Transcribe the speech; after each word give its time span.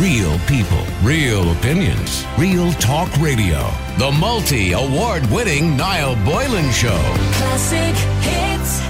Real 0.00 0.38
people, 0.40 0.84
real 1.02 1.52
opinions, 1.52 2.26
real 2.36 2.70
talk 2.72 3.10
radio. 3.16 3.70
The 3.96 4.14
multi 4.20 4.72
award 4.72 5.24
winning 5.30 5.74
Niall 5.74 6.16
Boylan 6.22 6.70
Show. 6.70 7.00
Classic 7.32 7.94
hits. 8.20 8.80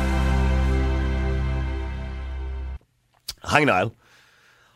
Hi, 3.42 3.62
Niall. 3.62 3.94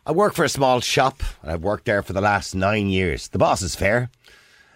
I 0.05 0.13
work 0.13 0.33
for 0.33 0.45
a 0.45 0.49
small 0.49 0.79
shop, 0.79 1.21
and 1.41 1.51
I've 1.51 1.63
worked 1.63 1.83
there 1.83 2.01
for 2.01 2.13
the 2.13 2.21
last 2.21 2.55
nine 2.55 2.87
years. 2.87 3.27
The 3.27 3.37
boss 3.37 3.61
is 3.61 3.75
fair, 3.75 4.09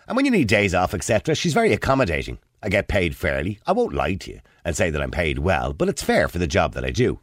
and 0.09 0.17
when 0.17 0.25
you 0.25 0.31
need 0.31 0.49
days 0.49 0.75
off, 0.75 0.93
etc., 0.93 1.35
she's 1.35 1.53
very 1.53 1.71
accommodating. 1.71 2.37
I 2.61 2.67
get 2.67 2.89
paid 2.89 3.15
fairly. 3.15 3.59
I 3.65 3.71
won't 3.71 3.95
lie 3.95 4.15
to 4.15 4.31
you 4.31 4.41
and 4.65 4.75
say 4.75 4.89
that 4.89 5.01
I'm 5.01 5.09
paid 5.11 5.39
well, 5.39 5.71
but 5.71 5.87
it's 5.87 6.03
fair 6.03 6.27
for 6.27 6.37
the 6.37 6.47
job 6.47 6.73
that 6.73 6.83
I 6.83 6.91
do. 6.91 7.21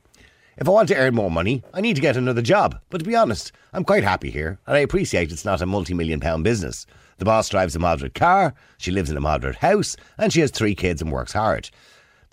If 0.57 0.69
I 0.69 0.71
want 0.71 0.89
to 0.89 0.97
earn 0.97 1.15
more 1.15 1.31
money, 1.31 1.63
I 1.73 1.81
need 1.81 1.97
to 1.97 2.03
get 2.03 2.17
another 2.17 2.43
job. 2.43 2.79
But 2.91 2.99
to 2.99 3.05
be 3.05 3.17
honest, 3.17 3.53
I'm 3.73 3.85
quite 3.85 4.05
happy 4.05 4.31
here, 4.31 4.59
and 4.67 4.77
I 4.77 4.81
appreciate 4.81 5.33
it's 5.33 5.45
not 5.45 5.63
a 5.63 5.67
multi 5.67 5.95
million 5.95 6.21
pound 6.21 6.45
business. 6.45 6.87
The 7.19 7.25
boss 7.25 7.49
drives 7.49 7.75
a 7.75 7.79
moderate 7.79 8.15
car, 8.15 8.55
she 8.79 8.91
lives 8.91 9.11
in 9.11 9.17
a 9.17 9.21
moderate 9.21 9.57
house, 9.57 9.97
and 10.19 10.33
she 10.33 10.41
has 10.41 10.51
three 10.51 10.75
kids 10.75 11.01
and 11.01 11.11
works 11.11 11.33
hard. 11.33 11.71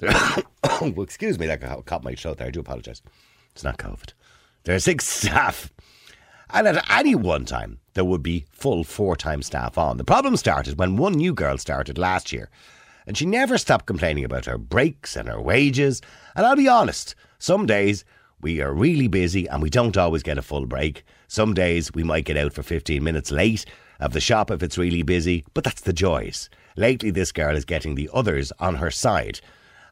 Oh, 0.02 0.44
excuse 0.98 1.40
me, 1.40 1.48
that 1.48 1.86
caught 1.86 2.04
my 2.04 2.16
throat 2.16 2.38
there. 2.38 2.48
I 2.48 2.52
do 2.52 2.60
apologise. 2.60 3.02
It's 3.54 3.64
not 3.64 3.78
COVID. 3.78 4.14
There 4.64 4.76
are 4.76 4.80
six 4.80 5.08
staff. 5.08 5.72
And 6.52 6.68
at 6.68 6.90
any 6.90 7.16
one 7.16 7.46
time, 7.46 7.80
there 7.94 8.06
would 8.06 8.24
be 8.24 8.46
full 8.50 8.84
four 8.84 9.16
time 9.16 9.44
staff 9.44 9.78
on. 9.78 9.98
The 9.98 10.04
problem 10.04 10.36
started 10.36 10.78
when 10.80 10.98
one 10.98 11.14
new 11.14 11.34
girl 11.34 11.58
started 11.58 11.98
last 11.98 12.34
year. 12.34 12.50
And 13.06 13.18
she 13.18 13.26
never 13.26 13.58
stopped 13.58 13.86
complaining 13.86 14.24
about 14.24 14.46
her 14.46 14.58
breaks 14.58 15.16
and 15.16 15.28
her 15.30 15.42
wages. 15.42 16.02
And 16.36 16.46
I'll 16.46 16.56
be 16.56 16.68
honest, 16.68 17.16
some 17.40 17.66
days 17.66 18.04
we 18.42 18.62
are 18.62 18.74
really 18.74 19.08
busy 19.08 19.48
and 19.48 19.62
we 19.62 19.70
don't 19.70 19.98
always 19.98 20.24
get 20.24 20.38
a 20.38 20.42
full 20.42 20.66
break. 20.66 21.04
Some 21.28 21.54
days 21.54 21.94
we 21.94 22.04
might 22.04 22.26
get 22.26 22.38
out 22.38 22.54
for 22.54 22.64
15 22.64 23.04
minutes 23.04 23.32
late 23.32 23.66
of 24.00 24.14
the 24.14 24.22
shop 24.22 24.52
if 24.52 24.62
it's 24.62 24.78
really 24.78 25.04
busy, 25.04 25.46
but 25.54 25.64
that's 25.64 25.82
the 25.82 25.94
joys. 25.94 26.50
Lately, 26.76 27.12
this 27.12 27.32
girl 27.32 27.56
is 27.56 27.66
getting 27.66 27.96
the 27.96 28.10
others 28.14 28.52
on 28.60 28.76
her 28.76 28.92
side 28.92 29.40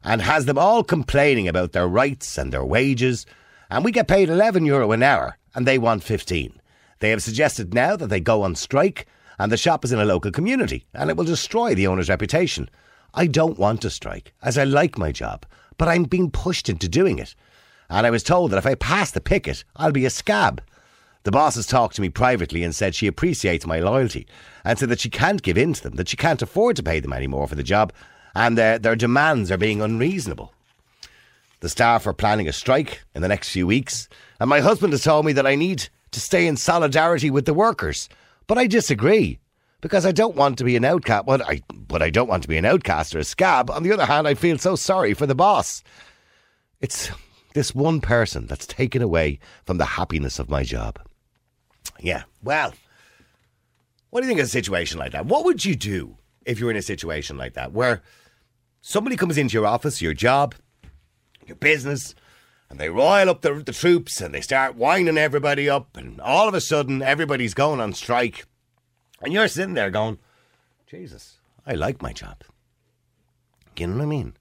and 0.04 0.22
has 0.22 0.44
them 0.44 0.58
all 0.58 0.84
complaining 0.84 1.48
about 1.48 1.72
their 1.72 1.88
rights 1.88 2.38
and 2.38 2.52
their 2.52 2.64
wages 2.64 3.26
and 3.70 3.84
we 3.84 3.92
get 3.92 4.08
paid 4.08 4.28
11 4.28 4.64
euro 4.64 4.92
an 4.92 5.02
hour 5.02 5.38
and 5.54 5.66
they 5.66 5.78
want 5.78 6.02
15. 6.02 6.60
They 7.00 7.10
have 7.10 7.22
suggested 7.22 7.74
now 7.74 7.96
that 7.96 8.08
they 8.08 8.20
go 8.20 8.42
on 8.42 8.54
strike 8.54 9.06
and 9.38 9.52
the 9.52 9.56
shop 9.56 9.84
is 9.84 9.92
in 9.92 10.00
a 10.00 10.04
local 10.04 10.30
community 10.30 10.86
and 10.94 11.10
it 11.10 11.16
will 11.16 11.24
destroy 11.24 11.74
the 11.74 11.86
owner's 11.86 12.08
reputation. 12.08 12.68
I 13.14 13.26
don't 13.26 13.58
want 13.58 13.82
to 13.82 13.90
strike 13.90 14.32
as 14.42 14.58
I 14.58 14.64
like 14.64 14.98
my 14.98 15.12
job, 15.12 15.46
but 15.76 15.88
I'm 15.88 16.04
being 16.04 16.30
pushed 16.30 16.68
into 16.68 16.88
doing 16.88 17.18
it. 17.18 17.34
And 17.90 18.06
I 18.06 18.10
was 18.10 18.22
told 18.22 18.50
that 18.50 18.58
if 18.58 18.66
I 18.66 18.74
pass 18.74 19.10
the 19.10 19.20
picket, 19.20 19.64
I'll 19.76 19.92
be 19.92 20.04
a 20.04 20.10
scab. 20.10 20.62
The 21.24 21.30
boss 21.30 21.56
has 21.56 21.66
talked 21.66 21.96
to 21.96 22.02
me 22.02 22.08
privately 22.08 22.62
and 22.62 22.74
said 22.74 22.94
she 22.94 23.06
appreciates 23.06 23.66
my 23.66 23.80
loyalty 23.80 24.26
and 24.64 24.78
said 24.78 24.88
that 24.88 25.00
she 25.00 25.10
can't 25.10 25.42
give 25.42 25.58
in 25.58 25.72
to 25.74 25.82
them, 25.82 25.94
that 25.96 26.08
she 26.08 26.16
can't 26.16 26.42
afford 26.42 26.76
to 26.76 26.82
pay 26.82 27.00
them 27.00 27.12
any 27.12 27.26
more 27.26 27.46
for 27.46 27.54
the 27.54 27.62
job, 27.62 27.92
and 28.34 28.56
their, 28.56 28.78
their 28.78 28.96
demands 28.96 29.50
are 29.50 29.58
being 29.58 29.82
unreasonable. 29.82 30.52
The 31.60 31.68
staff 31.68 32.06
are 32.06 32.12
planning 32.12 32.48
a 32.48 32.52
strike 32.52 33.02
in 33.14 33.22
the 33.22 33.28
next 33.28 33.50
few 33.50 33.66
weeks, 33.66 34.08
and 34.38 34.48
my 34.48 34.60
husband 34.60 34.92
has 34.92 35.02
told 35.02 35.26
me 35.26 35.32
that 35.32 35.46
I 35.46 35.56
need 35.56 35.88
to 36.12 36.20
stay 36.20 36.46
in 36.46 36.56
solidarity 36.56 37.30
with 37.30 37.46
the 37.46 37.54
workers. 37.54 38.08
But 38.46 38.58
I 38.58 38.66
disagree 38.66 39.38
because 39.80 40.06
I 40.06 40.12
don't 40.12 40.36
want 40.36 40.58
to 40.58 40.64
be 40.64 40.76
an 40.76 40.84
outcast. 40.84 41.26
But 41.26 41.42
I, 41.42 41.60
but 41.72 42.00
I 42.00 42.10
don't 42.10 42.28
want 42.28 42.42
to 42.44 42.48
be 42.48 42.56
an 42.56 42.64
outcast 42.64 43.14
or 43.14 43.18
a 43.18 43.24
scab. 43.24 43.70
On 43.70 43.82
the 43.82 43.92
other 43.92 44.06
hand, 44.06 44.26
I 44.26 44.34
feel 44.34 44.58
so 44.58 44.76
sorry 44.76 45.14
for 45.14 45.26
the 45.26 45.34
boss. 45.34 45.82
It's 46.80 47.10
this 47.58 47.74
one 47.74 48.00
person 48.00 48.46
that's 48.46 48.66
taken 48.68 49.02
away 49.02 49.40
from 49.66 49.78
the 49.78 49.84
happiness 49.84 50.38
of 50.38 50.48
my 50.48 50.62
job. 50.62 51.00
Yeah, 51.98 52.22
well, 52.40 52.72
what 54.10 54.20
do 54.20 54.26
you 54.26 54.30
think 54.30 54.38
of 54.38 54.46
a 54.46 54.50
situation 54.50 54.96
like 54.96 55.10
that? 55.10 55.26
What 55.26 55.44
would 55.44 55.64
you 55.64 55.74
do 55.74 56.16
if 56.46 56.60
you 56.60 56.66
were 56.66 56.70
in 56.70 56.76
a 56.76 56.82
situation 56.82 57.36
like 57.36 57.54
that 57.54 57.72
where 57.72 58.00
somebody 58.80 59.16
comes 59.16 59.36
into 59.36 59.54
your 59.54 59.66
office, 59.66 60.00
your 60.00 60.14
job, 60.14 60.54
your 61.46 61.56
business, 61.56 62.14
and 62.70 62.78
they 62.78 62.90
rile 62.90 63.28
up 63.28 63.42
the, 63.42 63.54
the 63.54 63.72
troops 63.72 64.20
and 64.20 64.32
they 64.32 64.40
start 64.40 64.76
winding 64.76 65.18
everybody 65.18 65.68
up, 65.68 65.96
and 65.96 66.20
all 66.20 66.46
of 66.46 66.54
a 66.54 66.60
sudden 66.60 67.02
everybody's 67.02 67.54
going 67.54 67.80
on 67.80 67.92
strike, 67.92 68.46
and 69.20 69.32
you're 69.32 69.48
sitting 69.48 69.74
there 69.74 69.90
going, 69.90 70.18
Jesus, 70.86 71.38
I 71.66 71.74
like 71.74 72.00
my 72.02 72.12
job. 72.12 72.44
You 73.76 73.88
know 73.88 73.96
what 73.96 74.02
I 74.04 74.06
mean? 74.06 74.36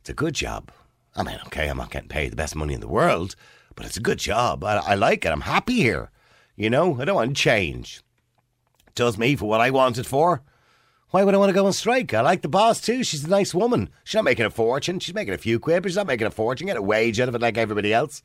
It's 0.00 0.10
a 0.10 0.14
good 0.14 0.34
job. 0.34 0.72
I 1.18 1.24
mean, 1.24 1.38
okay, 1.46 1.68
I'm 1.68 1.78
not 1.78 1.90
getting 1.90 2.08
paid 2.08 2.30
the 2.30 2.36
best 2.36 2.54
money 2.54 2.74
in 2.74 2.80
the 2.80 2.86
world, 2.86 3.34
but 3.74 3.84
it's 3.84 3.96
a 3.96 4.00
good 4.00 4.18
job. 4.18 4.62
I, 4.62 4.76
I 4.76 4.94
like 4.94 5.24
it. 5.24 5.30
I'm 5.30 5.40
happy 5.40 5.74
here. 5.74 6.10
You 6.54 6.70
know, 6.70 7.00
I 7.00 7.04
don't 7.04 7.16
want 7.16 7.36
to 7.36 7.42
change. 7.42 8.02
It 8.86 8.94
does 8.94 9.18
me 9.18 9.34
for 9.34 9.48
what 9.48 9.60
I 9.60 9.70
want 9.70 9.98
it 9.98 10.06
for. 10.06 10.42
Why 11.10 11.24
would 11.24 11.34
I 11.34 11.38
want 11.38 11.48
to 11.48 11.54
go 11.54 11.66
on 11.66 11.72
strike? 11.72 12.14
I 12.14 12.20
like 12.20 12.42
the 12.42 12.48
boss 12.48 12.80
too. 12.80 13.02
She's 13.02 13.24
a 13.24 13.28
nice 13.28 13.52
woman. 13.52 13.90
She's 14.04 14.14
not 14.14 14.24
making 14.24 14.46
a 14.46 14.50
fortune. 14.50 15.00
She's 15.00 15.14
making 15.14 15.34
a 15.34 15.38
few 15.38 15.58
quid, 15.58 15.82
but 15.82 15.88
she's 15.88 15.96
not 15.96 16.06
making 16.06 16.26
a 16.26 16.30
fortune. 16.30 16.68
Get 16.68 16.76
a 16.76 16.82
wage 16.82 17.18
out 17.18 17.28
of 17.28 17.34
it 17.34 17.40
like 17.40 17.58
everybody 17.58 17.92
else. 17.92 18.22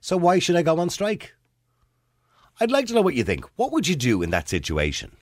So 0.00 0.16
why 0.16 0.38
should 0.38 0.56
I 0.56 0.62
go 0.62 0.78
on 0.78 0.88
strike? 0.88 1.34
I'd 2.60 2.70
like 2.70 2.86
to 2.86 2.94
know 2.94 3.02
what 3.02 3.14
you 3.14 3.24
think. 3.24 3.44
What 3.56 3.72
would 3.72 3.88
you 3.88 3.96
do 3.96 4.22
in 4.22 4.30
that 4.30 4.48
situation? 4.48 5.16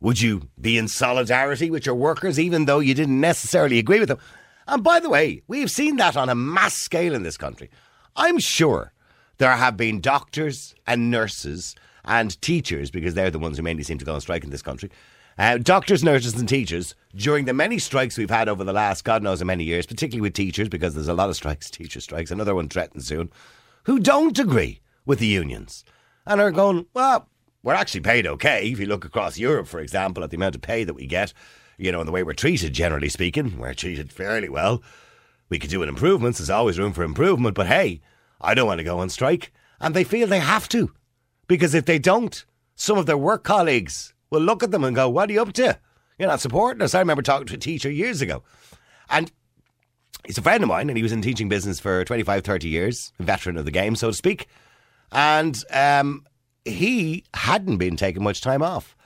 Would 0.00 0.20
you 0.20 0.48
be 0.60 0.76
in 0.76 0.86
solidarity 0.86 1.70
with 1.70 1.86
your 1.86 1.94
workers 1.94 2.38
even 2.38 2.66
though 2.66 2.80
you 2.80 2.94
didn't 2.94 3.20
necessarily 3.20 3.78
agree 3.78 3.98
with 4.00 4.08
them? 4.08 4.18
And 4.66 4.82
by 4.82 5.00
the 5.00 5.10
way, 5.10 5.42
we've 5.46 5.70
seen 5.70 5.96
that 5.96 6.16
on 6.16 6.28
a 6.28 6.34
mass 6.34 6.74
scale 6.74 7.14
in 7.14 7.22
this 7.22 7.36
country. 7.36 7.70
I'm 8.16 8.38
sure 8.38 8.92
there 9.38 9.52
have 9.52 9.76
been 9.76 10.00
doctors 10.00 10.74
and 10.86 11.10
nurses 11.10 11.74
and 12.04 12.40
teachers, 12.42 12.90
because 12.90 13.14
they're 13.14 13.30
the 13.30 13.38
ones 13.38 13.56
who 13.56 13.62
mainly 13.62 13.82
seem 13.82 13.98
to 13.98 14.04
go 14.04 14.14
on 14.14 14.20
strike 14.20 14.44
in 14.44 14.50
this 14.50 14.62
country, 14.62 14.90
uh, 15.38 15.58
doctors, 15.58 16.04
nurses, 16.04 16.34
and 16.34 16.48
teachers, 16.48 16.94
during 17.16 17.44
the 17.44 17.52
many 17.52 17.78
strikes 17.78 18.16
we've 18.16 18.30
had 18.30 18.48
over 18.48 18.62
the 18.62 18.72
last 18.72 19.04
God 19.04 19.22
knows 19.22 19.40
how 19.40 19.46
many 19.46 19.64
years, 19.64 19.86
particularly 19.86 20.20
with 20.20 20.34
teachers, 20.34 20.68
because 20.68 20.94
there's 20.94 21.08
a 21.08 21.14
lot 21.14 21.30
of 21.30 21.36
strikes, 21.36 21.70
teacher 21.70 22.00
strikes, 22.00 22.30
another 22.30 22.54
one 22.54 22.68
threatened 22.68 23.04
soon, 23.04 23.30
who 23.84 23.98
don't 23.98 24.38
agree 24.38 24.80
with 25.06 25.18
the 25.18 25.26
unions 25.26 25.84
and 26.26 26.40
are 26.40 26.50
going, 26.50 26.86
well, 26.94 27.28
we're 27.62 27.74
actually 27.74 28.00
paid 28.00 28.26
okay. 28.26 28.70
If 28.70 28.78
you 28.78 28.86
look 28.86 29.04
across 29.04 29.38
Europe, 29.38 29.66
for 29.66 29.80
example, 29.80 30.22
at 30.22 30.30
the 30.30 30.36
amount 30.36 30.54
of 30.54 30.62
pay 30.62 30.84
that 30.84 30.94
we 30.94 31.06
get, 31.06 31.32
you 31.78 31.92
know, 31.92 32.00
and 32.00 32.08
the 32.08 32.12
way 32.12 32.22
we're 32.22 32.34
treated, 32.34 32.72
generally 32.72 33.08
speaking, 33.08 33.58
we're 33.58 33.74
treated 33.74 34.12
fairly 34.12 34.48
well. 34.48 34.82
We 35.48 35.58
could 35.58 35.70
do 35.70 35.82
an 35.82 35.88
improvements. 35.88 36.38
There's 36.38 36.50
always 36.50 36.78
room 36.78 36.92
for 36.92 37.02
improvement. 37.02 37.54
But 37.54 37.66
hey, 37.66 38.00
I 38.40 38.54
don't 38.54 38.66
want 38.66 38.78
to 38.78 38.84
go 38.84 38.98
on 38.98 39.08
strike. 39.08 39.52
And 39.80 39.94
they 39.94 40.04
feel 40.04 40.26
they 40.26 40.40
have 40.40 40.68
to. 40.70 40.92
Because 41.46 41.74
if 41.74 41.84
they 41.84 41.98
don't, 41.98 42.44
some 42.74 42.98
of 42.98 43.06
their 43.06 43.18
work 43.18 43.44
colleagues 43.44 44.14
will 44.30 44.40
look 44.40 44.62
at 44.62 44.70
them 44.70 44.84
and 44.84 44.96
go, 44.96 45.08
What 45.08 45.28
are 45.28 45.32
you 45.32 45.42
up 45.42 45.52
to? 45.54 45.78
You're 46.18 46.28
not 46.28 46.40
supporting 46.40 46.82
us. 46.82 46.94
I 46.94 47.00
remember 47.00 47.22
talking 47.22 47.46
to 47.48 47.54
a 47.54 47.58
teacher 47.58 47.90
years 47.90 48.22
ago. 48.22 48.42
And 49.10 49.30
he's 50.24 50.38
a 50.38 50.42
friend 50.42 50.62
of 50.62 50.68
mine, 50.68 50.88
and 50.88 50.96
he 50.96 51.02
was 51.02 51.12
in 51.12 51.22
teaching 51.22 51.48
business 51.48 51.80
for 51.80 52.04
25, 52.04 52.44
30 52.44 52.68
years, 52.68 53.12
veteran 53.18 53.56
of 53.56 53.64
the 53.64 53.70
game, 53.70 53.96
so 53.96 54.08
to 54.08 54.16
speak. 54.16 54.46
And 55.12 55.62
um, 55.70 56.24
he 56.64 57.24
hadn't 57.34 57.78
been 57.78 57.96
taking 57.96 58.22
much 58.22 58.40
time 58.40 58.62
off. 58.62 58.96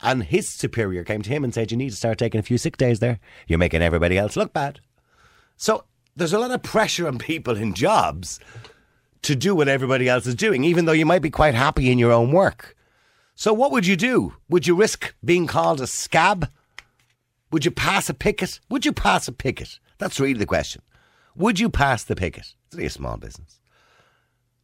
And 0.00 0.24
his 0.24 0.48
superior 0.48 1.02
came 1.02 1.22
to 1.22 1.30
him 1.30 1.42
and 1.44 1.52
said, 1.52 1.70
You 1.70 1.76
need 1.76 1.90
to 1.90 1.96
start 1.96 2.18
taking 2.18 2.38
a 2.38 2.44
few 2.44 2.58
sick 2.58 2.76
days 2.76 3.00
there. 3.00 3.18
You're 3.46 3.58
making 3.58 3.82
everybody 3.82 4.16
else 4.16 4.36
look 4.36 4.52
bad. 4.52 4.80
So 5.56 5.84
there's 6.14 6.32
a 6.32 6.38
lot 6.38 6.52
of 6.52 6.62
pressure 6.62 7.06
on 7.08 7.18
people 7.18 7.56
in 7.56 7.74
jobs 7.74 8.38
to 9.22 9.34
do 9.34 9.54
what 9.54 9.68
everybody 9.68 10.08
else 10.08 10.26
is 10.26 10.34
doing, 10.34 10.64
even 10.64 10.84
though 10.84 10.92
you 10.92 11.06
might 11.06 11.22
be 11.22 11.30
quite 11.30 11.54
happy 11.54 11.90
in 11.90 11.98
your 11.98 12.12
own 12.12 12.32
work. 12.32 12.76
So, 13.34 13.52
what 13.52 13.70
would 13.72 13.86
you 13.86 13.96
do? 13.96 14.34
Would 14.48 14.66
you 14.66 14.74
risk 14.74 15.14
being 15.24 15.46
called 15.46 15.80
a 15.80 15.86
scab? 15.86 16.50
Would 17.50 17.64
you 17.64 17.70
pass 17.70 18.08
a 18.08 18.14
picket? 18.14 18.60
Would 18.68 18.84
you 18.84 18.92
pass 18.92 19.28
a 19.28 19.32
picket? 19.32 19.78
That's 19.98 20.20
really 20.20 20.38
the 20.38 20.46
question. 20.46 20.82
Would 21.36 21.60
you 21.60 21.68
pass 21.68 22.04
the 22.04 22.16
picket? 22.16 22.54
It's 22.66 22.74
only 22.74 22.86
a 22.86 22.90
small 22.90 23.16
business. 23.16 23.60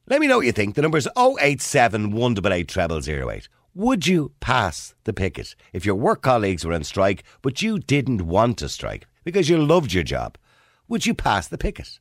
Let 0.07 0.21
me 0.21 0.27
know 0.27 0.39
what 0.39 0.47
you 0.47 0.53
think. 0.53 0.75
The 0.75 0.83
number 0.83 0.99
is 0.99 1.09
087 1.17 2.11
188 2.11 3.03
0008. 3.05 3.49
Would 3.77 4.07
you 4.07 4.31
pass 4.39 4.95
the 5.03 5.13
picket 5.13 5.57
if 5.73 5.85
your 5.85 5.97
work 5.97 6.23
colleagues 6.23 6.65
were 6.65 6.73
on 6.73 6.85
strike, 6.85 7.25
but 7.43 7.61
you 7.61 7.81
didn't 7.81 8.25
want 8.25 8.59
to 8.59 8.69
strike 8.69 9.09
because 9.25 9.49
you 9.49 9.59
loved 9.59 9.93
your 9.93 10.05
job? 10.05 10.39
Would 10.87 11.07
you 11.07 11.13
pass 11.13 11.49
the 11.49 11.59
picket? 11.59 11.99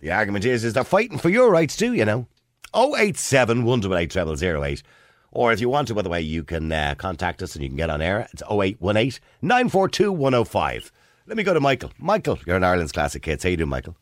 The 0.00 0.12
argument 0.12 0.44
is, 0.44 0.62
is 0.62 0.74
they're 0.74 0.84
fighting 0.84 1.16
for 1.16 1.30
your 1.30 1.50
rights 1.50 1.76
too, 1.76 1.94
you 1.94 2.04
know. 2.04 2.26
087 2.74 3.64
188 3.64 4.38
0008. 4.38 4.82
Or 5.30 5.50
if 5.50 5.62
you 5.62 5.70
want 5.70 5.88
to, 5.88 5.94
by 5.94 6.02
the 6.02 6.10
way, 6.10 6.20
you 6.20 6.44
can 6.44 6.70
uh, 6.70 6.94
contact 6.98 7.42
us 7.42 7.54
and 7.54 7.62
you 7.62 7.70
can 7.70 7.78
get 7.78 7.88
on 7.88 8.02
air. 8.02 8.28
It's 8.30 8.42
0818 8.42 9.20
942 9.40 10.12
105. 10.12 10.92
Let 11.26 11.36
me 11.38 11.42
go 11.42 11.54
to 11.54 11.60
Michael. 11.60 11.90
Michael, 11.98 12.38
you're 12.46 12.56
an 12.56 12.64
Ireland's 12.64 12.92
Classic 12.92 13.24
Hits. 13.24 13.44
How 13.44 13.48
you 13.48 13.56
doing, 13.56 13.70
Michael? 13.70 13.96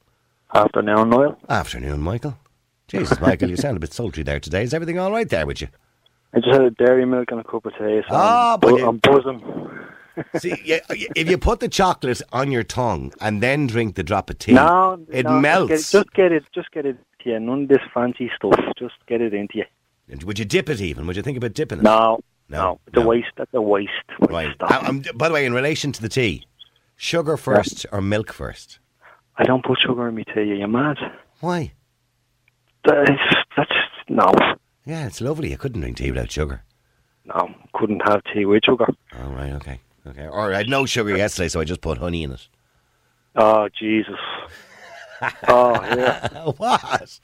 Afternoon, 0.52 1.08
Noel. 1.08 1.38
Afternoon, 1.48 2.00
Michael. 2.00 2.36
Jesus, 2.88 3.20
Michael, 3.20 3.48
you 3.48 3.56
sound 3.56 3.76
a 3.76 3.80
bit 3.80 3.92
sultry 3.94 4.24
there 4.24 4.40
today. 4.40 4.64
Is 4.64 4.74
everything 4.74 4.98
all 4.98 5.12
right 5.12 5.28
there 5.28 5.46
with 5.46 5.60
you? 5.60 5.68
I 6.34 6.40
just 6.40 6.50
had 6.52 6.62
a 6.62 6.70
dairy 6.70 7.04
milk 7.04 7.30
and 7.30 7.40
a 7.40 7.44
cup 7.44 7.66
of 7.66 7.72
tea, 7.74 8.00
so 8.08 8.10
Ah, 8.10 8.54
I'm, 8.54 8.60
but 8.60 8.70
bu- 8.70 8.86
I'm 8.86 8.96
buzzing. 8.98 9.68
See, 10.38 10.54
yeah, 10.64 10.80
if 10.90 11.28
you 11.30 11.38
put 11.38 11.60
the 11.60 11.68
chocolate 11.68 12.20
on 12.32 12.50
your 12.52 12.62
tongue 12.62 13.12
and 13.20 13.42
then 13.42 13.66
drink 13.66 13.94
the 13.96 14.02
drop 14.02 14.28
of 14.30 14.38
tea, 14.38 14.52
No, 14.52 14.98
it 15.10 15.24
no, 15.24 15.40
melts. 15.40 15.90
Just 15.90 16.12
get, 16.12 16.32
it, 16.32 16.44
just 16.54 16.70
get 16.70 16.84
it. 16.86 16.96
Just 16.96 16.96
get 17.16 17.24
it. 17.24 17.24
Yeah, 17.24 17.38
none 17.38 17.62
of 17.62 17.68
this 17.68 17.78
fancy 17.94 18.30
stuff. 18.36 18.58
Just 18.78 18.94
get 19.06 19.20
it 19.22 19.32
into 19.32 19.58
you. 19.58 19.64
And 20.10 20.22
would 20.24 20.38
you 20.38 20.44
dip 20.44 20.68
it 20.68 20.80
even? 20.82 21.06
Would 21.06 21.16
you 21.16 21.22
think 21.22 21.36
about 21.38 21.54
dipping 21.54 21.78
it? 21.78 21.82
No, 21.84 22.20
No, 22.48 22.58
no, 22.62 22.80
the 22.92 23.00
no. 23.00 23.06
waste. 23.06 23.28
That's 23.36 23.52
a 23.54 23.62
waste. 23.62 23.90
Right. 24.28 24.54
Uh, 24.60 24.82
um, 24.86 25.02
by 25.14 25.28
the 25.28 25.34
way, 25.34 25.46
in 25.46 25.54
relation 25.54 25.92
to 25.92 26.02
the 26.02 26.08
tea, 26.10 26.46
sugar 26.96 27.36
first 27.38 27.86
or 27.92 28.02
milk 28.02 28.32
first? 28.32 28.78
I 29.38 29.44
don't 29.44 29.64
put 29.64 29.78
sugar 29.80 30.08
in 30.08 30.14
my 30.16 30.24
tea. 30.24 30.40
Are 30.40 30.54
you 30.54 30.68
mad? 30.68 30.98
Why? 31.40 31.72
That's, 32.84 33.10
that's 33.56 33.70
no, 34.08 34.26
Yeah, 34.84 35.06
it's 35.06 35.20
lovely. 35.20 35.50
You 35.50 35.58
couldn't 35.58 35.80
drink 35.80 35.96
tea 35.98 36.10
without 36.10 36.30
sugar. 36.32 36.62
no. 37.26 37.54
Couldn't 37.74 38.02
have 38.06 38.20
tea 38.32 38.44
with 38.44 38.62
sugar. 38.64 38.86
Oh, 39.18 39.30
right, 39.30 39.52
okay. 39.54 39.80
Okay. 40.06 40.26
Or 40.28 40.52
I 40.52 40.58
had 40.58 40.68
no 40.68 40.84
sugar 40.86 41.16
yesterday, 41.16 41.48
so 41.48 41.60
I 41.60 41.64
just 41.64 41.80
put 41.80 41.98
honey 41.98 42.22
in 42.22 42.32
it. 42.32 42.46
Oh 43.36 43.68
Jesus. 43.78 44.18
oh 45.48 45.74
yeah. 45.96 46.28
what? 46.58 47.18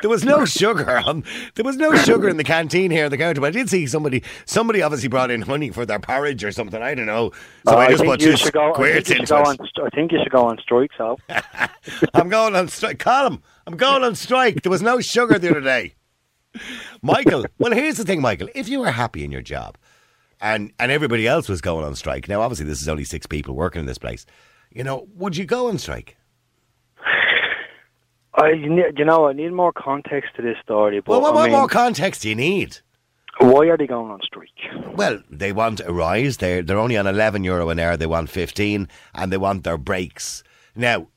There 0.00 0.10
was 0.10 0.24
no 0.24 0.44
sugar 0.46 0.98
on. 1.06 1.22
There 1.54 1.64
was 1.64 1.76
no 1.76 1.94
sugar 1.94 2.28
in 2.28 2.36
the 2.38 2.44
canteen 2.44 2.90
here 2.90 3.04
at 3.04 3.10
the 3.10 3.18
counter. 3.18 3.40
But 3.40 3.48
I 3.48 3.50
did 3.50 3.68
see 3.70 3.86
somebody. 3.86 4.22
Somebody 4.46 4.80
obviously 4.82 5.08
brought 5.08 5.30
in 5.30 5.42
honey 5.42 5.70
for 5.70 5.84
their 5.86 5.98
porridge 6.00 6.42
or 6.42 6.50
something. 6.50 6.82
I 6.82 6.94
don't 6.94 7.06
know. 7.06 7.30
So 7.68 7.74
Oh, 7.74 7.78
I 7.78 7.88
just 7.90 8.00
think 8.00 8.10
put 8.12 8.22
you 8.22 8.36
two 8.36 8.50
go. 8.50 8.72
I 8.74 9.00
think 9.02 9.20
into 9.20 9.36
on. 9.36 9.56
st- 9.56 9.70
I 9.84 9.88
think 9.94 10.12
you 10.12 10.18
should 10.22 10.32
go 10.32 10.46
on 10.46 10.58
strike, 10.58 10.90
so. 10.96 11.18
I'm 12.14 12.28
going 12.30 12.56
on 12.56 12.68
strike. 12.68 12.98
Column. 12.98 13.42
I'm 13.66 13.76
going 13.76 14.02
on 14.02 14.14
strike. 14.14 14.62
There 14.62 14.70
was 14.70 14.82
no 14.82 15.00
sugar 15.00 15.38
the 15.38 15.50
other 15.50 15.60
day. 15.60 15.94
Michael. 17.02 17.46
Well, 17.58 17.72
here's 17.72 17.96
the 17.96 18.04
thing, 18.04 18.20
Michael. 18.20 18.48
If 18.54 18.68
you 18.68 18.80
were 18.80 18.90
happy 18.90 19.24
in 19.24 19.32
your 19.32 19.42
job, 19.42 19.78
and 20.40 20.72
and 20.78 20.90
everybody 20.92 21.26
else 21.26 21.48
was 21.48 21.60
going 21.60 21.84
on 21.84 21.94
strike. 21.94 22.28
Now, 22.28 22.40
obviously, 22.42 22.66
this 22.66 22.82
is 22.82 22.88
only 22.88 23.04
six 23.04 23.26
people 23.26 23.54
working 23.54 23.80
in 23.80 23.86
this 23.86 23.98
place. 23.98 24.26
You 24.70 24.84
know, 24.84 25.06
would 25.14 25.36
you 25.36 25.44
go 25.44 25.68
on 25.68 25.78
strike? 25.78 26.16
I, 28.34 28.52
you 28.52 29.04
know, 29.04 29.28
I 29.28 29.34
need 29.34 29.52
more 29.52 29.72
context 29.72 30.30
to 30.36 30.42
this 30.42 30.56
story. 30.62 31.00
But 31.00 31.20
Well, 31.20 31.20
what, 31.20 31.36
I 31.36 31.42
mean, 31.44 31.52
more 31.52 31.68
context 31.68 32.22
do 32.22 32.30
you 32.30 32.34
need? 32.34 32.78
why 33.40 33.66
are 33.66 33.76
they 33.76 33.86
going 33.86 34.10
on 34.10 34.20
strike? 34.22 34.48
Well, 34.94 35.22
they 35.30 35.52
want 35.52 35.80
a 35.80 35.92
rise. 35.92 36.38
They're 36.38 36.62
they're 36.62 36.78
only 36.78 36.96
on 36.96 37.06
eleven 37.06 37.44
euro 37.44 37.68
an 37.70 37.78
hour. 37.78 37.96
They 37.96 38.06
want 38.06 38.30
fifteen, 38.30 38.88
and 39.14 39.32
they 39.32 39.36
want 39.36 39.64
their 39.64 39.78
breaks. 39.78 40.42
Now, 40.74 41.08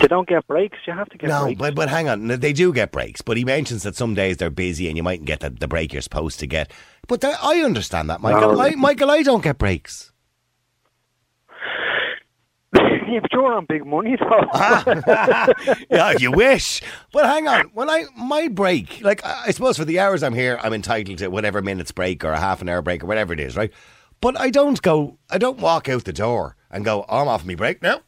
They 0.00 0.08
don't 0.08 0.28
get 0.28 0.46
breaks. 0.46 0.78
You 0.86 0.92
have 0.92 1.08
to 1.10 1.18
get 1.18 1.28
no, 1.28 1.44
breaks. 1.44 1.58
but 1.58 1.74
but 1.74 1.88
hang 1.88 2.08
on, 2.08 2.26
they 2.26 2.52
do 2.52 2.72
get 2.72 2.92
breaks. 2.92 3.22
But 3.22 3.36
he 3.36 3.44
mentions 3.44 3.82
that 3.84 3.96
some 3.96 4.14
days 4.14 4.36
they're 4.38 4.50
busy, 4.50 4.88
and 4.88 4.96
you 4.96 5.02
mightn't 5.02 5.26
get 5.26 5.40
the, 5.40 5.50
the 5.50 5.68
break 5.68 5.92
you're 5.92 6.02
supposed 6.02 6.40
to 6.40 6.46
get. 6.46 6.72
But 7.06 7.24
I 7.24 7.62
understand 7.62 8.10
that, 8.10 8.20
Michael. 8.20 8.54
No. 8.54 8.60
I, 8.60 8.74
Michael, 8.74 9.10
I 9.10 9.22
don't 9.22 9.44
get 9.44 9.58
breaks. 9.58 10.12
yeah, 12.74 13.20
but 13.20 13.32
you're 13.32 13.52
on 13.52 13.66
big 13.66 13.86
money 13.86 14.16
though. 14.18 14.26
Ah, 14.52 15.46
yeah, 15.90 16.12
you 16.18 16.32
wish. 16.32 16.82
But 17.12 17.26
hang 17.26 17.46
on, 17.46 17.70
when 17.74 17.88
I 17.88 18.04
my 18.16 18.48
break, 18.48 19.00
like 19.02 19.24
I 19.24 19.44
I 19.46 19.50
suppose 19.52 19.76
for 19.76 19.84
the 19.84 20.00
hours 20.00 20.22
I'm 20.22 20.34
here, 20.34 20.58
I'm 20.62 20.72
entitled 20.72 21.18
to 21.18 21.28
whatever 21.28 21.62
minutes 21.62 21.92
break 21.92 22.24
or 22.24 22.32
a 22.32 22.40
half 22.40 22.60
an 22.60 22.68
hour 22.68 22.82
break 22.82 23.02
or 23.04 23.06
whatever 23.06 23.32
it 23.32 23.40
is, 23.40 23.56
right? 23.56 23.72
But 24.20 24.38
I 24.40 24.50
don't 24.50 24.80
go, 24.80 25.18
I 25.30 25.38
don't 25.38 25.60
walk 25.60 25.88
out 25.88 26.04
the 26.04 26.12
door 26.12 26.56
and 26.70 26.84
go, 26.84 27.04
I'm 27.08 27.28
off 27.28 27.44
my 27.44 27.54
break 27.54 27.82
now. 27.82 28.00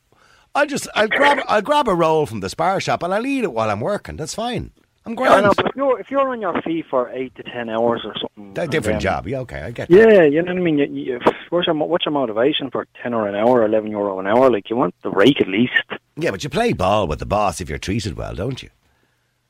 I 0.58 0.66
just, 0.66 0.88
I'll 0.94 1.08
grab, 1.08 1.38
I'll 1.48 1.62
grab 1.62 1.88
a 1.88 1.94
roll 1.94 2.26
from 2.26 2.40
the 2.40 2.48
spar 2.48 2.80
shop 2.80 3.02
and 3.02 3.14
I'll 3.14 3.26
eat 3.26 3.44
it 3.44 3.52
while 3.52 3.70
I'm 3.70 3.80
working. 3.80 4.16
That's 4.16 4.34
fine. 4.34 4.72
I'm 5.06 5.12
I 5.12 5.14
grand. 5.14 5.44
know, 5.46 5.52
but 5.56 5.66
if 5.66 5.76
you're 5.76 6.00
if 6.00 6.10
you're 6.10 6.28
on 6.28 6.40
your 6.42 6.60
feet 6.62 6.84
for 6.90 7.08
eight 7.10 7.34
to 7.36 7.42
ten 7.42 7.70
hours 7.70 8.02
or 8.04 8.14
something, 8.20 8.50
A 8.62 8.66
different 8.66 8.96
then- 8.96 9.00
job. 9.00 9.26
Yeah, 9.28 9.38
okay, 9.40 9.62
I 9.62 9.70
get 9.70 9.88
that. 9.88 9.96
Yeah, 9.96 10.22
you 10.24 10.42
know 10.42 10.52
what 10.52 10.60
I 10.60 10.64
mean. 10.64 10.76
You, 10.78 10.86
you, 10.86 11.20
what's 11.48 11.66
your 11.66 11.74
what's 11.76 12.04
your 12.04 12.12
motivation 12.12 12.70
for 12.70 12.86
ten 13.02 13.14
or 13.14 13.26
an 13.26 13.34
hour, 13.34 13.64
eleven 13.64 13.90
euro 13.90 14.18
an 14.20 14.26
hour? 14.26 14.50
Like 14.50 14.68
you 14.68 14.76
want 14.76 14.94
the 15.02 15.10
rake 15.10 15.40
at 15.40 15.48
least. 15.48 15.72
Yeah, 16.16 16.30
but 16.30 16.44
you 16.44 16.50
play 16.50 16.74
ball 16.74 17.06
with 17.06 17.20
the 17.20 17.26
boss 17.26 17.60
if 17.62 17.70
you're 17.70 17.78
treated 17.78 18.16
well, 18.18 18.34
don't 18.34 18.62
you? 18.62 18.68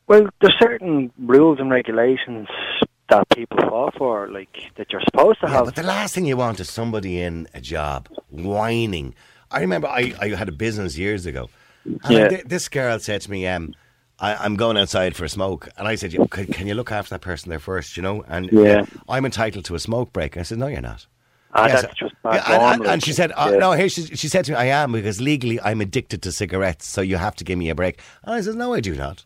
Well, 0.06 0.28
there's 0.40 0.54
certain 0.60 1.10
rules 1.18 1.58
and 1.58 1.70
regulations 1.70 2.46
that 3.10 3.28
people 3.30 3.58
fall 3.68 3.90
for, 3.98 4.28
like 4.28 4.54
that 4.76 4.92
you're 4.92 5.02
supposed 5.10 5.40
to 5.40 5.46
Yeah, 5.48 5.54
have. 5.54 5.64
but 5.64 5.74
the 5.76 5.82
last 5.82 6.14
thing 6.14 6.24
you 6.26 6.36
want 6.36 6.60
is 6.60 6.70
somebody 6.70 7.20
in 7.20 7.48
a 7.52 7.60
job 7.60 8.08
whining. 8.30 9.14
I 9.50 9.60
remember 9.60 9.88
I, 9.88 10.12
I 10.20 10.28
had 10.30 10.48
a 10.48 10.52
business 10.52 10.96
years 10.98 11.26
ago. 11.26 11.48
And 11.84 12.12
Yeah. 12.14 12.28
thi- 12.28 12.42
this 12.46 12.68
girl 12.68 12.98
said 12.98 13.20
to 13.22 13.30
me, 13.30 13.46
um, 13.46 13.74
I, 14.20 14.34
I'm 14.34 14.56
going 14.56 14.76
outside 14.76 15.14
for 15.16 15.24
a 15.24 15.28
smoke. 15.28 15.68
And 15.76 15.86
I 15.88 15.94
said, 15.94 16.12
"Yeah, 16.12 16.20
can, 16.30 16.46
can 16.46 16.66
you 16.66 16.74
look 16.74 16.90
after 16.92 17.14
that 17.14 17.20
person 17.20 17.50
there 17.50 17.58
first, 17.58 17.96
you 17.96 18.02
know? 18.02 18.22
And 18.28 18.50
Yeah. 18.52 18.82
uh, 18.82 18.86
I'm 19.08 19.24
entitled 19.24 19.64
to 19.66 19.74
a 19.74 19.78
smoke 19.78 20.12
break. 20.12 20.36
I 20.36 20.42
said, 20.42 20.58
no, 20.58 20.66
you're 20.66 20.80
not. 20.80 21.06
ah, 21.54 21.66
Yes, 21.66 21.82
that's 21.82 21.94
just 21.98 22.14
yeah, 22.24 22.42
and, 22.46 22.80
and, 22.82 22.86
and 22.92 23.02
she 23.02 23.12
said, 23.12 23.32
uh, 23.36 23.50
yeah. 23.52 23.58
no, 23.58 23.72
here 23.72 23.88
she, 23.88 24.02
she 24.02 24.28
said 24.28 24.44
to 24.46 24.52
me, 24.52 24.58
I 24.58 24.66
am 24.66 24.92
because 24.92 25.20
legally 25.20 25.60
I'm 25.60 25.80
addicted 25.80 26.20
to 26.22 26.32
cigarettes, 26.32 26.86
so 26.86 27.00
you 27.00 27.16
have 27.16 27.36
to 27.36 27.44
give 27.44 27.58
me 27.58 27.70
a 27.70 27.74
break. 27.74 28.00
And 28.22 28.34
I 28.34 28.40
said, 28.42 28.54
no, 28.56 28.74
I 28.74 28.80
do 28.80 28.94
not. 28.94 29.24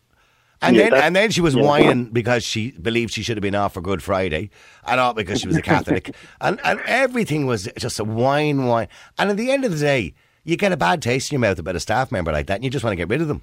And 0.63 0.75
Yeah, 0.75 0.89
then, 0.89 1.03
and 1.03 1.15
then 1.15 1.29
she 1.29 1.41
was 1.41 1.55
yeah. 1.55 1.61
whining 1.63 2.05
because 2.05 2.43
she 2.43 2.71
believed 2.71 3.11
she 3.13 3.21
should 3.21 3.37
have 3.37 3.41
been 3.41 3.53
off 3.55 3.73
for 3.73 3.81
Good 3.81 4.01
Friday, 4.01 4.49
and 4.87 4.99
all 4.99 5.13
because 5.13 5.41
she 5.41 5.47
was 5.47 5.57
a 5.57 5.61
Catholic, 5.73 6.15
and 6.41 6.59
and 6.63 6.79
everything 6.87 7.45
was 7.45 7.69
just 7.77 7.99
a 7.99 8.03
whine, 8.03 8.65
whine. 8.65 8.87
And 9.17 9.29
at 9.29 9.37
the 9.37 9.51
end 9.51 9.65
of 9.65 9.71
the 9.71 9.77
day, 9.79 10.13
you 10.43 10.55
get 10.57 10.71
a 10.71 10.77
bad 10.77 11.01
taste 11.01 11.31
in 11.31 11.35
your 11.35 11.41
mouth 11.41 11.59
about 11.59 11.75
a 11.75 11.79
staff 11.79 12.11
member 12.11 12.31
like 12.31 12.47
that, 12.47 12.55
and 12.55 12.63
you 12.63 12.69
just 12.69 12.83
want 12.83 12.93
to 12.93 12.97
get 12.97 13.09
rid 13.09 13.21
of 13.21 13.27
them. 13.27 13.41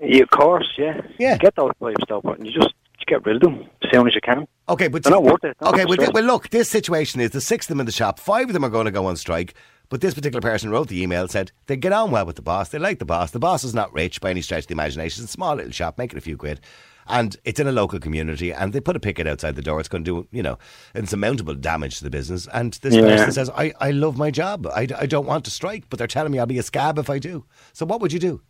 Yeah, 0.00 0.22
of 0.22 0.30
course, 0.30 0.68
yeah. 0.78 1.00
Yeah. 1.18 1.34
You 1.34 1.38
get 1.38 1.54
those 1.56 1.72
pipes 1.80 2.04
though, 2.08 2.20
but 2.22 2.44
you 2.44 2.52
just 2.52 2.74
you 2.98 3.06
get 3.06 3.24
rid 3.26 3.36
of 3.36 3.42
them 3.42 3.66
as 3.82 3.90
soon 3.92 4.06
as 4.06 4.14
you 4.14 4.20
can. 4.20 4.46
Okay, 4.68 4.88
but 4.88 5.02
They're 5.02 5.12
not 5.12 5.22
worth 5.24 5.44
it. 5.44 5.56
Okay, 5.60 5.84
well, 5.84 5.98
well, 6.12 6.24
look, 6.24 6.50
this 6.50 6.68
situation 6.70 7.20
is 7.20 7.30
the 7.30 7.40
six 7.40 7.66
of 7.66 7.68
them 7.70 7.80
in 7.80 7.86
the 7.86 7.92
shop. 7.92 8.18
Five 8.18 8.48
of 8.48 8.52
them 8.52 8.64
are 8.64 8.70
going 8.70 8.86
to 8.86 8.90
go 8.92 9.06
on 9.06 9.16
strike. 9.16 9.54
But 9.92 10.00
this 10.00 10.14
particular 10.14 10.40
person 10.40 10.70
wrote 10.70 10.88
the 10.88 11.02
email 11.02 11.28
said 11.28 11.52
they 11.66 11.76
get 11.76 11.92
on 11.92 12.10
well 12.10 12.24
with 12.24 12.36
the 12.36 12.40
boss. 12.42 12.70
They 12.70 12.78
like 12.78 12.98
the 12.98 13.04
boss. 13.04 13.30
The 13.30 13.38
boss 13.38 13.62
is 13.62 13.74
not 13.74 13.92
rich 13.92 14.22
by 14.22 14.30
any 14.30 14.40
stretch 14.40 14.62
of 14.64 14.68
the 14.68 14.72
imagination. 14.72 15.22
It's 15.22 15.30
a 15.30 15.34
small 15.34 15.54
little 15.54 15.70
shop 15.70 15.98
making 15.98 16.16
a 16.16 16.22
few 16.22 16.38
quid, 16.38 16.62
and 17.06 17.36
it's 17.44 17.60
in 17.60 17.66
a 17.66 17.72
local 17.72 17.98
community. 18.00 18.54
And 18.54 18.72
they 18.72 18.80
put 18.80 18.96
a 18.96 19.00
picket 19.00 19.26
outside 19.26 19.54
the 19.54 19.60
door. 19.60 19.80
It's 19.80 19.90
going 19.90 20.02
to 20.04 20.22
do 20.22 20.28
you 20.34 20.42
know 20.42 20.56
insurmountable 20.94 21.56
damage 21.56 21.98
to 21.98 22.04
the 22.04 22.08
business. 22.08 22.48
And 22.54 22.72
this 22.80 22.94
Yeah. 22.94 23.02
person 23.02 23.32
says, 23.32 23.50
I, 23.50 23.74
"I 23.80 23.90
love 23.90 24.16
my 24.16 24.30
job. 24.30 24.66
I, 24.66 24.88
I 24.98 25.04
don't 25.04 25.26
want 25.26 25.44
to 25.44 25.50
strike, 25.50 25.90
but 25.90 25.98
they're 25.98 26.06
telling 26.08 26.32
me 26.32 26.38
I'll 26.38 26.46
be 26.46 26.56
a 26.56 26.62
scab 26.62 26.98
if 26.98 27.10
I 27.10 27.18
do. 27.18 27.44
So 27.74 27.84
what 27.84 28.00
would 28.00 28.14
you 28.14 28.18
do? 28.18 28.40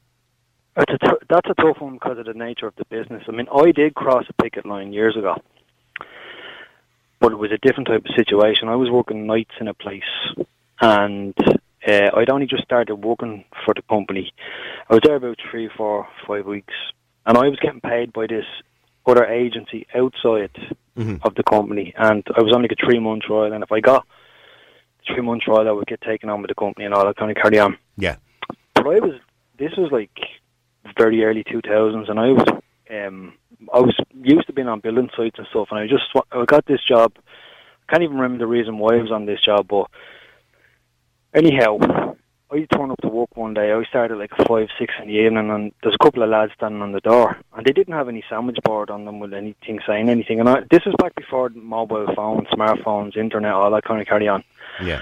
It's 0.77 0.93
a 0.95 0.99
t- 1.05 1.27
that's 1.29 1.51
a 1.51 1.55
tough 1.61 1.81
one 1.81 1.95
because 1.95 2.19
of 2.19 2.27
the 2.27 2.35
nature 2.35 2.69
of 2.69 2.77
the 2.77 2.85
business. 2.85 3.25
I 3.27 3.33
mean, 3.33 3.49
I 3.53 3.73
did 3.73 3.97
cross 3.97 4.27
a 4.29 4.43
picket 4.45 4.65
line 4.65 4.93
years 4.93 5.17
ago, 5.17 5.35
but 7.19 7.33
it 7.33 7.37
was 7.39 7.51
a 7.51 7.59
different 7.67 7.89
type 7.89 8.05
of 8.05 8.15
situation. 8.17 8.69
I 8.69 8.77
was 8.77 8.91
working 8.93 9.27
nights 9.27 9.55
in 9.61 9.67
a 9.67 9.75
place, 9.75 10.03
and 10.83 11.35
uh, 11.87 12.11
I'd 12.17 12.29
only 12.29 12.47
just 12.47 12.65
started 12.65 12.97
working 12.97 13.45
for 13.65 13.73
the 13.73 13.83
company. 13.83 14.33
I 14.91 14.95
was 14.95 15.01
there 15.05 15.17
about 15.17 15.39
three, 15.51 15.71
four, 15.77 16.07
five 16.27 16.45
weeks, 16.45 16.75
and 17.25 17.39
I 17.39 17.49
was 17.49 17.59
getting 17.61 17.81
paid 17.81 18.13
by 18.13 18.27
this 18.27 18.45
other 19.07 19.25
agency 19.25 19.87
outside 19.95 20.51
of 21.25 21.35
the 21.37 21.43
company, 21.45 21.95
and 21.97 22.23
I 22.37 22.43
was 22.43 22.53
only 22.53 22.69
a 22.71 22.85
three 22.85 22.99
month 22.99 23.23
trial. 23.23 23.53
And 23.53 23.63
if 23.63 23.73
I 23.73 23.81
got 23.81 24.07
three 25.07 25.23
month 25.23 25.43
trial, 25.43 25.69
I 25.69 25.73
would 25.73 25.87
get 25.87 26.01
taken 26.03 26.29
on 26.29 26.43
with 26.43 26.49
the 26.49 26.55
company 26.55 26.85
and 26.85 26.95
all 26.95 27.07
that 27.07 27.17
kind 27.17 27.31
of 27.31 27.41
carry 27.41 27.59
on. 27.59 27.79
Yeah, 27.97 28.17
but 28.75 28.87
I 28.87 28.99
was 28.99 29.21
this 29.59 29.73
was 29.77 29.91
like 29.93 30.11
very 30.99 31.25
early 31.25 31.45
two 31.45 31.61
thousands, 31.63 32.09
and 32.09 32.19
I 32.19 32.33
was 32.33 32.63
um 32.91 33.35
I 33.73 33.79
was 33.79 33.97
used 34.15 34.47
to 34.49 34.53
being 34.53 34.69
on 34.69 34.81
building 34.81 35.11
sites 35.17 35.39
and 35.39 35.47
stuff, 35.49 35.69
and 35.71 35.79
I 35.79 35.87
just 35.87 36.05
I 36.33 36.45
got 36.45 36.67
this 36.67 36.85
job. 36.85 37.13
I 37.89 37.93
can't 37.93 38.03
even 38.03 38.17
remember 38.17 38.39
the 38.39 38.47
reason 38.47 38.79
why 38.79 38.97
I 38.97 39.03
was 39.03 39.13
on 39.13 39.27
this 39.27 39.41
job, 39.41 39.69
but 39.69 39.89
anyhow, 41.35 41.79
I 42.51 42.67
turned 42.75 42.93
up 42.93 43.01
to 43.01 43.09
work 43.09 43.35
one 43.37 43.55
day. 43.55 43.73
I 43.73 43.83
started 43.85 44.19
like 44.19 44.31
five, 44.47 44.69
six 44.79 44.93
in 45.01 45.09
the 45.09 45.15
evening, 45.15 45.51
and 45.51 45.73
there's 45.83 45.95
a 45.95 46.05
couple 46.05 46.23
of 46.23 46.29
lads 46.29 46.53
standing 46.55 46.83
on 46.83 46.93
the 46.93 47.01
door, 47.01 47.39
and 47.57 47.65
they 47.65 47.73
didn't 47.73 47.95
have 47.95 48.09
any 48.09 48.23
sandwich 48.29 48.59
board 48.63 48.91
on 48.91 49.07
them 49.07 49.21
with 49.21 49.33
anything 49.33 49.81
saying 49.87 50.11
anything. 50.11 50.39
And 50.39 50.49
I, 50.49 50.61
this 50.71 50.85
was 50.85 50.95
back 50.99 51.15
before 51.15 51.49
mobile 51.51 52.07
phones, 52.15 52.49
smartphones, 52.49 53.17
internet, 53.17 53.53
all 53.53 53.71
that 53.71 53.85
kind 53.85 54.01
of 54.01 54.07
carry 54.07 54.29
on. 54.29 54.45
yeah. 54.83 55.01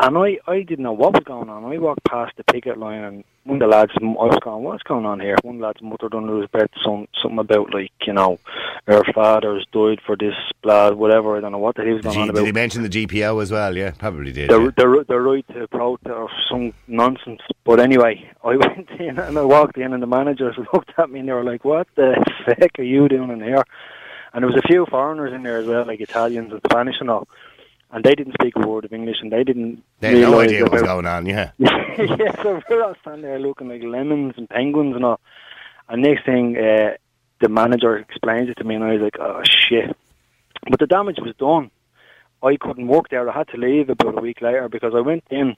And 0.00 0.16
I, 0.16 0.38
I 0.46 0.62
didn't 0.62 0.84
know 0.84 0.92
what 0.92 1.12
was 1.12 1.24
going 1.24 1.50
on. 1.50 1.64
I 1.64 1.76
walked 1.76 2.04
past 2.04 2.34
the 2.36 2.44
picket 2.44 2.78
line, 2.78 3.04
and 3.04 3.24
one 3.44 3.56
of 3.56 3.60
the 3.60 3.74
lads, 3.74 3.92
I 3.96 4.04
was 4.04 4.38
going, 4.42 4.62
"What's 4.62 4.82
going 4.82 5.06
on 5.06 5.18
here?" 5.18 5.36
One 5.42 5.56
of 5.56 5.60
the 5.60 5.66
lads 5.66 5.82
muttered 5.82 6.14
under 6.14 6.40
his 6.40 6.50
breath 6.50 6.70
some 6.84 7.08
something 7.20 7.38
about 7.38 7.72
like, 7.72 7.92
you 8.06 8.12
know, 8.12 8.38
our 8.86 9.04
fathers 9.12 9.66
died 9.72 10.00
for 10.04 10.14
this, 10.16 10.34
blah, 10.62 10.90
whatever. 10.90 11.36
I 11.36 11.40
don't 11.40 11.52
know 11.52 11.58
what 11.58 11.76
the 11.76 11.82
hell 11.82 11.88
he 11.88 11.94
was 11.94 12.02
going 12.02 12.16
you, 12.16 12.22
on 12.22 12.34
did 12.34 12.44
he 12.44 12.52
mention 12.52 12.82
the 12.82 12.88
GPO 12.88 13.42
as 13.42 13.50
well? 13.50 13.74
Yeah, 13.76 13.92
probably 13.92 14.32
did. 14.32 14.50
the, 14.50 14.60
yeah. 14.60 14.70
the, 14.76 15.04
the 15.08 15.20
right 15.20 15.46
to 15.48 15.66
protest 15.68 16.10
or 16.10 16.28
some 16.50 16.74
nonsense. 16.86 17.40
But 17.64 17.80
anyway, 17.80 18.30
I 18.44 18.56
went 18.56 18.90
in 18.98 19.18
and 19.18 19.38
I 19.38 19.42
walked 19.42 19.78
in, 19.78 19.92
and 19.94 20.02
the 20.02 20.06
managers 20.06 20.56
looked 20.72 20.92
at 20.98 21.10
me 21.10 21.20
and 21.20 21.28
they 21.28 21.32
were 21.32 21.44
like, 21.44 21.64
"What 21.64 21.88
the 21.94 22.22
heck 22.58 22.78
are 22.78 22.82
you 22.82 23.08
doing 23.08 23.30
in 23.30 23.40
here?" 23.40 23.64
And 24.32 24.44
there 24.44 24.50
was 24.50 24.62
a 24.62 24.68
few 24.68 24.86
foreigners 24.86 25.32
in 25.32 25.42
there 25.42 25.58
as 25.58 25.66
well, 25.66 25.84
like 25.86 26.00
Italians 26.00 26.52
and 26.52 26.60
Spanish 26.70 26.96
and 27.00 27.10
all. 27.10 27.26
And 27.92 28.04
they 28.04 28.14
didn't 28.14 28.34
speak 28.34 28.54
a 28.56 28.66
word 28.66 28.84
of 28.84 28.92
English, 28.92 29.16
and 29.20 29.32
they 29.32 29.42
didn't. 29.42 29.82
They 29.98 30.20
had 30.20 30.30
no 30.30 30.40
idea 30.40 30.62
what 30.62 30.72
was 30.72 30.82
going 30.82 31.06
on. 31.06 31.26
Yeah. 31.26 31.50
yeah, 31.58 32.40
so 32.42 32.62
we're 32.70 32.84
all 32.84 32.94
standing 33.00 33.22
there 33.22 33.40
looking 33.40 33.68
like 33.68 33.82
lemons 33.82 34.34
and 34.36 34.48
penguins 34.48 34.94
and 34.94 35.04
all. 35.04 35.20
And 35.88 36.02
next 36.02 36.24
thing, 36.24 36.56
uh, 36.56 36.94
the 37.40 37.48
manager 37.48 37.96
explains 37.96 38.48
it 38.48 38.58
to 38.58 38.64
me, 38.64 38.76
and 38.76 38.84
I 38.84 38.92
was 38.92 39.00
like, 39.02 39.16
"Oh 39.18 39.42
shit!" 39.44 39.96
But 40.70 40.78
the 40.78 40.86
damage 40.86 41.18
was 41.20 41.34
done. 41.36 41.70
I 42.42 42.56
couldn't 42.56 42.86
work 42.86 43.08
there. 43.08 43.28
I 43.28 43.36
had 43.36 43.48
to 43.48 43.56
leave 43.56 43.90
about 43.90 44.16
a 44.16 44.20
week 44.20 44.40
later 44.40 44.68
because 44.68 44.94
I 44.94 45.00
went 45.00 45.24
in. 45.30 45.56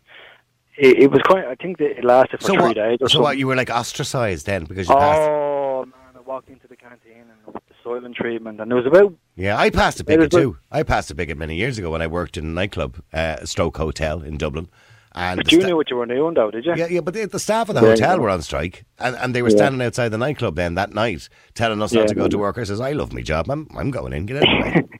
It, 0.79 1.03
it 1.03 1.11
was 1.11 1.21
quite. 1.27 1.45
I 1.45 1.55
think 1.55 1.77
that 1.79 1.99
it 1.99 2.05
lasted 2.05 2.41
for 2.41 2.47
So 2.47 2.55
three 2.55 2.62
what? 2.62 2.75
days 2.77 2.99
or 3.03 3.09
So 3.11 3.21
what? 3.21 3.37
You 3.37 3.47
were 3.47 3.57
like 3.57 3.69
ostracized 3.69 4.47
then 4.47 4.65
because 4.65 4.89
you 4.89 4.95
passed. 4.95 5.21
Oh 5.21 5.85
man, 5.85 6.17
I 6.17 6.21
walked 6.21 6.49
into 6.49 6.67
the 6.67 6.77
canteen 6.77 7.27
and 7.47 7.61
the 7.85 7.93
and 7.93 8.15
treatment, 8.15 8.61
and 8.61 8.71
there 8.71 8.77
was 8.79 8.87
about 8.87 9.15
Yeah, 9.37 9.57
I 9.59 9.71
passed 9.71 10.01
a 10.01 10.17
was 10.17 10.29
too. 10.29 10.57
I 10.71 10.83
passed 10.83 11.11
a 11.11 11.15
picket 11.15 11.37
many 11.39 11.57
years 11.57 11.79
ago 11.79 11.91
when 11.91 12.03
I 12.03 12.07
worked 12.07 12.37
in 12.37 12.45
a 12.45 12.49
nightclub, 12.49 13.01
uh, 13.12 13.45
Stroke 13.45 13.77
Hotel 13.77 14.23
in 14.23 14.37
Dublin. 14.39 14.69
And 15.15 15.37
But 15.39 15.53
you 15.53 15.59
sta- 15.61 15.69
knew 15.69 15.77
what 15.77 15.91
you 15.91 15.97
were 15.97 16.07
doing, 16.07 16.33
though, 16.35 16.51
did 16.51 16.65
you? 16.65 16.75
yeah, 16.75 16.87
yeah, 16.87 17.01
but 17.01 17.12
the, 17.12 17.27
the 17.27 17.39
staff 17.39 17.69
of 17.69 17.75
the 17.75 17.83
Yeah, 17.83 17.89
hotel 17.91 18.17
yeah. 18.17 18.23
were 18.23 18.31
on 18.31 18.41
strike, 18.41 18.85
and, 18.99 19.15
and 19.17 19.35
they 19.35 19.43
were 19.43 19.51
Yeah. 19.51 19.57
standing 19.57 19.83
outside 19.83 20.09
the 20.09 20.17
nightclub 20.19 20.57
then 20.57 20.75
that 20.77 20.95
night, 20.95 21.29
telling 21.55 21.83
us 21.83 21.93
not 21.93 22.09
to 22.09 22.15
go 22.15 22.29
to 22.29 22.39
work. 22.39 22.57
I 22.57 22.65
says, 22.65 22.81
"I 22.81 22.93
love 22.93 23.12
my 23.12 23.21
job. 23.21 23.51
I'm, 23.51 23.69
I'm 23.77 23.91
going 23.91 24.12
in. 24.15 24.25
Get 24.27 24.39
out 24.39 24.43
of 24.45 24.49
the 24.49 24.81
way." 24.81 24.89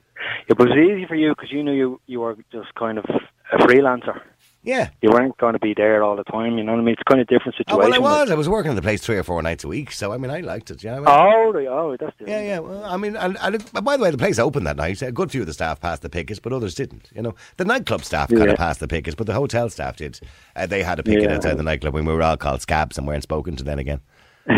It 0.49 0.59
was 0.59 0.69
easy 0.71 1.05
for 1.07 1.15
you 1.15 1.29
because 1.29 1.51
you 1.53 1.63
knew 1.63 1.71
you 1.71 2.01
you 2.05 2.19
were 2.19 2.35
just 2.51 2.75
kind 2.75 2.97
of 2.97 3.05
a 3.53 3.57
freelancer. 3.59 4.19
Yeah. 4.65 4.89
You 5.01 5.09
weren't 5.11 5.37
going 5.39 5.53
to 5.53 5.59
be 5.59 5.73
there 5.75 6.03
all 6.03 6.15
the 6.15 6.23
time. 6.23 6.57
You 6.57 6.63
know 6.63 6.71
what 6.71 6.79
I 6.79 6.83
mean? 6.83 6.93
It's 6.93 7.03
kind 7.03 7.19
of 7.19 7.27
different 7.27 7.55
Oh, 7.67 7.75
situation. 7.81 8.01
well, 8.01 8.15
I 8.15 8.21
was. 8.21 8.31
I 8.31 8.35
was 8.35 8.47
working 8.47 8.69
in 8.69 8.75
the 8.77 8.81
place 8.81 9.01
three 9.01 9.17
or 9.17 9.23
four 9.23 9.41
nights 9.43 9.65
a 9.65 9.67
week, 9.67 9.91
so 9.91 10.13
I 10.13 10.17
mean, 10.17 10.31
I 10.31 10.39
liked 10.39 10.71
it. 10.71 10.81
Yeah. 10.81 10.99
Oh, 11.05 11.51
right, 11.51 11.67
oh, 11.67 11.97
that's 11.99 12.15
the 12.17 12.25
Yeah, 12.29 12.41
yeah. 12.41 12.59
Well, 12.59 12.83
I 12.85 12.95
mean, 12.95 13.17
and, 13.17 13.37
and 13.41 13.71
by 13.83 13.97
the 13.97 14.03
way, 14.03 14.09
the 14.11 14.17
place 14.17 14.39
opened 14.39 14.65
that 14.67 14.77
night. 14.77 15.01
A 15.01 15.11
good 15.11 15.31
few 15.31 15.41
of 15.41 15.47
the 15.47 15.53
staff 15.53 15.81
passed 15.81 16.01
the 16.01 16.09
pickets, 16.09 16.39
but 16.39 16.53
others 16.53 16.75
didn't. 16.75 17.09
You 17.13 17.21
know, 17.23 17.35
the 17.57 17.65
nightclub 17.65 18.05
staff 18.05 18.29
kind 18.29 18.49
of 18.49 18.55
passed 18.57 18.79
the 18.79 18.87
pickets, 18.87 19.15
but 19.15 19.27
the 19.27 19.33
hotel 19.33 19.69
staff 19.69 19.97
did. 19.97 20.19
Uh, 20.55 20.65
they 20.65 20.81
had 20.81 20.97
a 20.97 21.03
picket 21.03 21.23
Yeah. 21.29 21.35
outside 21.35 21.57
the 21.57 21.63
nightclub 21.63 21.93
when 21.93 22.05
we 22.05 22.13
were 22.13 22.23
all 22.23 22.37
called 22.37 22.61
scabs 22.61 22.97
and 22.97 23.05
weren't 23.05 23.23
spoken 23.23 23.57
to 23.57 23.63
then 23.63 23.79
again. 23.79 23.99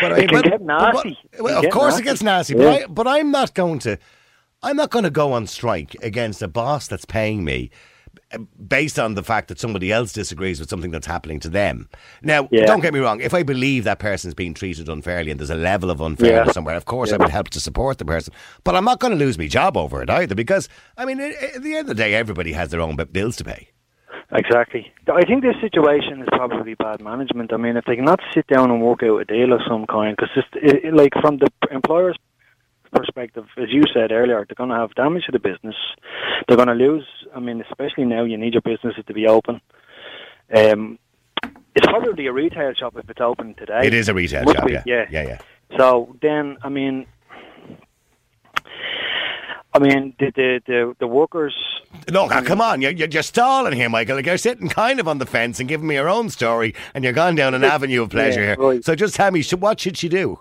But 0.00 0.12
It 0.12 0.28
can 0.28 0.36
but- 0.38 0.44
get 0.44 0.52
but- 0.52 0.62
nasty. 0.62 1.18
It 1.32 1.42
well, 1.42 1.64
of 1.64 1.70
course, 1.72 1.94
nasty. 1.94 2.02
it 2.02 2.04
gets 2.04 2.22
nasty. 2.22 2.54
Yeah. 2.54 2.58
But 2.62 2.82
I, 2.82 2.86
but 2.86 3.06
I'm 3.08 3.30
not 3.30 3.54
going 3.54 3.78
to. 3.80 3.98
I'm 4.62 4.76
not 4.76 4.90
going 4.90 5.04
to 5.04 5.10
go 5.10 5.32
on 5.32 5.46
strike 5.46 5.94
against 6.02 6.42
a 6.42 6.48
boss 6.48 6.86
that's 6.88 7.04
paying 7.04 7.44
me 7.44 7.70
uh, 7.70 7.74
based 8.68 8.98
on 8.98 9.14
the 9.14 9.22
fact 9.22 9.48
that 9.48 9.58
somebody 9.58 9.90
else 9.90 10.12
disagrees 10.12 10.60
with 10.60 10.68
something 10.68 10.90
that's 10.90 11.06
happening 11.06 11.40
to 11.40 11.48
them. 11.48 11.88
Now, 12.22 12.48
Yeah. 12.50 12.66
don't 12.66 12.80
get 12.80 12.92
me 12.92 13.00
wrong. 13.00 13.20
If 13.20 13.32
I 13.32 13.42
believe 13.42 13.84
that 13.84 13.98
person's 13.98 14.34
being 14.34 14.52
treated 14.54 14.88
unfairly 14.88 15.30
and 15.30 15.40
there's 15.40 15.50
a 15.50 15.54
level 15.54 15.90
of 15.90 16.00
unfairness 16.00 16.48
Yeah. 16.48 16.52
somewhere, 16.52 16.76
of 16.76 16.84
course 16.84 17.12
I 17.12 17.16
would 17.16 17.30
help 17.30 17.48
to 17.50 17.60
support 17.60 17.98
the 17.98 18.04
person. 18.04 18.34
But 18.64 18.74
I'm 18.76 18.84
not 18.84 19.00
going 19.00 19.12
to 19.12 19.18
lose 19.18 19.38
my 19.38 19.46
job 19.46 19.76
over 19.76 20.02
it 20.02 20.10
either 20.10 20.34
because, 20.34 20.68
I 20.96 21.04
mean, 21.06 21.20
at 21.20 21.62
the 21.62 21.74
end 21.76 21.88
of 21.88 21.96
the 21.96 22.02
day, 22.02 22.14
everybody 22.14 22.52
has 22.52 22.70
their 22.70 22.80
own 22.80 22.96
bills 22.96 23.36
to 23.36 23.44
pay. 23.44 23.68
Exactly. 24.30 24.92
I 25.10 25.22
think 25.24 25.42
this 25.42 25.56
situation 25.58 26.20
is 26.20 26.28
probably 26.32 26.74
bad 26.74 27.00
management. 27.00 27.50
I 27.50 27.56
mean, 27.56 27.78
if 27.78 27.86
they 27.86 27.96
cannot 27.96 28.20
sit 28.34 28.46
down 28.46 28.70
and 28.70 28.82
work 28.82 29.02
out 29.02 29.22
a 29.22 29.24
deal 29.24 29.54
of 29.54 29.60
some 29.66 29.86
kind, 29.86 30.14
because 30.16 30.44
it, 30.54 30.84
it, 30.84 30.94
like 30.94 31.14
from 31.22 31.38
the 31.38 31.48
employer's 31.70 32.16
perspective, 33.18 33.46
as 33.56 33.70
you 33.70 33.82
said 33.92 34.12
earlier, 34.12 34.46
they're 34.46 34.54
going 34.54 34.70
to 34.70 34.76
have 34.76 34.94
damage 34.94 35.24
to 35.26 35.32
the 35.32 35.38
business. 35.38 35.74
They're 36.46 36.56
going 36.56 36.68
to 36.68 36.74
lose. 36.74 37.06
I 37.34 37.40
mean, 37.40 37.62
especially 37.68 38.04
now, 38.04 38.24
you 38.24 38.36
need 38.36 38.54
your 38.54 38.62
businesses 38.62 39.04
to 39.06 39.12
be 39.14 39.26
open. 39.26 39.60
Um, 40.54 40.98
it's 41.74 41.86
probably 41.86 42.26
a 42.26 42.32
retail 42.32 42.72
shop 42.74 42.96
if 42.96 43.08
it's 43.10 43.20
open 43.20 43.54
today. 43.54 43.80
It 43.84 43.94
is 43.94 44.08
a 44.08 44.14
retail 44.14 44.50
shop, 44.52 44.66
be, 44.66 44.72
yeah. 44.72 44.82
yeah. 44.86 45.06
Yeah, 45.10 45.22
yeah. 45.22 45.38
So 45.76 46.16
then, 46.22 46.56
I 46.62 46.68
mean, 46.68 47.06
I 49.74 49.78
mean, 49.78 50.14
the 50.18 50.32
the 50.34 50.60
the, 50.66 50.96
the 51.00 51.06
workers. 51.06 51.54
Look, 52.10 52.30
come 52.46 52.60
on, 52.60 52.80
you're, 52.80 52.92
you're 52.92 53.22
stalling 53.22 53.74
here, 53.74 53.88
Michael. 53.88 54.16
Like 54.16 54.26
you're 54.26 54.38
sitting 54.38 54.68
kind 54.68 54.98
of 54.98 55.06
on 55.06 55.18
the 55.18 55.26
fence 55.26 55.60
and 55.60 55.68
giving 55.68 55.86
me 55.86 55.96
your 55.96 56.08
own 56.08 56.30
story, 56.30 56.74
and 56.94 57.04
you're 57.04 57.12
gone 57.12 57.34
down 57.34 57.54
an 57.54 57.64
avenue 57.64 58.02
of 58.02 58.10
pleasure 58.10 58.40
Yeah, 58.40 58.56
here. 58.56 58.56
right. 58.56 58.84
So 58.84 58.94
just 58.94 59.14
tell 59.14 59.30
me, 59.30 59.42
what 59.58 59.78
should 59.78 59.96
she 59.96 60.08
do, 60.08 60.40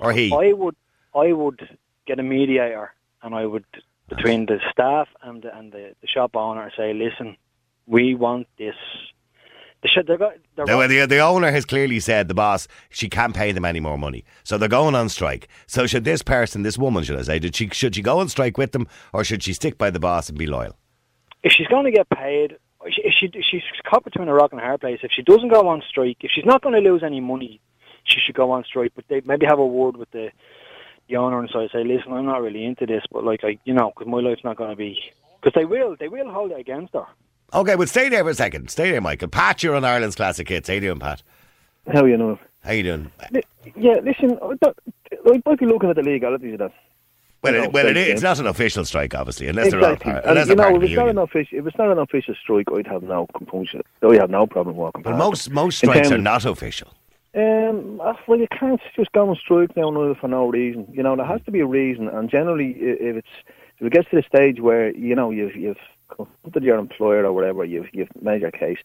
or 0.00 0.12
he? 0.12 0.32
I 0.32 0.52
would 0.52 0.76
I 1.14 1.32
would 1.32 1.78
get 2.08 2.18
a 2.18 2.22
mediator, 2.22 2.92
and 3.22 3.34
I 3.34 3.46
would 3.46 3.64
between 4.08 4.46
the 4.46 4.58
staff 4.72 5.08
and 5.22 5.42
the, 5.42 5.56
and 5.56 5.70
the, 5.70 5.94
the 6.00 6.06
shop 6.08 6.34
owner 6.34 6.72
say, 6.76 6.94
listen, 6.94 7.36
we 7.86 8.14
want 8.14 8.46
this. 8.58 8.74
The 9.82 9.88
shit 9.88 10.06
they're 10.06 10.18
got. 10.18 10.32
They're 10.56 10.66
The, 10.66 10.86
the, 10.88 11.06
the 11.06 11.18
owner 11.20 11.50
has 11.52 11.64
clearly 11.64 12.00
said, 12.00 12.26
the 12.26 12.34
boss, 12.34 12.66
she 12.88 13.08
can't 13.08 13.36
pay 13.36 13.52
them 13.52 13.64
any 13.64 13.80
more 13.80 13.98
money. 13.98 14.24
So 14.42 14.58
they're 14.58 14.68
going 14.68 14.94
on 14.94 15.08
strike. 15.08 15.46
So 15.66 15.86
should 15.86 16.04
this 16.04 16.22
person, 16.22 16.62
this 16.62 16.78
woman, 16.78 17.04
should 17.04 17.18
I 17.18 17.22
say, 17.22 17.38
did 17.38 17.54
she, 17.54 17.68
should 17.68 17.94
she 17.94 18.02
go 18.02 18.18
on 18.18 18.28
strike 18.28 18.58
with 18.58 18.72
them 18.72 18.88
or 19.12 19.22
should 19.22 19.42
she 19.42 19.52
stick 19.52 19.78
by 19.78 19.90
the 19.90 20.00
boss 20.00 20.28
and 20.28 20.38
be 20.38 20.46
loyal? 20.46 20.76
if 21.42 21.52
she's 21.52 21.66
going 21.68 21.84
to 21.84 21.90
get 21.90 22.08
paid, 22.10 22.56
if 22.84 23.14
she, 23.14 23.26
if 23.26 23.44
she 23.44 23.60
she's 23.60 23.80
caught 23.84 24.04
between 24.04 24.28
a 24.28 24.34
rock 24.34 24.52
and 24.52 24.60
a 24.60 24.64
hard 24.64 24.80
place. 24.80 25.00
If 25.02 25.12
she 25.12 25.22
doesn't 25.22 25.48
go 25.48 25.68
on 25.68 25.82
strike, 25.88 26.18
if 26.20 26.30
she's 26.30 26.44
not 26.44 26.62
going 26.62 26.74
to 26.74 26.90
lose 26.90 27.02
any 27.02 27.20
money, 27.20 27.60
she 28.04 28.20
should 28.20 28.34
go 28.34 28.50
on 28.50 28.64
strike. 28.64 28.92
But 28.94 29.04
they 29.08 29.20
maybe 29.24 29.46
have 29.46 29.58
a 29.58 29.66
word 29.66 29.96
with 29.96 30.10
the 30.10 30.30
the 31.08 31.16
owner 31.16 31.40
and 31.40 31.48
so 31.52 31.60
I 31.60 31.68
say, 31.68 31.84
listen, 31.84 32.12
I'm 32.12 32.26
not 32.26 32.42
really 32.42 32.64
into 32.64 32.86
this, 32.86 33.02
but 33.10 33.24
like 33.24 33.40
I, 33.44 33.58
you 33.64 33.74
know, 33.74 33.90
because 33.94 34.10
my 34.10 34.20
life's 34.20 34.44
not 34.44 34.56
going 34.56 34.70
to 34.70 34.76
be. 34.76 34.98
Because 35.40 35.54
they 35.54 35.64
will, 35.64 35.96
they 35.98 36.08
will 36.08 36.30
hold 36.30 36.50
it 36.50 36.58
against 36.60 36.94
her. 36.94 37.06
Okay, 37.54 37.76
well, 37.76 37.86
stay 37.86 38.08
there 38.08 38.24
for 38.24 38.30
a 38.30 38.34
second. 38.34 38.70
Stay 38.70 38.90
there, 38.90 39.00
Michael. 39.00 39.28
Pat, 39.28 39.62
you're 39.62 39.74
on 39.74 39.84
Ireland's 39.84 40.16
Classic 40.16 40.46
Hits. 40.48 40.68
How 40.68 40.74
you 40.74 40.80
doing, 40.80 40.98
Pat? 40.98 41.22
How 41.92 42.04
you 42.04 42.16
know? 42.18 42.38
How 42.62 42.72
you 42.72 42.82
doing? 42.82 43.10
Li- 43.30 43.42
Yeah, 43.76 43.94
listen, 44.02 44.38
I 44.42 44.54
don't- 44.60 45.44
might 45.46 45.58
be 45.58 45.66
looking 45.66 45.88
at 45.90 45.96
the 45.96 46.02
legalities 46.02 46.54
of 46.54 46.58
that. 46.58 46.72
Well, 47.40 47.52
No, 47.52 47.62
it, 47.62 47.72
well, 47.72 47.86
it 47.86 47.94
thank 47.94 47.98
is. 47.98 48.06
you. 48.08 48.12
It's 48.14 48.22
not 48.22 48.40
an 48.40 48.46
official 48.48 48.84
strike, 48.84 49.14
obviously, 49.14 49.46
unless 49.46 49.70
they're 49.70 49.78
all 49.80 49.92
exactly. 49.92 50.12
part, 50.12 50.24
And, 50.24 50.30
unless 50.32 50.48
you 50.48 50.54
they're 50.56 50.64
part 50.64 50.70
know, 50.72 50.76
of 50.76 50.82
if 50.82 50.88
the 50.88 50.92
it's 50.92 50.96
not 50.98 51.02
union. 51.06 51.18
an 51.18 51.22
official, 51.22 51.58
if 51.60 51.66
it's 51.68 51.78
not 51.78 51.90
an 51.92 51.98
official 51.98 52.34
strike, 52.42 52.66
I'd 52.76 52.86
have 52.88 53.02
no 53.04 53.26
compunction. 53.36 53.82
I'd 54.02 54.20
have 54.20 54.30
no 54.30 54.46
problem 54.46 54.76
walking 54.76 55.02
But 55.02 55.10
past. 55.12 55.18
most 55.18 55.50
most 55.50 55.82
In 55.84 55.90
strikes 55.90 56.10
are 56.10 56.18
not 56.18 56.44
official. 56.44 56.92
Um, 57.38 58.00
ah, 58.02 58.18
well, 58.26 58.38
you 58.38 58.48
can't 58.50 58.80
just 58.96 59.12
go 59.12 59.28
on 59.30 59.36
strike 59.36 59.76
now 59.76 59.88
and 59.88 60.16
for 60.16 60.26
no 60.28 60.48
reason. 60.48 60.88
You 60.92 61.02
know, 61.04 61.14
there 61.14 61.24
has 61.26 61.40
to 61.44 61.52
be 61.52 61.60
a 61.60 61.66
reason, 61.66 62.08
and 62.08 62.28
generally, 62.28 62.70
if 62.72 63.16
it's 63.16 63.28
if 63.78 63.86
it 63.86 63.92
gets 63.92 64.10
to 64.10 64.16
the 64.16 64.22
stage 64.22 64.60
where 64.60 64.90
you 64.96 65.14
know 65.14 65.30
you've 65.30 65.54
you've 65.54 65.78
confronted 66.08 66.64
your 66.64 66.78
employer 66.78 67.24
or 67.24 67.32
whatever, 67.32 67.64
you've 67.64 67.86
you've 67.92 68.10
made 68.20 68.40
your 68.40 68.50
case. 68.50 68.78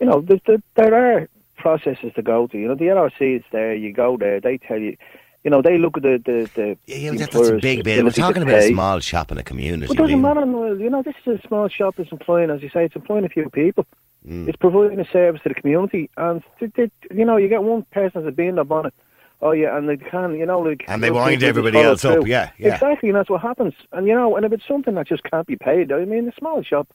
You 0.00 0.06
know, 0.06 0.22
there, 0.22 0.40
there, 0.46 0.62
there 0.76 0.94
are 0.94 1.28
processes 1.58 2.12
to 2.14 2.22
go 2.22 2.46
to. 2.46 2.56
You 2.58 2.68
know, 2.68 2.74
the 2.74 2.86
LRC 2.86 3.36
is 3.36 3.42
there. 3.52 3.74
You 3.74 3.92
go 3.92 4.16
there. 4.16 4.40
They 4.40 4.56
tell 4.56 4.78
you. 4.78 4.96
You 5.44 5.50
know, 5.50 5.62
they 5.62 5.78
look 5.78 5.96
at 5.96 6.02
the 6.02 6.18
the 6.24 6.50
the. 6.54 6.78
Yeah, 6.86 6.96
yeah, 6.96 7.10
that- 7.12 7.30
that's 7.32 7.48
a 7.48 7.56
big 7.58 7.84
bit. 7.84 8.02
We're 8.04 8.10
talking 8.12 8.42
about 8.42 8.58
a 8.60 8.68
small 8.68 9.00
shop 9.00 9.30
in 9.32 9.38
a 9.38 9.42
community. 9.42 9.92
It 9.92 9.96
doesn't 9.98 10.20
matter, 10.20 10.40
You 10.76 10.90
know, 10.90 11.02
this 11.02 11.14
is 11.26 11.40
a 11.42 11.48
small 11.48 11.68
shop 11.68 11.96
that's 11.96 12.12
employing, 12.12 12.50
as 12.50 12.62
you 12.62 12.68
say, 12.70 12.84
it's 12.84 12.96
employing 12.96 13.24
a 13.24 13.28
few 13.30 13.48
people. 13.50 13.86
Mm. 14.26 14.48
It's 14.48 14.56
providing 14.56 15.00
a 15.00 15.04
service 15.10 15.40
to 15.44 15.48
the 15.48 15.54
community, 15.54 16.10
and 16.16 16.42
you 16.60 17.24
know, 17.24 17.36
you 17.38 17.48
get 17.48 17.62
one 17.62 17.84
person 17.90 18.24
that's 18.24 18.36
being 18.36 18.58
up 18.58 18.70
on 18.70 18.86
it. 18.86 18.94
Oh 19.42 19.52
yeah, 19.52 19.74
and 19.76 19.88
they 19.88 19.96
can, 19.96 20.34
you 20.34 20.44
know, 20.44 20.60
like 20.60 20.84
And 20.86 21.02
they 21.02 21.10
wind 21.10 21.42
everybody 21.42 21.78
else 21.80 22.04
up, 22.04 22.26
yeah, 22.26 22.50
yeah. 22.58 22.74
exactly, 22.74 23.08
and 23.08 23.16
that's 23.16 23.30
what 23.30 23.40
happens. 23.40 23.72
And 23.92 24.06
you 24.06 24.14
know, 24.14 24.36
and 24.36 24.44
if 24.44 24.52
it's 24.52 24.66
something 24.68 24.94
that 24.96 25.08
just 25.08 25.22
can't 25.24 25.46
be 25.46 25.56
paid, 25.56 25.90
I 25.90 26.04
mean, 26.04 26.28
a 26.28 26.32
small 26.38 26.62
shop, 26.62 26.88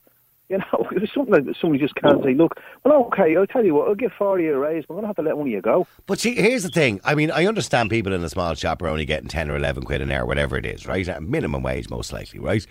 you 0.50 0.60
know, 0.60 0.88
if 0.92 1.02
it's 1.02 1.14
something 1.16 1.34
that 1.44 1.56
somebody 1.60 1.82
just 1.82 1.96
can't 1.96 2.24
say, 2.24 2.36
look, 2.36 2.60
well, 2.84 3.06
okay, 3.06 3.36
I'll 3.36 3.48
tell 3.48 3.66
you 3.66 3.74
what, 3.74 3.88
I'll 3.88 3.96
give 3.96 4.12
forty 4.12 4.46
a 4.46 4.56
raise, 4.60 4.86
but 4.88 4.94
I'm 4.94 4.98
gonna 4.98 5.08
have 5.08 5.16
to 5.16 5.24
let 5.24 5.36
one 5.38 5.48
of 5.48 5.52
you 5.52 5.62
go. 5.62 5.88
But 6.06 6.20
see, 6.20 6.36
here's 6.36 6.62
the 6.62 6.70
thing. 6.70 7.02
I 7.04 7.16
mean, 7.16 7.32
I 7.32 7.48
understand 7.48 7.90
people 7.90 8.14
in 8.14 8.24
a 8.24 8.30
small 8.30 8.54
shop 8.54 8.80
are 8.84 8.88
only 8.88 9.06
getting 9.06 9.28
10 9.28 9.50
or 9.50 9.56
11 9.56 9.82
quid 9.82 10.02
an 10.04 10.12
hour, 10.12 10.28
whatever 10.28 10.56
it 10.58 10.68
is, 10.68 10.86
right? 10.86 11.08
At 11.10 11.24
minimum 11.24 11.64
wage, 11.64 11.90
most 11.90 12.14
likely, 12.14 12.40
right? 12.40 12.64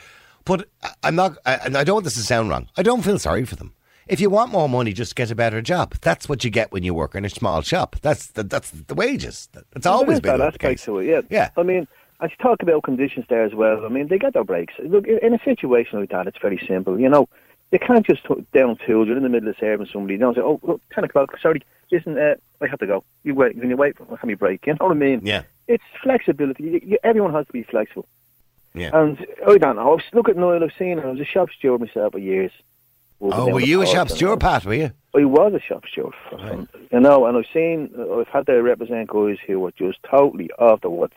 But 0.45 0.69
I- 0.85 0.91
I'm 1.03 1.17
not, 1.17 1.37
and 1.45 1.77
I 1.77 1.83
don't 1.83 1.95
want 1.97 2.05
this 2.05 2.15
to 2.15 2.21
sound 2.21 2.49
wrong. 2.51 2.69
I 2.77 2.85
don't 2.85 3.03
feel 3.03 3.19
sorry 3.19 3.45
for 3.45 3.57
them. 3.57 3.75
If 4.07 4.21
you 4.21 4.31
want 4.31 4.53
more 4.53 4.69
money, 4.69 4.93
just 4.93 5.17
get 5.17 5.31
a 5.31 5.35
better 5.35 5.63
job. 5.63 5.95
That's 6.01 6.29
what 6.29 6.45
you 6.45 6.51
get 6.51 6.73
when 6.73 6.83
you 6.83 6.95
work 6.95 7.15
in 7.15 7.25
a 7.25 7.31
small 7.31 7.63
shop. 7.63 7.97
That's 8.03 8.29
the, 8.29 8.43
that's 8.43 8.71
the 8.71 8.95
wages. 8.95 9.49
It's 9.75 9.87
always 9.87 10.21
been 10.21 10.33
that 10.33 10.39
the 10.39 10.45
aspect 10.45 10.79
case. 10.79 10.85
to 10.85 10.99
it, 10.99 11.07
yeah. 11.07 11.21
Yeah. 11.31 11.51
I 11.57 11.63
mean, 11.63 11.87
I 12.21 12.27
you 12.27 12.37
talk 12.41 12.63
about 12.63 12.83
conditions 12.83 13.27
there 13.29 13.45
as 13.45 13.55
well, 13.55 13.85
I 13.85 13.89
mean, 13.89 14.09
they 14.09 14.19
get 14.19 14.35
their 14.35 14.45
breaks. 14.45 14.75
Look, 14.79 15.07
in 15.07 15.35
a 15.35 15.43
situation 15.45 16.01
like 16.01 16.11
that, 16.11 16.27
it's 16.27 16.39
very 16.41 16.63
simple. 16.67 16.99
You 16.99 17.09
know, 17.09 17.29
you 17.73 17.79
can't 17.79 18.07
just 18.07 18.25
t- 18.25 18.47
down 18.53 18.79
tools. 18.87 19.09
You're 19.09 19.17
in 19.17 19.23
the 19.23 19.29
middle 19.29 19.49
of 19.49 19.57
serving 19.59 19.89
somebody. 19.93 20.15
You 20.15 20.21
don't 20.21 20.35
say, 20.35 20.41
oh, 20.41 20.61
look, 20.63 20.81
10 20.93 21.05
o'clock, 21.05 21.37
sorry, 21.41 21.63
listen, 21.91 22.17
uh, 22.19 22.35
I 22.61 22.69
have 22.69 22.79
to 22.81 22.87
go. 22.87 23.05
You 23.25 23.35
wait, 23.35 23.59
can 23.59 23.69
you 23.69 23.77
wait? 23.77 23.97
Have 23.99 24.25
me 24.25 24.35
break. 24.35 24.67
You 24.67 24.75
know 24.75 24.87
what 24.87 24.93
I 24.93 24.95
mean? 24.95 25.21
Yeah. 25.25 25.43
It's 25.67 25.83
flexibility. 26.03 26.63
You, 26.63 26.81
you, 26.85 26.99
everyone 27.03 27.33
has 27.33 27.47
to 27.47 27.53
be 27.53 27.63
flexible. 27.63 28.07
Yeah. 28.75 28.91
And 28.93 29.19
I 29.47 29.57
don't 29.59 29.77
know. 29.77 29.83
I 29.83 29.95
was, 29.95 30.03
look 30.13 30.29
at 30.29 30.37
Noel, 30.37 30.63
I've 30.63 30.73
seen 30.79 30.99
him. 30.99 31.01
I 31.01 31.11
was 31.11 31.21
a 31.21 31.25
shop 31.25 31.49
steward 31.57 31.81
myself 31.81 32.13
for 32.13 32.19
years. 32.19 32.53
Oh, 33.21 33.53
were 33.53 33.61
you 33.61 33.81
a 33.83 33.87
shop 33.87 34.11
steward. 34.11 34.41
Pat, 34.41 34.65
were 34.65 34.75
you? 34.75 34.91
I 35.17 35.25
was 35.25 35.55
a 35.55 35.61
shop 35.61 35.85
steward, 35.91 36.15
fun. 36.31 36.69
you 36.91 37.01
know, 37.01 37.27
and 37.27 37.39
I've 37.39 37.47
seen, 37.53 37.91
I've 38.13 38.27
had 38.29 38.47
to 38.47 38.61
represent 38.63 39.09
guys 39.09 39.37
who 39.47 39.61
were 39.61 39.73
just 39.73 39.99
totally 40.11 40.51
off 40.59 40.81
the 40.81 40.91
woods, 40.91 41.15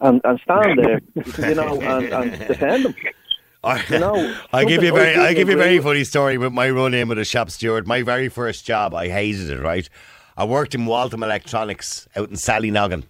and 0.00 0.20
and 0.24 0.38
stand 0.40 0.78
there, 0.78 1.00
you 1.48 1.54
know, 1.54 1.80
and, 1.80 2.12
and 2.12 2.30
defend 2.46 2.84
them. 2.84 2.94
I, 3.64 3.82
You 3.90 3.98
know, 3.98 4.36
I 4.52 4.64
give 4.64 4.84
you 4.84 4.90
a 4.90 4.94
very, 4.94 5.16
I 5.16 5.28
I 5.28 5.34
give 5.34 5.48
you 5.48 5.54
a 5.54 5.58
very 5.58 5.80
funny 5.80 6.04
story 6.04 6.38
with 6.38 6.52
my 6.52 6.70
run 6.70 6.94
in 6.94 7.08
with 7.08 7.18
a 7.18 7.24
shop 7.24 7.50
steward. 7.50 7.88
My 7.88 8.02
very 8.02 8.28
first 8.28 8.64
job, 8.64 8.94
I 8.94 9.08
hated 9.08 9.50
it. 9.50 9.60
Right, 9.60 9.88
I 10.36 10.44
worked 10.44 10.74
in 10.74 10.86
Waltham 10.86 11.22
Electronics 11.24 12.06
out 12.14 12.28
in 12.28 12.36
Sallynoggin, 12.36 13.04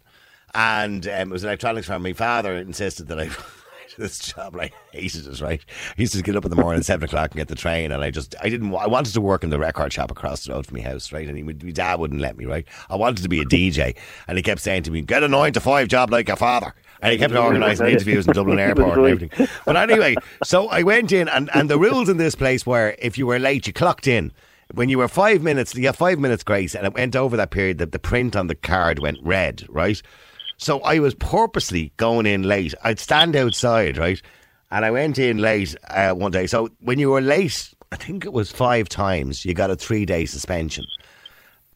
and 0.54 1.06
um, 1.06 1.12
it 1.12 1.28
was 1.28 1.42
an 1.42 1.50
electronics 1.50 1.88
firm. 1.88 2.02
My 2.02 2.12
father 2.14 2.56
insisted 2.56 3.08
that 3.08 3.18
I. 3.20 3.28
This 3.98 4.18
job, 4.20 4.54
and 4.54 4.62
I 4.62 4.70
hated 4.92 5.26
it. 5.26 5.40
Right, 5.40 5.60
I 5.68 6.00
used 6.00 6.14
to 6.14 6.22
get 6.22 6.36
up 6.36 6.44
in 6.44 6.50
the 6.50 6.56
morning 6.56 6.78
at 6.78 6.86
seven 6.86 7.04
o'clock 7.04 7.32
and 7.32 7.38
get 7.38 7.48
the 7.48 7.54
train, 7.56 7.90
and 7.90 8.02
I 8.02 8.10
just, 8.10 8.34
I 8.40 8.48
didn't, 8.48 8.72
I 8.74 8.86
wanted 8.86 9.12
to 9.14 9.20
work 9.20 9.42
in 9.42 9.50
the 9.50 9.58
record 9.58 9.92
shop 9.92 10.10
across 10.12 10.44
the 10.44 10.52
road 10.52 10.66
from 10.66 10.76
my 10.78 10.84
house, 10.84 11.10
right? 11.12 11.26
And 11.26 11.36
he, 11.36 11.42
would- 11.42 11.64
my 11.64 11.72
dad 11.72 11.98
wouldn't 11.98 12.20
let 12.20 12.36
me, 12.36 12.44
right? 12.46 12.64
I 12.88 12.94
wanted 12.96 13.22
to 13.24 13.28
be 13.28 13.40
a 13.40 13.44
DJ, 13.56 13.96
and 14.28 14.38
he 14.38 14.42
kept 14.42 14.60
saying 14.60 14.84
to 14.84 14.90
me, 14.92 15.00
"Get 15.02 15.22
a 15.24 15.28
nine 15.28 15.52
to 15.54 15.60
five 15.60 15.88
job 15.88 16.10
like 16.12 16.28
your 16.28 16.36
father," 16.36 16.72
and 17.02 17.12
he 17.12 17.18
kept 17.18 17.34
organising 17.34 17.86
interviews 17.88 18.26
in 18.28 18.34
Dublin 18.34 18.58
Airport 18.60 18.98
and 18.98 19.06
everything. 19.08 19.48
But 19.66 19.76
anyway, 19.76 20.14
so 20.44 20.68
I 20.68 20.82
went 20.84 21.10
in, 21.10 21.28
and, 21.28 21.50
and 21.52 21.68
the 21.68 21.78
rules 21.78 22.08
in 22.08 22.18
this 22.18 22.34
place 22.36 22.64
were 22.64 22.94
if 23.00 23.18
you 23.18 23.26
were 23.26 23.38
late, 23.40 23.66
you 23.66 23.72
clocked 23.72 24.06
in. 24.06 24.32
When 24.74 24.90
you 24.90 24.98
were 24.98 25.08
five 25.08 25.42
minutes, 25.42 25.74
you 25.74 25.86
have 25.86 25.96
five 25.96 26.18
minutes 26.18 26.44
grace, 26.44 26.74
and 26.74 26.86
it 26.86 26.92
went 26.94 27.16
over 27.16 27.36
that 27.38 27.50
period 27.50 27.78
that 27.78 27.92
the 27.92 27.98
print 27.98 28.36
on 28.36 28.48
the 28.48 28.54
card 28.54 28.98
went 28.98 29.18
red, 29.22 29.64
right? 29.70 30.00
So 30.58 30.80
I 30.80 30.98
was 30.98 31.14
purposely 31.14 31.92
going 31.96 32.26
in 32.26 32.42
late. 32.42 32.74
I'd 32.84 32.98
stand 33.00 33.36
outside, 33.36 33.96
right? 33.96 34.20
And 34.70 34.84
I 34.84 34.90
went 34.90 35.18
in 35.18 35.38
late 35.38 35.74
uh, 35.88 36.12
one 36.12 36.32
day. 36.32 36.46
So 36.46 36.68
when 36.80 36.98
you 36.98 37.10
were 37.10 37.20
late, 37.22 37.72
I 37.92 37.96
think 37.96 38.24
it 38.24 38.32
was 38.32 38.52
five 38.52 38.88
times, 38.88 39.44
you 39.44 39.54
got 39.54 39.70
a 39.70 39.76
three 39.76 40.04
day 40.04 40.26
suspension. 40.26 40.86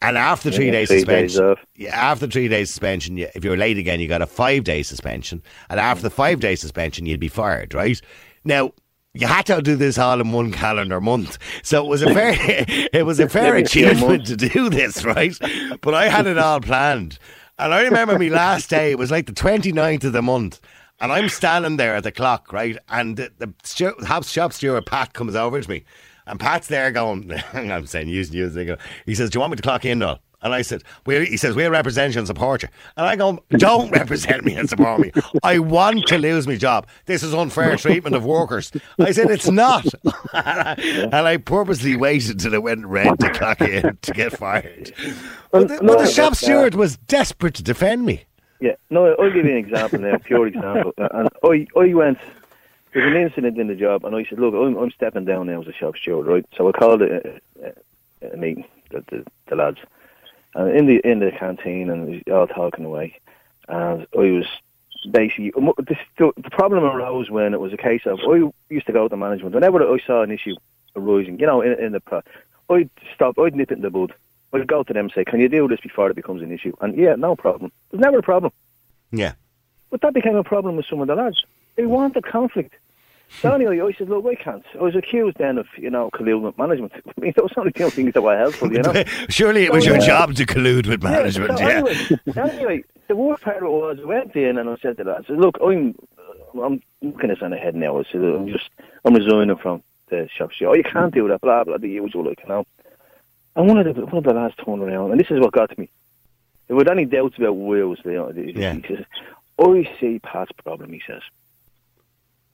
And 0.01 0.17
after 0.17 0.51
three 0.51 0.69
Yeah, 0.69 0.71
days 0.71 0.89
three 0.89 1.05
suspension, 1.05 1.43
days 1.45 1.57
yeah, 1.75 1.95
after 1.95 2.27
three 2.27 2.49
days 2.49 2.69
suspension, 2.69 3.17
you, 3.17 3.29
if 3.35 3.43
you 3.43 3.51
were 3.51 3.57
late 3.57 3.77
again, 3.77 3.99
you 4.01 4.07
got 4.07 4.21
a 4.21 4.27
five 4.27 4.65
day 4.65 4.83
suspension. 4.83 5.41
And 5.69 5.79
after 5.79 6.03
the 6.03 6.09
five 6.09 6.39
day 6.41 6.55
suspension, 6.55 7.05
you'd 7.05 7.19
be 7.21 7.29
fired, 7.29 7.73
right? 7.73 7.99
Now, 8.43 8.73
you 9.13 9.27
had 9.27 9.45
to 9.45 9.61
do 9.61 9.75
this 9.75 9.97
all 9.97 10.19
in 10.19 10.31
one 10.31 10.51
calendar 10.51 10.99
month. 10.99 11.37
So 11.63 11.85
it 11.85 11.89
was 11.89 12.01
a 12.01 12.09
fair, 12.09 12.35
it 12.37 13.05
was 13.05 13.19
a 13.19 13.27
fair 13.29 13.55
achievement 13.55 14.25
to 14.27 14.35
do 14.35 14.69
this, 14.69 15.05
right? 15.05 15.37
But 15.81 15.93
I 15.93 16.09
had 16.09 16.27
it 16.27 16.37
all 16.37 16.59
planned. 16.59 17.17
And 17.59 17.73
I 17.73 17.83
remember 17.83 18.17
me 18.17 18.29
last 18.29 18.69
day, 18.69 18.91
it 18.91 18.97
was 18.97 19.11
like 19.11 19.27
the 19.27 19.33
29th 19.33 20.05
of 20.05 20.13
the 20.13 20.21
month. 20.21 20.59
And 20.99 21.11
I'm 21.11 21.29
standing 21.29 21.77
there 21.77 21.95
at 21.95 22.03
the 22.03 22.11
clock, 22.11 22.51
right? 22.51 22.77
And 22.89 23.17
the, 23.17 23.31
the 23.37 24.21
shop 24.23 24.53
steward, 24.53 24.85
Pat, 24.85 25.13
comes 25.13 25.35
over 25.35 25.61
to 25.61 25.69
me. 25.69 25.83
And 26.25 26.39
Pat's 26.39 26.67
there 26.67 26.91
going, 26.91 27.31
I'm 27.53 27.85
saying, 27.85 28.07
using 28.07 28.35
you. 28.37 28.77
He 29.05 29.13
says, 29.13 29.29
Do 29.29 29.37
you 29.37 29.41
want 29.41 29.51
me 29.51 29.57
to 29.57 29.63
clock 29.63 29.85
in, 29.85 29.99
Noel? 29.99 30.19
And 30.43 30.53
I 30.53 30.61
said, 30.61 30.83
we 31.05 31.25
he 31.25 31.37
says, 31.37 31.55
we'll 31.55 31.71
represent 31.71 32.13
you 32.13 32.19
and 32.19 32.27
support 32.27 32.63
you. 32.63 32.69
And 32.97 33.05
I 33.05 33.15
go, 33.15 33.43
don't 33.51 33.89
represent 33.99 34.43
me 34.43 34.53
and 34.55 34.69
support 34.69 34.99
me. 34.99 35.11
I 35.41 35.59
want 35.59 36.05
to 36.07 36.17
lose 36.17 36.47
my 36.47 36.57
job. 36.57 36.87
This 37.05 37.23
is 37.23 37.33
unfair 37.33 37.75
treatment 37.77 38.15
of 38.15 38.25
workers. 38.25 38.71
I 38.99 39.11
said, 39.11 39.31
it's 39.31 39.49
not. 39.49 39.85
and 40.33 41.15
I 41.15 41.37
purposely 41.37 41.95
waited 41.95 42.39
till 42.39 42.53
it 42.53 42.61
went 42.61 42.85
red 42.85 43.19
to 43.19 43.29
clock 43.31 43.61
in 43.61 43.97
to 44.01 44.11
get 44.11 44.37
fired. 44.37 44.91
But 45.51 45.69
the, 45.69 45.79
but 45.81 45.99
the 45.99 46.07
shop 46.07 46.33
uh, 46.33 46.35
steward 46.35 46.75
was 46.75 46.97
desperate 46.97 47.55
to 47.55 47.63
defend 47.63 48.05
me. 48.05 48.25
Yeah, 48.59 48.75
no, 48.89 49.13
I'll 49.15 49.31
give 49.31 49.45
you 49.45 49.51
an 49.51 49.57
example 49.57 49.99
now, 49.99 50.17
pure 50.17 50.47
example. 50.47 50.93
And 50.97 51.29
I, 51.43 51.67
I 51.77 51.93
went, 51.93 52.17
there's 52.93 53.13
an 53.13 53.21
incident 53.21 53.57
in 53.57 53.67
the 53.67 53.75
job, 53.75 54.05
and 54.05 54.15
I 54.15 54.23
said, 54.25 54.39
look, 54.39 54.53
I'm, 54.53 54.77
I'm 54.77 54.91
stepping 54.91 55.25
down 55.25 55.47
now 55.47 55.61
as 55.61 55.67
a 55.67 55.73
shop 55.73 55.97
steward, 55.97 56.27
right? 56.27 56.45
So 56.55 56.69
I 56.69 56.71
called 56.71 57.01
a, 57.01 57.39
a, 57.61 58.31
a 58.33 58.37
meeting, 58.37 58.65
the, 58.89 59.03
the, 59.09 59.25
the 59.47 59.55
lads, 59.55 59.79
and 60.55 60.75
in 60.75 60.85
the 60.85 61.01
in 61.03 61.19
the 61.19 61.31
canteen, 61.31 61.89
and 61.89 62.07
we 62.07 62.23
all 62.31 62.47
talking 62.47 62.85
away, 62.85 63.19
and 63.67 64.05
I 64.13 64.17
was 64.17 64.45
basically 65.11 65.51
the, 65.51 65.97
the 66.17 66.49
problem 66.49 66.83
arose 66.83 67.29
when 67.29 67.53
it 67.53 67.59
was 67.59 67.73
a 67.73 67.77
case 67.77 68.01
of 68.05 68.19
I 68.19 68.51
used 68.69 68.85
to 68.85 68.93
go 68.93 69.07
to 69.07 69.17
management 69.17 69.55
whenever 69.55 69.83
I 69.83 69.97
saw 70.05 70.21
an 70.21 70.31
issue 70.31 70.55
arising, 70.95 71.39
you 71.39 71.45
know, 71.45 71.61
in, 71.61 71.73
in 71.73 71.91
the 71.91 71.99
pro, 71.99 72.21
I'd 72.69 72.89
stop, 73.13 73.37
I'd 73.39 73.55
nip 73.55 73.71
it 73.71 73.77
in 73.77 73.81
the 73.81 73.89
bud. 73.89 74.13
I'd 74.53 74.67
go 74.67 74.83
to 74.83 74.93
them 74.93 75.05
and 75.05 75.11
say, 75.13 75.25
"Can 75.25 75.39
you 75.39 75.49
do 75.49 75.67
this 75.67 75.79
before 75.81 76.09
it 76.11 76.15
becomes 76.15 76.41
an 76.41 76.51
issue?" 76.51 76.73
And 76.79 76.95
yeah, 76.95 77.15
no 77.15 77.35
problem. 77.35 77.71
There's 77.89 78.01
never 78.01 78.19
a 78.19 78.23
problem. 78.23 78.51
Yeah. 79.11 79.33
But 79.89 80.01
that 80.01 80.13
became 80.13 80.35
a 80.35 80.43
problem 80.43 80.75
with 80.75 80.85
some 80.85 81.01
of 81.01 81.07
the 81.07 81.15
lads. 81.15 81.43
They 81.75 81.85
wanted 81.85 82.23
conflict. 82.23 82.75
So 83.41 83.51
anyway, 83.51 83.81
I 83.81 83.91
said, 83.97 84.09
look, 84.09 84.23
we 84.23 84.35
can't. 84.35 84.63
I 84.75 84.83
was 84.83 84.95
accused 84.95 85.37
then 85.37 85.57
of, 85.57 85.65
you 85.77 85.89
know, 85.89 86.11
colluding 86.11 86.41
with 86.43 86.57
management. 86.57 86.93
I 87.17 87.19
mean, 87.19 87.33
those 87.35 87.49
are 87.57 87.61
only 87.61 87.71
the 87.75 87.83
only 87.83 87.91
things 87.95 88.13
that 88.13 88.21
were 88.21 88.37
helpful, 88.37 88.71
you 88.71 88.81
know. 88.81 89.03
Surely 89.29 89.63
it 89.63 89.73
was 89.73 89.83
So, 89.85 89.91
your 89.91 90.01
uh, 90.01 90.05
job 90.05 90.35
to 90.35 90.45
collude 90.45 90.87
with 90.87 91.01
management, 91.01 91.57
so 91.57 91.63
yeah. 91.67 91.77
Anyway, 91.79 91.95
anyway, 92.37 92.83
the 93.07 93.15
worst 93.15 93.43
part 93.43 93.63
was 93.63 93.97
I 94.01 94.05
went 94.05 94.35
in 94.35 94.57
and 94.59 94.69
I 94.69 94.75
said 94.81 94.97
to 94.97 95.03
the 95.03 95.11
lads, 95.11 95.25
look, 95.29 95.57
I'm, 95.65 95.95
I'm 96.61 96.81
looking 97.01 97.29
this 97.29 97.39
on 97.41 97.49
the 97.51 97.57
head 97.57 97.73
now. 97.75 97.99
I 97.99 98.03
said, 98.11 98.21
I'm 98.21 98.47
just, 98.47 98.69
I'm 99.03 99.15
resigning 99.15 99.55
from 99.57 99.81
the 100.09 100.29
shop. 100.37 100.51
She, 100.51 100.65
oh, 100.65 100.73
you 100.73 100.83
can't 100.83 101.13
do 101.13 101.27
that, 101.29 101.41
blah, 101.41 101.63
blah, 101.63 101.77
the 101.77 101.89
usual, 101.89 102.25
like, 102.25 102.39
you 102.43 102.49
know. 102.49 102.65
And 103.55 103.67
one 103.67 103.79
of 103.79 103.95
the, 103.95 104.05
one 104.05 104.17
of 104.17 104.23
the 104.25 104.33
lads 104.33 104.53
turned 104.63 104.81
around, 104.83 105.11
and 105.11 105.19
this 105.19 105.31
is 105.31 105.39
what 105.39 105.51
got 105.53 105.71
to 105.71 105.79
me. 105.79 105.85
If 105.85 106.67
there 106.67 106.77
were 106.77 106.91
any 106.91 107.05
doubts 107.05 107.37
about 107.37 107.55
Wales, 107.55 107.97
you 108.05 108.13
know, 108.13 108.31
he 108.31 108.51
Yeah. 108.55 108.73
he 108.73 108.81
says, 108.87 109.05
I 109.59 109.89
see 109.99 110.19
Pat's 110.19 110.51
problem, 110.63 110.91
he 110.93 111.01
says. 111.07 111.21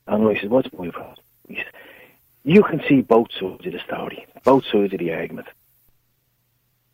And 0.10 0.28
I 0.28 0.40
said, 0.42 0.50
what's 0.50 0.72
my 0.74 0.90
problem? 0.90 1.16
He 1.48 1.56
said, 1.56 1.66
you 2.44 2.64
can 2.64 2.82
see 2.90 3.02
both 3.02 3.32
sides 3.32 3.66
of 3.66 3.72
the 3.74 3.80
story, 3.86 4.26
both 4.44 4.66
sides 4.66 4.94
of 4.94 5.00
the 5.00 5.14
argument. 5.14 5.48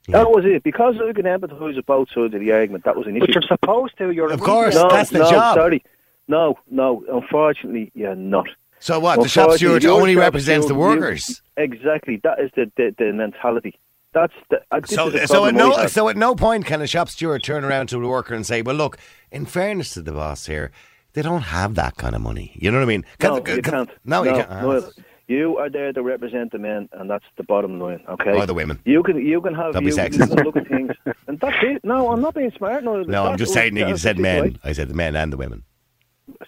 That 0.10 0.30
was 0.30 0.46
it. 0.46 0.64
Because 0.64 0.96
I 0.98 1.14
can 1.14 1.24
empathise 1.26 1.76
with 1.76 1.86
both 1.86 2.10
sides 2.10 2.34
of 2.34 2.40
the 2.40 2.52
argument, 2.52 2.84
that 2.84 2.96
was 2.96 3.08
an 3.08 3.16
issue. 3.18 3.26
But 3.26 3.34
you're 3.36 3.42
supposed 3.44 3.98
to. 3.98 4.12
You're 4.12 4.32
Of 4.32 4.42
course. 4.42 4.76
no, 4.76 4.90
that's 4.90 5.10
the 5.10 5.20
no, 5.20 5.30
job. 5.32 5.56
sorry. 5.56 5.84
No, 6.28 6.58
no, 6.70 7.04
unfortunately, 7.12 7.92
you're 7.96 8.16
not. 8.16 8.48
So 8.80 9.00
what? 9.00 9.22
The 9.22 9.28
shop 9.30 9.52
steward 9.54 9.86
only 9.86 10.14
shop 10.14 10.22
represents 10.22 10.66
the 10.68 10.74
steward, 10.74 10.96
you- 10.96 11.02
workers. 11.02 11.42
Exactly. 11.58 12.18
That 12.18 12.40
is 12.40 12.52
the, 12.56 12.72
the, 12.76 12.94
the 12.98 13.14
mentality. 13.14 13.80
That's 14.14 14.34
the. 14.50 14.62
Uh, 14.72 14.82
So, 14.86 15.10
so 15.26 15.46
at 15.46 15.56
no, 15.56 15.88
so 15.88 16.08
at 16.10 16.18
no 16.18 16.36
point 16.36 16.66
can 16.66 16.82
a 16.82 16.88
shop 16.88 17.10
steward 17.10 17.44
turn 17.44 17.64
around 17.64 17.88
to 17.90 18.00
the 18.00 18.08
worker 18.08 18.34
and 18.36 18.46
say, 18.46 18.62
"Well, 18.62 18.76
look, 18.76 18.98
in 19.32 19.46
fairness 19.46 19.94
to 19.96 20.02
the 20.02 20.12
boss 20.12 20.46
here, 20.46 20.72
they 21.16 21.22
don't 21.24 21.42
have 21.42 21.74
that 21.76 21.98
kind 21.98 22.14
of 22.16 22.22
money." 22.22 22.52
You 22.56 22.70
know 22.72 22.78
what 22.78 22.84
I 22.84 22.88
mean? 22.88 23.04
Can- 23.20 23.32
No, 23.34 23.42
can- 23.42 23.56
you 23.56 23.62
can't. 23.64 23.90
No, 24.06 24.24
you 24.24 24.32
can't. 24.32 24.50
no. 24.50 24.90
You 25.28 25.58
are 25.58 25.72
there 25.72 25.92
to 25.92 26.04
represent 26.04 26.52
the 26.52 26.60
men, 26.60 26.88
and 26.94 27.10
that's 27.10 27.26
the 27.36 27.44
bottom 27.44 27.80
line. 27.80 28.04
Okay. 28.08 28.34
Or 28.38 28.46
the 28.46 28.54
women. 28.54 28.80
You 28.86 29.02
can 29.02 29.18
you 29.18 29.42
can 29.42 29.56
have 29.56 29.74
Don't 29.74 29.84
be 29.84 29.90
you, 29.90 29.96
you 29.96 30.04
sexist. 30.04 30.36
can 30.36 30.44
look 30.46 30.56
at 30.56 30.68
things, 30.68 30.92
and 31.28 31.40
that's 31.40 31.58
it. 31.64 31.84
No, 31.84 32.12
I'm 32.12 32.22
not 32.22 32.36
being 32.36 32.52
smart. 32.56 32.84
No, 32.84 33.02
No, 33.02 33.26
I'm 33.26 33.38
just 33.38 33.52
saying. 33.52 33.76
You 33.76 33.98
said 33.98 34.20
men. 34.20 34.60
I 34.64 34.72
said 34.74 34.88
the 34.88 34.94
men 34.94 35.16
and 35.16 35.34
the 35.34 35.38
women. 35.38 35.64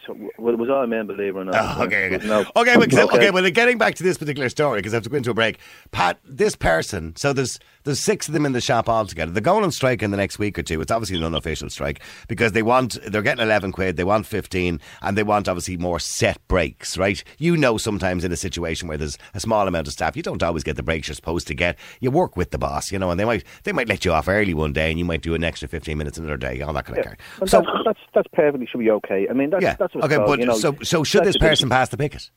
So, 0.08 0.18
well, 0.40 0.54
it 0.56 0.58
was 0.58 0.72
all 0.72 0.88
men, 0.88 1.06
believe 1.06 1.36
it 1.36 1.40
or 1.40 1.46
not. 1.46 1.78
Oh, 1.78 1.84
okay, 1.84 2.16
okay. 2.16 2.28
No. 2.28 2.40
okay, 2.56 2.76
but, 2.78 2.92
okay. 3.14 3.30
Well, 3.30 3.48
getting 3.52 3.78
back 3.78 3.94
to 3.96 4.04
this 4.04 4.18
particular 4.18 4.50
story 4.50 4.80
because 4.80 4.92
I 4.94 4.98
have 4.98 5.04
to 5.04 5.10
go 5.10 5.18
into 5.18 5.30
a 5.30 5.36
break. 5.36 5.60
Pat, 5.92 6.18
this 6.26 6.56
person. 6.56 7.16
So 7.16 7.32
there's 7.32 7.60
there's 7.84 8.00
six 8.00 8.28
of 8.28 8.34
them 8.34 8.46
in 8.46 8.54
the 8.54 8.60
shop 8.60 8.90
altogether. 8.90 9.32
They're 9.32 9.42
going 9.42 9.64
on 9.64 9.72
strike 9.72 10.02
in 10.02 10.10
the 10.12 10.18
next 10.18 10.40
week 10.40 10.58
or 10.58 10.64
two. 10.64 10.82
It's 10.82 10.92
obviously 10.92 11.18
an 11.18 11.24
unofficial 11.24 11.70
strike 11.70 12.02
because 12.28 12.54
they 12.54 12.64
want 12.64 12.98
they're 13.06 13.22
getting 13.22 13.44
eleven 13.44 13.72
quid. 13.72 13.98
They 13.98 14.04
want 14.04 14.26
fifteen, 14.26 14.82
and 15.04 15.16
they 15.16 15.22
want 15.24 15.48
obviously 15.48 15.78
more 15.78 16.00
set 16.00 16.46
breaks. 16.48 16.98
Right? 16.98 17.24
You 17.38 17.56
know, 17.56 17.78
sometimes 17.78 18.24
in 18.24 18.32
a 18.32 18.36
situation 18.38 18.88
where 18.88 18.98
there's 18.98 19.20
a 19.36 19.40
small 19.40 19.68
amount 19.68 19.86
of 19.86 19.94
staff, 19.94 20.18
you 20.18 20.24
don't 20.24 20.42
always 20.42 20.64
get 20.64 20.76
the 20.76 20.84
breaks 20.84 21.08
you're 21.08 21.16
supposed 21.16 21.46
to 21.48 21.54
get. 21.54 21.78
You 22.00 22.10
work 22.10 22.36
with 22.36 22.50
the 22.50 22.58
boss, 22.58 22.92
you 22.92 22.98
know, 22.98 23.12
and 23.12 23.20
they 23.20 23.26
might 23.26 23.44
they 23.64 23.74
might 23.74 23.88
let 23.90 24.06
you 24.06 24.12
off 24.12 24.28
early 24.28 24.56
one 24.56 24.74
day, 24.74 24.90
and 24.90 24.98
you 24.98 25.06
might 25.06 25.22
do 25.22 25.36
an 25.36 25.44
extra 25.44 25.68
fifteen 25.68 26.00
minutes 26.00 26.18
another 26.18 26.38
day. 26.38 26.62
All 26.62 26.74
that 26.74 26.86
kind 26.86 26.98
of 26.98 27.04
Yeah. 27.06 27.10
care. 27.10 27.18
But 27.40 27.50
So 27.50 27.60
that's, 27.62 27.70
that's 27.86 28.00
that's 28.16 28.28
perfectly 28.34 28.66
should 28.66 28.80
be 28.80 28.90
okay. 28.90 29.28
I 29.30 29.34
mean, 29.34 29.52
that's 29.52 29.64
yeah, 29.68 29.76
that's 29.78 29.94
what's 29.96 30.06
okay. 30.06 30.16
called, 30.16 30.28
But 30.28 30.40
you 30.40 30.46
know, 30.46 30.58
so 30.58 30.76
so 30.84 31.04
should 31.04 31.24
this 31.24 31.38
person 31.38 31.70
pass 31.70 31.90
the 31.90 31.98
picket? 31.98 32.30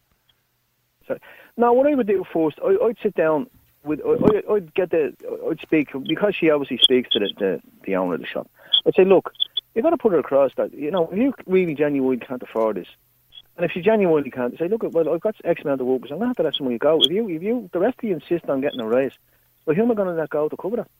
So, 1.06 1.18
now, 1.56 1.72
what 1.72 1.86
I 1.86 1.94
would 1.94 2.06
do 2.06 2.24
first, 2.32 2.58
I, 2.64 2.76
I'd 2.84 2.96
sit 3.02 3.14
down 3.14 3.48
with, 3.84 4.00
I, 4.06 4.52
I'd 4.52 4.74
get 4.74 4.90
the, 4.90 5.14
I'd 5.50 5.60
speak 5.60 5.88
because 6.06 6.34
she 6.34 6.50
obviously 6.50 6.78
speaks 6.78 7.10
to 7.10 7.18
the, 7.18 7.30
the, 7.38 7.60
the 7.84 7.96
owner 7.96 8.14
of 8.14 8.20
the 8.20 8.26
shop. 8.26 8.50
I'd 8.86 8.94
say, 8.94 9.04
look, 9.04 9.32
you've 9.74 9.82
got 9.82 9.90
to 9.90 9.96
put 9.96 10.12
her 10.12 10.18
across 10.18 10.52
that 10.56 10.72
you 10.74 10.90
know 10.90 11.08
if 11.10 11.18
you 11.18 11.34
really 11.46 11.74
genuinely 11.74 12.24
can't 12.24 12.42
afford 12.42 12.76
this, 12.76 12.88
and 13.56 13.68
if 13.68 13.76
you 13.76 13.82
genuinely 13.82 14.30
can't, 14.30 14.56
say, 14.58 14.68
look, 14.68 14.82
well, 14.82 15.12
I've 15.12 15.20
got 15.20 15.36
X 15.44 15.62
amount 15.62 15.80
of 15.80 15.86
workers, 15.86 16.10
I'm 16.10 16.18
going 16.18 16.26
to 16.26 16.28
have 16.28 16.36
to 16.36 16.42
let 16.44 16.54
somebody 16.54 16.78
go. 16.78 17.00
If 17.02 17.10
you, 17.10 17.28
if 17.28 17.42
you, 17.42 17.68
the 17.72 17.78
rest 17.78 17.98
of 17.98 18.04
you 18.08 18.14
insist 18.14 18.48
on 18.48 18.60
getting 18.60 18.80
a 18.80 18.86
raise, 18.86 19.12
well, 19.66 19.76
who 19.76 19.82
am 19.82 19.90
I 19.90 19.94
going 19.94 20.08
to 20.08 20.14
let 20.14 20.30
go 20.30 20.48
to 20.48 20.56
cover 20.56 20.76
that? 20.76 20.90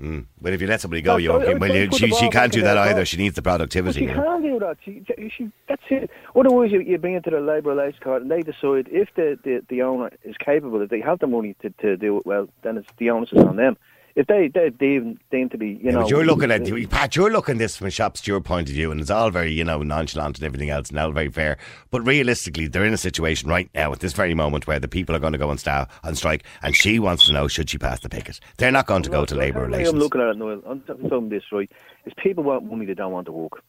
Mm. 0.00 0.24
But 0.40 0.54
if 0.54 0.62
you 0.62 0.66
let 0.66 0.80
somebody 0.80 1.02
go, 1.02 1.18
you 1.18 1.30
I 1.30 1.54
well, 1.54 1.74
you, 1.74 1.90
she, 1.92 2.10
she 2.12 2.30
can't 2.30 2.52
do 2.52 2.62
that 2.62 2.78
either. 2.78 3.04
She 3.04 3.18
needs 3.18 3.36
the 3.36 3.42
productivity. 3.42 4.00
she 4.00 4.06
can't 4.06 4.42
do 4.42 4.58
that. 4.58 4.78
She, 4.82 5.04
she, 5.36 5.52
that's 5.68 5.82
it. 5.90 6.10
Otherwise, 6.34 6.72
you, 6.72 6.80
you 6.80 6.96
bring 6.96 7.14
it 7.14 7.24
to 7.24 7.30
the 7.30 7.40
Labour 7.40 7.70
Relations 7.70 8.02
Court, 8.02 8.22
and 8.22 8.30
they 8.30 8.40
decide 8.40 8.88
if 8.90 9.10
the, 9.14 9.38
the, 9.44 9.62
the 9.68 9.82
owner 9.82 10.10
is 10.24 10.36
capable, 10.38 10.80
if 10.80 10.88
they 10.88 11.00
have 11.00 11.18
the 11.18 11.26
money 11.26 11.54
to, 11.60 11.68
to 11.82 11.98
do 11.98 12.16
it 12.16 12.24
well, 12.24 12.48
then 12.62 12.78
it's 12.78 12.88
the 12.96 13.10
onus 13.10 13.30
is 13.32 13.42
on 13.44 13.56
them. 13.56 13.76
If 14.16 14.26
they 14.26 14.48
they 14.48 14.70
deem, 14.70 15.18
deem 15.30 15.48
to 15.50 15.58
be, 15.58 15.78
you 15.82 15.92
know, 15.92 16.06
you're 16.08 16.24
looking 16.24 16.50
at 16.50 16.64
Pat. 16.90 17.14
You're 17.14 17.30
looking 17.30 17.54
at 17.54 17.58
this 17.58 17.76
from 17.76 17.86
a 17.86 17.90
shop 17.90 18.16
steward 18.16 18.44
point 18.44 18.68
of 18.68 18.74
view, 18.74 18.90
and 18.90 19.00
it's 19.00 19.10
all 19.10 19.30
very 19.30 19.52
you 19.52 19.62
know 19.64 19.82
nonchalant 19.82 20.38
and 20.38 20.44
everything 20.44 20.68
else, 20.70 20.90
and 20.90 20.98
all 20.98 21.12
very 21.12 21.28
fair. 21.30 21.58
But 21.90 22.02
realistically, 22.06 22.66
they're 22.66 22.84
in 22.84 22.92
a 22.92 22.96
situation 22.98 23.48
right 23.48 23.70
now 23.74 23.92
at 23.92 24.00
this 24.00 24.12
very 24.12 24.34
moment 24.34 24.66
where 24.66 24.80
the 24.80 24.88
people 24.88 25.14
are 25.14 25.20
going 25.20 25.32
to 25.32 25.38
go 25.38 25.50
on, 25.50 25.58
sta- 25.58 25.86
on 26.02 26.14
strike, 26.16 26.44
and 26.62 26.74
she 26.74 26.98
wants 26.98 27.26
to 27.26 27.32
know 27.32 27.46
should 27.48 27.70
she 27.70 27.78
pass 27.78 28.00
the 28.00 28.08
picket. 28.08 28.40
They're 28.56 28.72
not 28.72 28.86
going 28.86 29.02
to 29.04 29.10
go 29.10 29.24
to 29.24 29.34
Labour 29.34 29.64
relations. 29.66 29.90
I'm 29.94 29.98
looking 30.00 30.20
at 30.20 30.28
it, 30.28 30.36
Noel. 30.38 30.62
I'm 30.66 30.80
telling 31.08 31.28
this 31.28 31.44
right. 31.52 31.70
Is 32.04 32.12
people 32.16 32.42
want 32.44 32.64
money, 32.64 32.86
they 32.86 32.94
don't 32.94 33.12
want 33.12 33.26
to 33.26 33.32
work. 33.32 33.62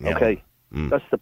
Yeah. 0.00 0.16
Okay, 0.16 0.42
Mm. 0.72 0.90
that's 0.90 1.04
the. 1.10 1.20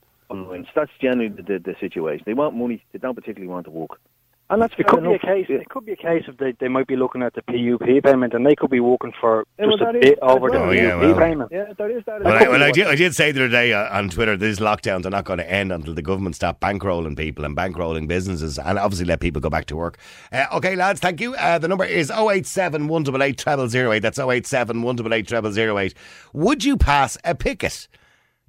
That's 0.74 0.90
generally 1.00 1.28
the, 1.28 1.42
the, 1.42 1.58
the 1.60 1.76
situation. 1.78 2.24
They 2.26 2.34
want 2.34 2.56
money, 2.56 2.84
they 2.92 2.98
don't 2.98 3.14
particularly 3.14 3.48
want 3.48 3.64
to 3.66 3.70
work. 3.70 4.00
And 4.48 4.62
that's 4.62 4.72
It 4.74 4.88
fair 4.88 5.00
could 5.00 5.02
be 5.02 5.14
a 5.14 5.18
case. 5.18 5.46
Yeah. 5.48 5.56
It 5.56 5.68
could 5.70 5.84
be 5.86 5.92
a 5.92 5.96
case 5.96 6.22
of 6.28 6.36
they, 6.38 6.52
they 6.60 6.68
might 6.68 6.86
be 6.86 6.94
looking 6.94 7.20
at 7.20 7.34
the 7.34 7.42
PUP 7.42 8.04
payment, 8.04 8.32
and 8.32 8.46
they 8.46 8.54
could 8.54 8.70
be 8.70 8.78
walking 8.78 9.12
for 9.20 9.44
Yeah, 9.58 9.66
just 9.66 9.80
well, 9.80 9.90
a 9.90 9.92
that 9.94 9.98
is- 10.04 10.10
bit 10.10 10.18
over 10.22 10.50
the 10.50 10.58
Oh, 10.58 10.70
yeah, 10.70 10.92
PUP 10.92 11.00
well. 11.02 11.14
payment. 11.16 11.50
Yeah, 11.52 11.64
there 11.76 11.90
is 11.90 12.04
that. 12.06 12.22
Well, 12.22 12.32
I, 12.44 12.48
well, 12.48 12.62
I 12.62 12.70
did, 12.70 12.86
I 12.86 12.94
did 12.94 13.12
say 13.16 13.32
the 13.32 13.40
other 13.40 13.48
day 13.50 13.72
uh, 13.72 13.98
on 13.98 14.08
Twitter, 14.08 14.36
these 14.36 14.60
lockdowns 14.60 15.04
are 15.04 15.10
not 15.10 15.24
going 15.24 15.38
to 15.40 15.50
end 15.50 15.72
until 15.72 15.94
the 15.94 16.02
government 16.02 16.36
stop 16.36 16.60
bankrolling 16.60 17.16
people 17.16 17.44
and 17.44 17.56
bankrolling 17.56 18.06
businesses 18.06 18.56
and 18.56 18.78
obviously 18.78 19.06
let 19.06 19.18
people 19.18 19.40
go 19.40 19.50
back 19.50 19.64
to 19.66 19.74
work. 19.76 19.98
Uh, 20.30 20.46
okay, 20.52 20.76
lads, 20.76 21.00
thank 21.00 21.20
you. 21.20 21.34
Uh, 21.34 21.58
the 21.58 21.66
number 21.66 21.84
is 21.84 22.08
087 22.12 22.86
188 22.86 23.70
0008. 23.72 23.98
That's 24.00 24.18
087 24.20 24.80
188 24.82 25.54
0008. 25.54 25.94
Would 26.34 26.62
you 26.64 26.76
pass 26.76 27.18
a 27.24 27.34
picket, 27.34 27.88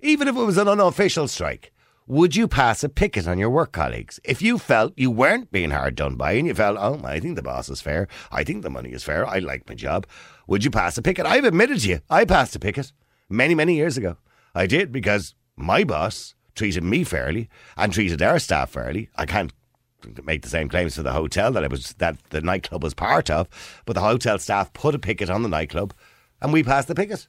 even 0.02 0.28
if 0.28 0.36
it 0.36 0.44
was 0.44 0.58
an 0.60 0.68
unofficial 0.68 1.28
strike? 1.28 1.72
Would 2.10 2.38
you 2.38 2.48
pass 2.48 2.86
a 2.86 2.90
picket 2.90 3.28
on 3.28 3.38
your 3.38 3.50
work 3.50 3.74
colleagues 3.74 4.18
if 4.24 4.42
you 4.42 4.58
felt 4.58 4.94
you 4.96 5.12
weren't 5.12 5.52
being 5.52 5.72
hard 5.72 5.96
done 5.96 6.16
by 6.16 6.32
and 6.32 6.48
you 6.48 6.54
felt, 6.54 6.78
oh, 6.80 7.02
I 7.04 7.20
think 7.20 7.36
the 7.36 7.42
boss 7.42 7.68
is 7.68 7.82
fair, 7.82 8.08
I 8.32 8.46
think 8.46 8.64
the 8.64 8.70
money 8.70 8.92
is 8.92 9.04
fair, 9.04 9.28
I 9.28 9.40
like 9.40 9.68
my 9.68 9.76
job? 9.76 10.08
Would 10.48 10.64
you 10.64 10.72
pass 10.72 10.98
a 10.98 11.02
picket? 11.02 11.26
I've 11.26 11.44
admitted 11.44 11.82
to 11.82 11.90
you, 11.90 12.00
I 12.10 12.24
passed 12.24 12.56
a 12.56 12.60
picket 12.60 12.94
many, 13.28 13.56
many 13.56 13.76
years 13.76 13.98
ago. 13.98 14.16
I 14.56 14.68
did 14.68 14.94
because 14.94 15.36
my 15.58 15.84
boss 15.84 16.34
treated 16.56 16.86
me 16.86 17.04
fairly 17.04 17.50
and 17.76 17.92
treated 17.92 18.22
our 18.22 18.40
staff 18.40 18.70
fairly. 18.70 19.10
I 19.18 19.26
can't 19.26 19.52
make 20.24 20.44
the 20.44 20.50
same 20.50 20.70
claims 20.70 20.96
for 20.96 21.04
the 21.04 21.12
hotel 21.12 21.52
that 21.52 21.66
it 21.66 21.72
was 21.72 21.92
that 21.98 22.18
the 22.30 22.40
nightclub 22.40 22.84
was 22.84 22.94
part 22.94 23.30
of, 23.30 23.50
but 23.86 23.94
the 23.94 24.02
hotel 24.02 24.40
staff 24.40 24.72
put 24.72 24.96
a 24.96 25.00
picket 25.00 25.30
on 25.30 25.44
the 25.44 25.50
nightclub, 25.50 25.94
and 26.42 26.54
we 26.54 26.64
passed 26.64 26.88
the 26.88 26.96
picket. 26.96 27.28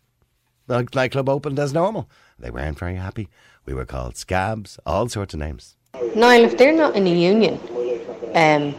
The 0.68 0.86
nightclub 0.94 1.30
opened 1.30 1.58
as 1.58 1.72
normal. 1.72 2.10
They 2.38 2.50
weren't 2.50 2.78
very 2.78 2.96
happy. 2.96 3.28
We 3.64 3.72
were 3.72 3.86
called 3.86 4.18
scabs, 4.18 4.78
all 4.84 5.08
sorts 5.08 5.32
of 5.32 5.40
names. 5.40 5.76
Niall, 6.14 6.44
if 6.44 6.58
they're 6.58 6.74
not 6.74 6.94
in 6.94 7.06
a 7.06 7.10
union, 7.10 7.58
um, 8.34 8.74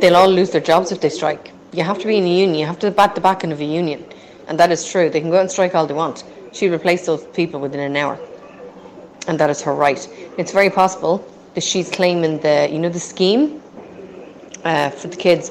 they'll 0.00 0.16
all 0.16 0.28
lose 0.28 0.50
their 0.50 0.60
jobs 0.60 0.92
if 0.92 1.00
they 1.00 1.08
strike. 1.08 1.50
You 1.72 1.82
have 1.82 1.98
to 1.98 2.06
be 2.06 2.18
in 2.18 2.24
a 2.24 2.28
union. 2.28 2.58
You 2.58 2.66
have 2.66 2.78
to 2.80 2.90
bat 2.90 3.14
the 3.14 3.22
backing 3.22 3.52
of 3.52 3.60
a 3.60 3.64
union, 3.64 4.04
and 4.48 4.60
that 4.60 4.70
is 4.70 4.84
true. 4.86 5.08
They 5.08 5.20
can 5.22 5.30
go 5.30 5.40
and 5.40 5.50
strike 5.50 5.74
all 5.74 5.86
they 5.86 5.94
want. 5.94 6.24
She 6.52 6.68
replaced 6.68 7.06
those 7.06 7.24
people 7.28 7.58
within 7.58 7.80
an 7.80 7.96
hour, 7.96 8.18
and 9.26 9.40
that 9.40 9.48
is 9.48 9.62
her 9.62 9.74
right. 9.74 10.06
It's 10.36 10.52
very 10.52 10.68
possible 10.68 11.26
that 11.54 11.62
she's 11.62 11.90
claiming 11.90 12.40
the, 12.40 12.68
you 12.70 12.78
know, 12.78 12.90
the 12.90 13.00
scheme 13.00 13.62
uh, 14.64 14.90
for 14.90 15.08
the 15.08 15.16
kids, 15.16 15.48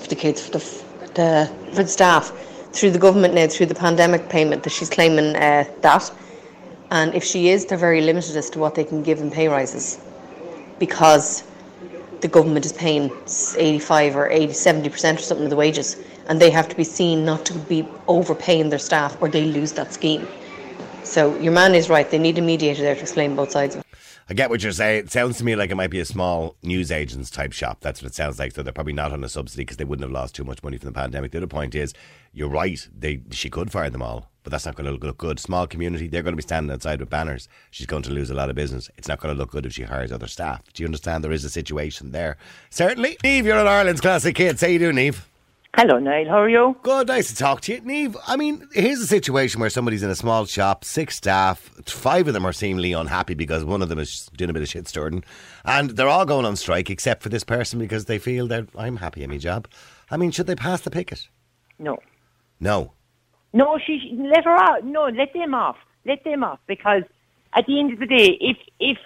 for 0.00 0.08
the 0.08 0.16
kids, 0.16 0.40
for 0.46 0.52
the, 0.52 0.82
the 1.12 1.52
for 1.74 1.82
the 1.82 1.88
staff 1.88 2.32
through 2.74 2.90
the 2.90 2.98
government 2.98 3.34
now 3.34 3.46
through 3.46 3.66
the 3.66 3.74
pandemic 3.74 4.28
payment 4.28 4.64
that 4.64 4.70
she's 4.70 4.90
claiming 4.90 5.36
uh, 5.36 5.64
that. 5.80 6.12
And 6.90 7.14
if 7.14 7.24
she 7.24 7.48
is, 7.48 7.66
they're 7.66 7.78
very 7.78 8.00
limited 8.00 8.36
as 8.36 8.50
to 8.50 8.58
what 8.58 8.74
they 8.74 8.84
can 8.84 9.02
give 9.02 9.20
in 9.20 9.30
pay 9.30 9.48
rises 9.48 10.00
because 10.78 11.44
the 12.20 12.28
government 12.28 12.66
is 12.66 12.72
paying 12.72 13.10
85 13.56 14.16
or 14.16 14.28
80, 14.28 14.52
70% 14.52 15.14
or 15.14 15.18
something 15.18 15.44
of 15.44 15.50
the 15.50 15.56
wages, 15.56 15.96
and 16.26 16.40
they 16.40 16.50
have 16.50 16.68
to 16.68 16.76
be 16.76 16.84
seen 16.84 17.24
not 17.24 17.46
to 17.46 17.54
be 17.54 17.86
overpaying 18.08 18.70
their 18.70 18.78
staff 18.78 19.16
or 19.20 19.28
they 19.28 19.44
lose 19.44 19.72
that 19.72 19.92
scheme. 19.92 20.26
So 21.04 21.38
your 21.38 21.52
man 21.52 21.74
is 21.74 21.88
right, 21.88 22.10
they 22.10 22.18
need 22.18 22.38
a 22.38 22.42
mediator 22.42 22.82
there 22.82 22.94
to 22.94 23.00
explain 23.00 23.36
both 23.36 23.50
sides. 23.50 23.76
I 24.28 24.32
get 24.32 24.48
what 24.48 24.62
you're 24.62 24.72
saying. 24.72 25.04
It 25.04 25.12
sounds 25.12 25.36
to 25.38 25.44
me 25.44 25.54
like 25.54 25.70
it 25.70 25.74
might 25.74 25.90
be 25.90 26.00
a 26.00 26.04
small 26.06 26.56
newsagents 26.62 27.30
type 27.30 27.52
shop. 27.52 27.80
That's 27.82 28.02
what 28.02 28.10
it 28.10 28.14
sounds 28.14 28.38
like. 28.38 28.52
So 28.52 28.62
they're 28.62 28.72
probably 28.72 28.94
not 28.94 29.12
on 29.12 29.22
a 29.22 29.28
subsidy 29.28 29.62
because 29.62 29.76
they 29.76 29.84
wouldn't 29.84 30.04
have 30.04 30.12
lost 30.12 30.34
too 30.34 30.44
much 30.44 30.62
money 30.62 30.78
from 30.78 30.86
the 30.86 30.98
pandemic. 30.98 31.32
The 31.32 31.38
other 31.38 31.46
point 31.46 31.74
is, 31.74 31.92
you're 32.34 32.48
right. 32.48 32.86
They 32.96 33.22
she 33.30 33.48
could 33.48 33.70
fire 33.70 33.90
them 33.90 34.02
all, 34.02 34.30
but 34.42 34.50
that's 34.50 34.66
not 34.66 34.74
going 34.74 34.86
to 34.86 35.06
look 35.06 35.18
good. 35.18 35.38
Small 35.38 35.66
community, 35.66 36.08
they're 36.08 36.22
going 36.22 36.32
to 36.32 36.36
be 36.36 36.42
standing 36.42 36.72
outside 36.72 37.00
with 37.00 37.10
banners. 37.10 37.48
She's 37.70 37.86
going 37.86 38.02
to 38.02 38.10
lose 38.10 38.30
a 38.30 38.34
lot 38.34 38.50
of 38.50 38.56
business. 38.56 38.90
It's 38.96 39.08
not 39.08 39.20
going 39.20 39.34
to 39.34 39.38
look 39.38 39.50
good 39.50 39.66
if 39.66 39.72
she 39.72 39.84
hires 39.84 40.12
other 40.12 40.26
staff. 40.26 40.62
Do 40.72 40.82
you 40.82 40.86
understand? 40.86 41.24
There 41.24 41.32
is 41.32 41.44
a 41.44 41.50
situation 41.50 42.10
there. 42.10 42.36
Certainly, 42.70 43.18
Neve, 43.22 43.46
you're 43.46 43.58
on 43.58 43.68
Ireland's 43.68 44.00
Classic 44.00 44.36
Hits. 44.36 44.60
How 44.60 44.68
you 44.68 44.78
doing, 44.78 44.96
Neve? 44.96 45.28
Hello, 45.76 45.98
Niall. 45.98 46.28
How 46.28 46.42
are 46.42 46.48
you? 46.48 46.76
Good, 46.84 47.08
nice 47.08 47.30
to 47.30 47.34
talk 47.34 47.62
to 47.62 47.72
you. 47.72 47.80
Neve, 47.80 48.16
I 48.28 48.36
mean, 48.36 48.68
here's 48.72 49.00
a 49.00 49.08
situation 49.08 49.60
where 49.60 49.70
somebody's 49.70 50.04
in 50.04 50.10
a 50.10 50.14
small 50.14 50.46
shop, 50.46 50.84
six 50.84 51.16
staff, 51.16 51.58
five 51.84 52.28
of 52.28 52.34
them 52.34 52.46
are 52.46 52.52
seemingly 52.52 52.92
unhappy 52.92 53.34
because 53.34 53.64
one 53.64 53.82
of 53.82 53.88
them 53.88 53.98
is 53.98 54.30
doing 54.36 54.50
a 54.50 54.52
bit 54.52 54.62
of 54.62 54.68
shit 54.68 54.86
stirring, 54.86 55.24
and 55.64 55.90
they're 55.90 56.08
all 56.08 56.26
going 56.26 56.46
on 56.46 56.54
strike 56.54 56.90
except 56.90 57.24
for 57.24 57.28
this 57.28 57.42
person 57.42 57.80
because 57.80 58.04
they 58.04 58.20
feel 58.20 58.46
that 58.46 58.68
I'm 58.76 58.98
happy 58.98 59.24
in 59.24 59.30
my 59.30 59.36
job. 59.38 59.66
I 60.12 60.16
mean, 60.16 60.30
should 60.30 60.46
they 60.46 60.54
pass 60.54 60.82
the 60.82 60.92
picket? 60.92 61.26
No. 61.80 61.98
No. 62.60 62.92
No, 63.52 63.78
she 63.84 64.16
let 64.18 64.44
her 64.44 64.56
out. 64.56 64.84
No, 64.84 65.04
let 65.06 65.32
them 65.32 65.54
off. 65.54 65.76
Let 66.04 66.24
them 66.24 66.44
off 66.44 66.58
because 66.66 67.02
at 67.54 67.66
the 67.66 67.78
end 67.78 67.92
of 67.92 67.98
the 67.98 68.06
day, 68.06 68.36
if 68.40 68.56
if 68.80 68.98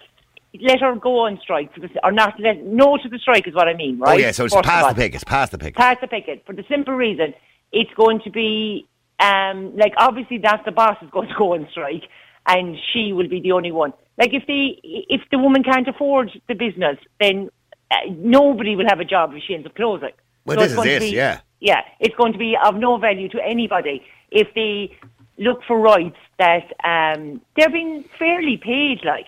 let 0.61 0.81
her 0.81 0.95
go 0.97 1.21
on 1.27 1.39
strike 1.43 1.71
or 2.03 2.11
not 2.11 2.41
let 2.41 2.65
no 2.65 2.97
to 2.97 3.09
the 3.09 3.19
strike 3.19 3.47
is 3.47 3.55
what 3.55 3.69
I 3.69 3.75
mean, 3.75 3.99
right? 3.99 4.15
Oh, 4.15 4.19
yeah, 4.19 4.31
so 4.33 4.47
it's 4.47 4.55
First 4.55 4.69
all. 4.69 4.89
the 4.89 4.95
picket, 4.95 5.25
pass 5.27 5.51
the 5.51 5.59
picket. 5.59 5.77
past 5.77 6.01
the 6.01 6.09
picket 6.09 6.45
for 6.47 6.55
the 6.55 6.65
simple 6.69 6.95
reason 6.95 7.35
it's 7.71 7.93
going 7.95 8.21
to 8.25 8.31
be 8.31 8.87
um 9.21 9.77
like 9.77 9.93
obviously 9.99 10.39
that's 10.39 10.65
the 10.65 10.73
boss 10.73 10.97
is 11.03 11.11
going 11.11 11.29
to 11.29 11.35
go 11.37 11.55
on 11.55 11.69
strike 11.71 12.05
and 12.47 12.77
she 12.93 13.13
will 13.13 13.29
be 13.29 13.41
the 13.41 13.53
only 13.53 13.71
one. 13.71 13.93
Like 14.17 14.33
if 14.33 14.47
the 14.47 14.71
if 14.83 15.21
the 15.31 15.39
woman 15.39 15.63
can't 15.63 15.87
afford 15.87 16.31
the 16.49 16.55
business, 16.55 16.97
then 17.21 17.51
uh, 17.91 17.97
nobody 18.11 18.75
will 18.75 18.89
have 18.89 19.01
a 19.01 19.05
job 19.05 19.33
if 19.35 19.43
she 19.47 19.55
ends 19.55 19.67
up 19.67 19.75
closing. 19.75 20.11
Well, 20.45 20.57
So 20.59 20.63
this 20.63 20.73
is 20.73 20.85
it, 20.87 21.01
be- 21.11 21.17
yeah. 21.17 21.41
yeah, 21.61 21.83
it's 22.01 22.15
going 22.17 22.33
to 22.33 22.39
be 22.39 22.57
of 22.65 22.77
no 22.77 22.97
value 22.99 23.29
to 23.31 23.41
anybody 23.45 24.03
if 24.31 24.53
they 24.55 24.97
look 25.39 25.63
for 25.67 25.79
rights 25.79 26.17
that 26.39 26.73
um, 26.85 27.41
they're 27.57 27.71
being 27.71 28.05
fairly 28.19 28.57
paid. 28.57 29.05
Like 29.05 29.27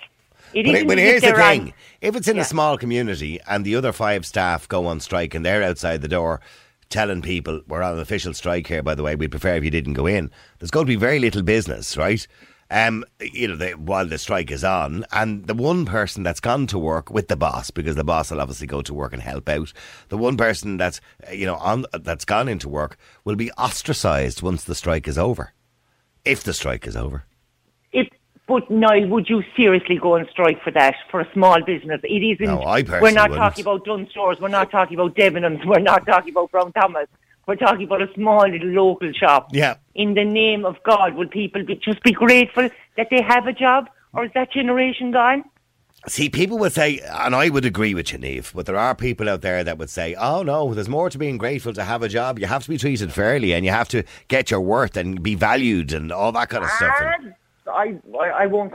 it 0.54 0.66
But, 0.66 0.74
isn't 0.74 0.88
but 0.88 0.98
here's 0.98 1.20
the 1.22 1.28
they're 1.28 1.42
on- 1.42 1.50
thing: 1.66 1.74
if 2.00 2.16
it's 2.16 2.28
in 2.28 2.36
Yeah. 2.36 2.42
a 2.42 2.46
small 2.46 2.78
community 2.78 3.38
and 3.48 3.64
the 3.64 3.76
other 3.76 3.92
five 3.92 4.24
staff 4.26 4.66
go 4.68 4.86
on 4.86 5.00
strike 5.00 5.34
and 5.34 5.44
they're 5.44 5.62
outside 5.62 6.00
the 6.02 6.08
door 6.08 6.40
telling 6.88 7.22
people 7.22 7.60
we're 7.68 7.82
on 7.82 7.94
an 7.94 8.00
official 8.00 8.34
strike 8.34 8.66
here, 8.66 8.82
by 8.82 8.96
the 8.96 9.02
way, 9.04 9.14
we'd 9.14 9.30
prefer 9.30 9.54
if 9.54 9.62
you 9.62 9.70
didn't 9.70 9.92
go 9.94 10.06
in. 10.06 10.28
There's 10.58 10.72
going 10.72 10.86
to 10.86 10.90
be 10.90 10.96
very 10.96 11.20
little 11.20 11.42
business, 11.42 11.96
right? 11.96 12.26
Um, 12.72 13.04
you 13.20 13.48
know, 13.48 13.56
the, 13.56 13.72
while 13.72 14.06
the 14.06 14.16
strike 14.16 14.50
is 14.52 14.62
on, 14.62 15.04
and 15.10 15.46
the 15.46 15.54
one 15.54 15.84
person 15.86 16.22
that's 16.22 16.38
gone 16.38 16.68
to 16.68 16.78
work 16.78 17.10
with 17.10 17.26
the 17.26 17.36
boss, 17.36 17.70
because 17.70 17.96
the 17.96 18.04
boss 18.04 18.30
will 18.30 18.40
obviously 18.40 18.68
go 18.68 18.80
to 18.80 18.94
work 18.94 19.12
and 19.12 19.20
help 19.20 19.48
out. 19.48 19.72
The 20.08 20.16
one 20.16 20.36
person 20.36 20.76
that's 20.76 21.00
uh, 21.28 21.32
you 21.32 21.46
know 21.46 21.56
on 21.56 21.84
that's 21.92 22.24
gone 22.24 22.48
into 22.48 22.68
work 22.68 22.96
will 23.24 23.34
be 23.34 23.50
ostracised 23.52 24.40
once 24.40 24.62
the 24.62 24.76
strike 24.76 25.08
is 25.08 25.18
over, 25.18 25.52
if 26.24 26.44
the 26.44 26.54
strike 26.54 26.86
is 26.86 26.96
over. 26.96 27.24
If, 27.92 28.06
but 28.46 28.70
Niall, 28.70 29.08
would 29.08 29.28
you 29.28 29.42
seriously 29.56 29.98
go 30.00 30.14
on 30.14 30.28
strike 30.30 30.62
for 30.62 30.70
that 30.70 30.94
for 31.10 31.20
a 31.20 31.32
small 31.32 31.60
business? 31.64 32.00
It 32.04 32.22
isn't. 32.22 32.46
No, 32.46 32.62
I 32.64 32.82
personally 32.82 33.02
We're 33.02 33.10
not 33.16 33.30
wouldn't. 33.30 33.44
talking 33.48 33.62
about 33.64 33.84
Dunnes 33.84 34.10
Stores. 34.10 34.38
We're 34.40 34.48
not 34.48 34.70
talking 34.70 34.96
about 34.96 35.16
Debenhams. 35.16 35.66
We're 35.66 35.80
not 35.80 36.06
talking 36.06 36.32
about 36.32 36.52
Brown 36.52 36.72
Thomas. 36.72 37.08
We're 37.50 37.56
talking 37.56 37.86
about 37.86 38.00
a 38.00 38.06
small 38.14 38.48
little 38.48 38.68
local 38.68 39.12
shop. 39.12 39.48
Yeah. 39.50 39.74
In 39.96 40.14
the 40.14 40.24
name 40.24 40.64
of 40.64 40.76
God, 40.84 41.16
would 41.16 41.32
people 41.32 41.64
be, 41.64 41.74
just 41.84 42.00
be 42.04 42.12
grateful 42.12 42.68
that 42.96 43.08
they 43.10 43.20
have 43.22 43.48
a 43.48 43.52
job, 43.52 43.88
or 44.12 44.24
is 44.24 44.30
that 44.36 44.52
generation 44.52 45.10
gone? 45.10 45.42
See, 46.06 46.28
people 46.28 46.58
would 46.58 46.72
say, 46.72 47.00
and 47.00 47.34
I 47.34 47.48
would 47.48 47.64
agree 47.64 47.92
with 47.92 48.12
you, 48.12 48.18
Neve, 48.18 48.52
but 48.54 48.66
there 48.66 48.76
are 48.76 48.94
people 48.94 49.28
out 49.28 49.40
there 49.40 49.64
that 49.64 49.78
would 49.78 49.90
say, 49.90 50.14
oh 50.14 50.44
no, 50.44 50.74
there's 50.74 50.88
more 50.88 51.10
to 51.10 51.18
being 51.18 51.38
grateful 51.38 51.72
to 51.72 51.82
have 51.82 52.04
a 52.04 52.08
job. 52.08 52.38
You 52.38 52.46
have 52.46 52.62
to 52.62 52.70
be 52.70 52.78
treated 52.78 53.12
fairly 53.12 53.52
and 53.52 53.64
you 53.64 53.72
have 53.72 53.88
to 53.88 54.04
get 54.28 54.52
your 54.52 54.60
worth 54.60 54.96
and 54.96 55.20
be 55.20 55.34
valued 55.34 55.92
and 55.92 56.12
all 56.12 56.30
that 56.30 56.50
kind 56.50 56.62
of 56.62 56.70
stuff. 56.70 56.94
And, 57.00 57.34
I, 57.66 57.98
I, 58.16 58.28
I 58.42 58.46
won't 58.46 58.72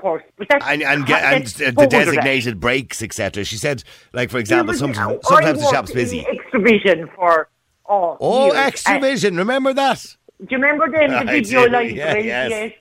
that's 0.50 0.66
and, 0.66 0.84
and, 0.84 1.06
get, 1.06 1.24
and 1.24 1.78
the 1.78 1.88
designated 1.88 2.60
breaks, 2.60 3.02
etc. 3.02 3.46
She 3.46 3.56
said, 3.56 3.86
like, 4.12 4.30
for 4.30 4.38
example, 4.38 4.76
Yeah, 4.76 4.80
but 4.82 4.96
some, 4.96 5.10
I 5.10 5.20
sometimes 5.24 5.62
the 5.62 5.70
shop's 5.70 5.92
busy. 5.94 6.26
Xtra-vision 6.54 7.10
for 7.16 7.50
oh, 7.88 8.18
Oh, 8.20 8.46
years. 8.54 8.74
Xtra-vision, 8.74 9.38
remember 9.38 9.74
that? 9.74 10.16
Do 10.42 10.48
you 10.50 10.58
remember 10.58 10.92
then 10.92 11.12
the 11.26 11.32
video 11.32 11.62
library? 11.62 12.28
yeah, 12.28 12.48
yes. 12.48 12.74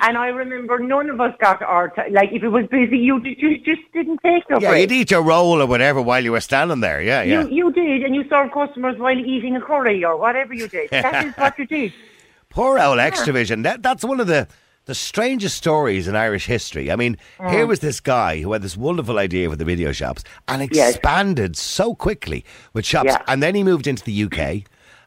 And 0.00 0.16
I 0.16 0.28
remember 0.28 0.78
none 0.78 1.10
of 1.10 1.20
us 1.20 1.34
got 1.38 1.60
our 1.60 1.88
t- 1.90 2.10
like 2.10 2.30
if 2.32 2.42
it 2.42 2.48
was 2.48 2.66
busy, 2.68 2.96
you 2.96 3.20
d- 3.20 3.36
you 3.38 3.58
just 3.58 3.82
didn't 3.92 4.18
take 4.24 4.48
your 4.48 4.60
Yeah, 4.62 4.70
break. 4.70 4.90
you'd 4.90 4.92
eat 4.96 5.10
your 5.10 5.22
roll 5.22 5.60
or 5.60 5.66
whatever 5.66 6.00
while 6.00 6.24
you 6.24 6.32
were 6.32 6.40
standing 6.40 6.80
there. 6.80 7.02
Yeah, 7.02 7.20
yeah. 7.22 7.42
You 7.42 7.48
you 7.50 7.72
did, 7.72 8.02
and 8.04 8.14
you 8.14 8.26
served 8.30 8.54
customers 8.54 8.98
while 8.98 9.18
eating 9.18 9.54
a 9.56 9.60
curry 9.60 10.02
or 10.02 10.16
whatever 10.16 10.54
you 10.54 10.68
did. 10.68 10.88
That 10.90 11.26
is 11.26 11.34
what 11.34 11.58
you 11.58 11.66
did. 11.66 11.92
Poor 12.48 12.78
old 12.78 12.98
Xtra-vision. 12.98 13.60
That, 13.62 13.82
that's 13.82 14.04
one 14.04 14.18
of 14.20 14.26
the, 14.26 14.48
the 14.84 14.94
strangest 14.94 15.56
stories 15.56 16.08
in 16.08 16.16
Irish 16.16 16.46
history. 16.46 16.90
I 16.90 16.96
mean, 16.96 17.16
here 17.50 17.64
mm. 17.64 17.68
was 17.68 17.80
this 17.80 18.00
guy 18.00 18.40
who 18.40 18.52
had 18.52 18.62
this 18.62 18.76
wonderful 18.76 19.18
idea 19.18 19.48
for 19.48 19.56
the 19.56 19.64
video 19.64 19.92
shops 19.92 20.24
and 20.48 20.68
Yes. 20.72 20.96
expanded 20.96 21.56
so 21.56 21.94
quickly 21.94 22.44
with 22.72 22.84
shops. 22.84 23.06
Yeah. 23.06 23.22
And 23.28 23.42
then 23.42 23.54
he 23.54 23.62
moved 23.62 23.86
into 23.86 24.04
the 24.04 24.24
UK. 24.24 24.64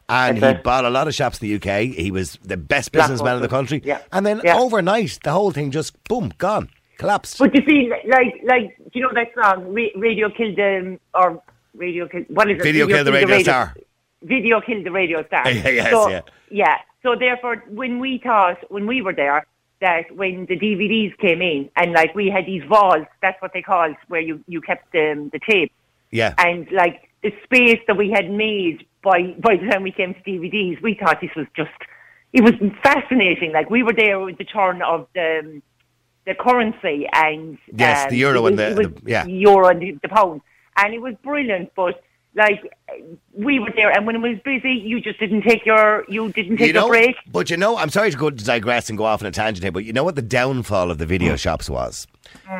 And 0.08 0.38
he 0.38 0.54
bought 0.62 0.84
a 0.84 0.90
lot 0.90 1.08
of 1.08 1.14
shops 1.14 1.42
in 1.42 1.48
the 1.48 1.54
UK. 1.56 1.92
He 1.92 2.12
was 2.12 2.38
the 2.44 2.56
best 2.56 2.92
businessman 2.92 3.36
in 3.36 3.42
the 3.42 3.48
country. 3.48 3.82
Yeah. 3.84 3.98
And 4.12 4.24
then 4.24 4.40
Yeah. 4.44 4.56
overnight, 4.56 5.18
the 5.24 5.32
whole 5.32 5.50
thing 5.50 5.72
just, 5.72 5.92
boom, 6.04 6.32
gone, 6.38 6.68
collapsed. 6.98 7.38
But 7.38 7.54
you 7.54 7.62
see, 7.66 7.90
like 8.06 8.40
like 8.44 8.76
do 8.78 9.00
you 9.00 9.02
know 9.02 9.12
that 9.14 9.34
song, 9.34 9.74
Radio 9.74 10.30
Killed 10.30 10.56
the 10.56 10.98
or 11.12 11.42
Radio 11.74 12.06
Killed 12.06 12.26
what 12.28 12.48
is 12.48 12.58
it? 12.58 12.62
Video 12.62 12.86
Killed 12.86 13.06
the 13.06 13.12
Radio 13.12 13.42
Star. 13.42 13.74
Video 14.22 14.60
Killed 14.60 14.86
the 14.86 14.92
Radio 14.92 15.26
Star. 15.26 15.50
Yes, 15.50 15.90
so, 15.90 16.08
yeah. 16.08 16.20
yeah. 16.50 16.76
So 17.02 17.16
therefore, 17.16 17.64
when 17.68 17.98
we 17.98 18.18
thought 18.18 18.58
when 18.70 18.86
we 18.86 19.02
were 19.02 19.12
there 19.12 19.44
that 19.80 20.04
when 20.14 20.46
the 20.46 20.56
DVDs 20.58 21.16
came 21.18 21.42
in 21.42 21.70
and 21.76 21.92
like 21.92 22.14
we 22.14 22.30
had 22.30 22.46
these 22.46 22.62
vaults, 22.68 23.06
that's 23.22 23.40
what 23.42 23.52
they 23.52 23.62
called, 23.62 23.94
where 24.08 24.20
you 24.20 24.42
you 24.46 24.60
kept 24.60 24.92
the 24.92 25.28
the 25.32 25.40
tape. 25.50 25.72
yeah. 26.10 26.34
and 26.38 26.70
like 26.72 27.08
the 27.22 27.32
space 27.44 27.80
that 27.86 27.96
we 27.96 28.10
had 28.10 28.30
made 28.30 28.86
by 29.02 29.34
by 29.38 29.56
the 29.56 29.66
time 29.70 29.82
we 29.82 29.92
came 29.92 30.14
to 30.14 30.20
DVDs, 30.22 30.80
we 30.82 30.94
thought 30.94 31.20
this 31.20 31.34
was 31.36 31.46
just 31.56 31.70
it 32.32 32.42
was 32.42 32.54
fascinating. 32.82 33.52
Like 33.52 33.70
we 33.70 33.82
were 33.82 33.92
there 33.92 34.18
with 34.20 34.38
the 34.38 34.44
turn 34.44 34.82
of 34.82 35.06
the 35.14 35.60
the 36.26 36.34
currency 36.34 37.06
and 37.12 37.56
Yes, 37.72 38.04
um, 38.04 38.10
the 38.10 38.16
euro 38.16 38.46
and 38.46 38.58
the- 38.58 38.74
the- 38.74 39.10
yeah. 39.10 39.24
euro 39.26 39.68
and 39.68 39.80
the, 39.80 39.92
the 40.02 40.08
pound, 40.08 40.40
and 40.76 40.92
it 40.94 41.00
was 41.00 41.14
brilliant. 41.22 41.72
But 41.76 42.02
like 42.36 42.62
we 43.32 43.58
were 43.58 43.72
there, 43.74 43.90
and 43.90 44.06
when 44.06 44.14
it 44.16 44.20
was 44.20 44.38
busy, 44.44 44.72
you 44.72 45.00
just 45.00 45.18
didn't 45.18 45.42
take 45.42 45.64
your 45.66 46.04
you 46.08 46.30
didn't 46.32 46.58
take 46.58 46.68
you 46.68 46.72
know, 46.72 46.82
your 46.82 46.90
break. 46.90 47.16
But 47.32 47.50
you 47.50 47.56
know, 47.56 47.76
I'm 47.76 47.90
sorry 47.90 48.10
to 48.10 48.16
go 48.16 48.30
to 48.30 48.44
digress 48.44 48.88
and 48.88 48.96
go 48.96 49.04
off 49.04 49.22
on 49.22 49.26
a 49.26 49.30
tangent 49.32 49.62
here, 49.64 49.72
but 49.72 49.84
you 49.84 49.92
know 49.92 50.04
what 50.04 50.14
the 50.14 50.22
downfall 50.22 50.90
of 50.90 50.98
the 50.98 51.06
video 51.06 51.36
shops 51.36 51.68
was? 51.68 52.06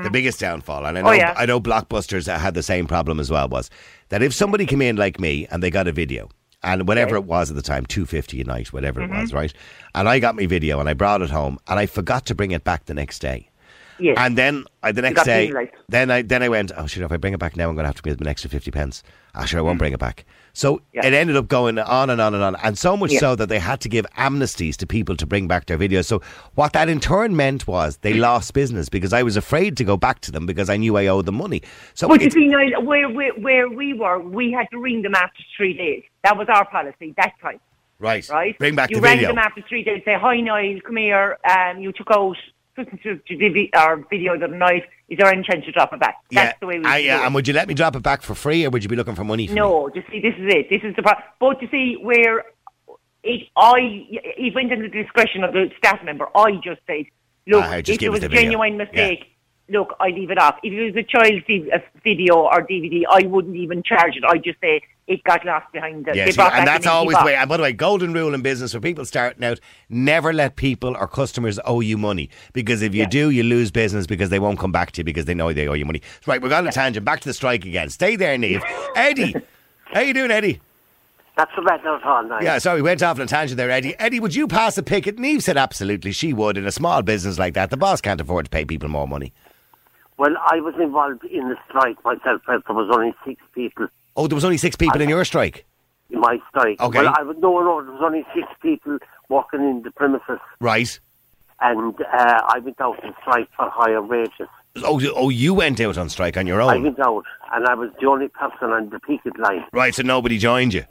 The 0.03 0.11
biggest 0.11 0.41
downfall, 0.41 0.87
and 0.87 0.99
I 0.99 1.03
know, 1.03 1.09
Mm. 1.09 1.12
Oh, 1.12 1.15
yeah. 1.15 1.35
I 1.37 1.47
know 1.47 1.61
Blockbusters 1.61 2.27
had 2.35 2.55
the 2.55 2.62
same 2.62 2.87
problem 2.87 3.21
as 3.21 3.31
well, 3.31 3.49
was 3.49 3.71
that 4.09 4.23
if 4.23 4.33
somebody 4.33 4.65
came 4.67 4.83
in 4.83 4.97
like 4.97 5.21
me 5.21 5.47
and 5.51 5.62
they 5.62 5.71
got 5.71 5.87
a 5.87 5.93
video 5.93 6.29
and 6.62 6.89
whatever 6.89 7.15
it 7.17 7.25
was 7.25 7.51
at 7.51 7.57
the 7.57 7.62
time, 7.62 7.85
two 7.87 8.07
fifty 8.07 8.41
a 8.41 8.45
night, 8.45 8.73
whatever 8.73 9.03
it 9.03 9.11
was, 9.11 9.33
right? 9.33 9.53
And 9.95 10.09
I 10.09 10.19
got 10.19 10.35
my 10.37 10.47
video 10.47 10.81
and 10.81 10.89
I 10.89 10.95
brought 10.95 11.21
it 11.23 11.31
home, 11.31 11.59
and 11.69 11.79
I 11.79 11.87
forgot 11.87 12.25
to 12.27 12.35
bring 12.35 12.53
it 12.53 12.65
back 12.65 12.87
the 12.87 12.95
next 12.95 13.19
day. 13.19 13.51
Yes. 13.99 14.17
And 14.19 14.37
then 14.37 14.65
I, 14.83 14.93
the 14.93 15.03
next 15.03 15.25
day, 15.25 15.53
then 15.89 16.11
I 16.11 16.23
then 16.23 16.43
I 16.43 16.49
went, 16.49 16.73
oh 16.77 16.87
shit! 16.87 17.03
If 17.03 17.11
I 17.13 17.17
bring 17.17 17.33
it 17.35 17.39
back 17.39 17.57
now, 17.57 17.69
I'm 17.69 17.75
going 17.75 17.85
to 17.85 17.89
have 17.89 17.97
to 17.97 18.03
give 18.03 18.19
them 18.19 18.27
an 18.27 18.31
extra 18.31 18.51
fifty 18.51 18.71
pence. 18.71 19.03
Sure, 19.45 19.59
I 19.59 19.63
won't 19.63 19.79
bring 19.79 19.93
it 19.93 19.99
back. 19.99 20.25
So 20.55 20.77
Mm. 20.77 20.81
Yeah. 20.95 21.07
it 21.07 21.13
ended 21.13 21.37
up 21.37 21.49
going 21.49 21.79
on 21.79 22.09
and 22.09 22.19
on 22.21 22.33
and 22.35 22.43
on, 22.43 22.57
and 22.63 22.79
so 22.79 22.97
much 22.97 23.13
Yeah. 23.13 23.19
so 23.21 23.37
that 23.37 23.51
they 23.51 23.59
had 23.59 23.81
to 23.83 23.89
give 23.91 24.07
amnesties 24.17 24.77
to 24.77 24.87
people 24.87 25.15
to 25.17 25.27
bring 25.27 25.47
back 25.47 25.67
their 25.67 25.77
videos. 25.77 26.07
So 26.07 26.23
what 26.55 26.73
that 26.73 26.89
in 26.89 27.01
turn 27.01 27.37
meant 27.37 27.67
was 27.67 27.99
they 27.99 28.15
lost 28.15 28.55
business 28.55 28.89
because 28.89 29.13
I 29.13 29.23
was 29.23 29.37
afraid 29.37 29.77
to 29.77 29.85
go 29.85 29.99
back 29.99 30.21
to 30.21 30.33
them 30.33 30.47
because 30.47 30.71
I 30.71 30.79
knew 30.79 30.97
I 30.97 31.07
owed 31.09 31.27
them 31.27 31.35
money. 31.37 31.61
So 31.93 32.09
But 32.09 32.23
you 32.23 32.31
see, 32.31 32.47
Niall, 32.49 32.83
where, 32.85 33.11
where, 33.11 33.33
where 33.35 33.69
we 33.69 33.93
were, 33.93 34.19
we 34.19 34.51
had 34.53 34.67
to 34.71 34.79
ring 34.79 35.03
them 35.03 35.15
after 35.15 35.43
three 35.57 35.75
days. 35.75 36.03
That 36.25 36.39
was 36.39 36.49
our 36.49 36.65
policy 36.71 37.13
that 37.19 37.33
time, 37.43 37.61
right, 37.99 38.27
right? 38.31 38.59
Bring 38.59 38.75
back 38.75 38.89
you 38.91 38.97
the 38.97 39.03
rang 39.03 39.21
them 39.21 39.37
after 39.37 39.61
three 39.69 39.85
days, 39.85 40.01
say, 40.07 40.15
"Hi, 40.19 40.41
Niall, 40.41 40.81
come 40.87 40.97
here. 40.97 41.37
Um, 41.49 41.81
you 41.81 41.93
took 41.93 42.11
out 42.11 42.37
to 42.85 43.21
the 43.29 43.71
our 43.75 43.97
video 43.97 44.35
of 44.35 44.41
the 44.41 44.49
night. 44.49 44.85
Is 45.09 45.19
there 45.19 45.33
any 45.33 45.43
chance 45.43 45.65
to 45.65 45.73
drop 45.73 45.93
it 45.93 46.01
back?" 46.01 46.17
That's 46.31 46.59
the 46.61 46.67
way 46.67 46.79
we. 46.79 46.85
Ah, 46.85 46.97
yeah. 46.97 47.23
it. 47.23 47.27
And 47.27 47.35
would 47.35 47.49
you 47.49 47.55
let 47.55 47.69
me 47.69 47.75
drop 47.75 47.97
it 47.97 48.03
back 48.03 48.23
for 48.23 48.35
free, 48.35 48.65
or 48.67 48.71
would 48.71 48.83
you 48.83 48.89
be 48.89 48.97
looking 48.97 49.15
for 49.15 49.25
money? 49.25 49.47
For 49.47 49.55
me? 49.55 49.61
No, 49.61 49.89
you 49.95 50.03
see, 50.11 50.21
this 50.21 50.35
is 50.39 50.53
it. 50.55 50.69
This 50.71 50.83
is 50.83 50.95
the 50.97 51.03
part. 51.03 51.19
But 51.41 51.61
you 51.62 51.69
see, 51.71 51.97
where 52.03 52.45
it, 53.23 53.49
I, 53.57 54.07
it 54.11 54.55
went 54.55 54.73
into 54.73 54.89
the 54.89 55.03
discretion 55.03 55.45
of 55.45 55.53
the 55.53 55.71
staff 55.79 56.03
member. 56.05 56.29
I 56.35 56.53
just 56.62 56.81
said, 56.87 57.07
look, 57.47 57.65
Ah, 57.65 57.81
just 57.81 58.01
if 58.01 58.07
it 58.07 58.11
was 58.11 58.23
a 58.23 58.29
genuine 58.29 58.77
mistake, 58.77 59.37
look, 59.69 59.95
I 60.01 60.09
leave 60.09 60.31
it 60.31 60.39
off. 60.39 60.59
If 60.62 60.73
it 60.73 60.85
was 60.85 60.97
a 60.97 61.03
child's 61.03 61.45
video 62.05 62.37
or 62.37 62.67
DVD, 62.67 63.03
I 63.09 63.27
wouldn't 63.27 63.57
even 63.57 63.83
charge 63.83 64.17
it. 64.17 64.25
I 64.25 64.39
just 64.39 64.61
say 64.61 64.83
it 65.07 65.23
got 65.25 65.45
lost 65.45 65.71
behind 65.73 66.05
the. 66.05 66.14
Yeah, 66.16 66.25
they 66.25 66.33
see, 66.33 66.37
brought 66.37 66.53
and 66.55 66.66
that's 66.66 66.87
always 66.87 67.16
the 67.16 67.25
way. 67.25 67.37
And 67.37 67.49
by 67.49 67.57
the 67.57 67.62
way, 67.62 67.73
golden 67.73 68.12
rule 68.12 68.35
in 68.35 68.42
business 68.42 68.73
for 68.73 68.81
people 68.81 69.05
starting 69.05 69.45
out: 69.45 69.61
never 69.88 70.33
let 70.33 70.57
people 70.57 70.97
or 70.97 71.07
customers 71.07 71.61
owe 71.64 71.81
you 71.81 71.97
money 71.97 72.29
because 72.53 72.83
if 72.83 72.95
you 72.95 73.03
Yeah. 73.03 73.09
do, 73.09 73.31
you 73.31 73.42
lose 73.42 73.71
business 73.71 74.07
because 74.07 74.31
they 74.31 74.38
won't 74.38 74.59
come 74.59 74.73
back 74.73 74.92
to 74.92 75.01
you 75.01 75.05
because 75.05 75.27
they 75.27 75.35
know 75.35 75.53
they 75.53 75.69
owe 75.69 75.75
you 75.75 75.85
money. 75.85 76.03
Right, 76.27 76.42
we're 76.42 76.53
on 76.53 76.66
a 76.66 76.73
tangent. 76.73 77.05
Back 77.05 77.21
to 77.21 77.29
the 77.29 77.35
strike 77.35 77.64
again. 77.64 77.88
Stay 77.90 78.16
there, 78.16 78.37
Neve. 78.37 78.62
Eddie, 78.97 79.35
how 79.92 80.01
you 80.01 80.12
doing, 80.12 80.31
Eddie? 80.31 80.61
That's 81.37 81.53
the 81.55 81.62
better 81.62 81.95
at 81.97 82.03
all 82.03 82.25
now. 82.25 82.40
Yeah, 82.40 82.59
sorry, 82.59 82.81
we 82.81 82.88
went 82.88 83.03
off 83.03 83.19
on 83.19 83.25
a 83.25 83.27
tangent 83.27 83.59
there, 83.59 83.71
Eddie. 83.71 83.95
Eddie, 83.99 84.21
would 84.21 84.35
you 84.35 84.49
pass 84.49 84.79
a 84.79 84.83
picket? 84.83 85.19
Neve 85.19 85.42
said 85.42 85.59
absolutely 85.59 86.11
she 86.12 86.33
would. 86.33 86.57
In 86.57 86.64
a 86.66 86.73
small 86.73 87.03
business 87.03 87.38
like 87.38 87.53
that, 87.55 87.69
the 87.69 87.77
boss 87.77 88.01
can't 88.01 88.21
afford 88.21 88.47
to 88.47 88.51
pay 88.51 88.64
people 88.64 88.88
more 88.88 89.07
money. 89.07 89.35
Well, 90.16 90.35
I 90.51 90.61
was 90.61 90.75
involved 90.81 91.25
in 91.25 91.51
the 91.51 91.57
strike 91.69 92.03
myself. 92.05 92.40
There 92.47 92.61
was 92.71 92.88
only 92.90 93.14
six 93.27 93.42
people 93.55 93.88
Oh, 94.17 94.27
there 94.27 94.35
was 94.35 94.45
only 94.45 94.57
six 94.57 94.77
people 94.77 95.01
in 95.01 95.09
your 95.09 95.25
strike. 95.25 95.65
in 96.11 96.21
my 96.21 96.39
strike. 96.51 96.81
Okay. 96.81 97.01
Well, 97.01 97.15
I 97.17 97.23
no, 97.23 97.33
no. 97.61 97.83
There 97.83 97.93
was 97.93 98.03
only 98.03 98.25
six 98.35 98.47
people 98.63 98.99
working 99.29 99.61
in 99.61 99.83
the 99.83 99.91
premises, 99.91 100.39
Right. 100.61 100.99
and 101.61 101.95
uh, 102.01 102.41
I 102.49 102.59
went 102.61 102.81
out 102.81 103.03
on 103.05 103.15
strike 103.23 103.49
for 103.57 103.69
higher 103.71 104.03
wages. 104.03 104.49
Oh, 104.85 105.01
oh, 105.15 105.31
you 105.31 105.55
went 105.55 105.81
out 105.81 105.97
on 105.99 106.09
strike 106.11 106.37
on 106.37 106.47
your 106.47 106.61
own. 106.61 106.71
I 106.71 106.77
went 106.77 107.01
out, 107.01 107.25
and 107.53 107.67
I 107.67 107.75
was 107.75 107.91
the 108.01 108.07
only 108.07 108.29
person 108.29 108.71
on 108.71 108.91
the 108.91 109.01
picket 109.01 109.39
line. 109.39 109.65
Right, 109.73 109.95
so 109.95 110.03
nobody 110.03 110.39
joined 110.39 110.75
you. 110.75 110.85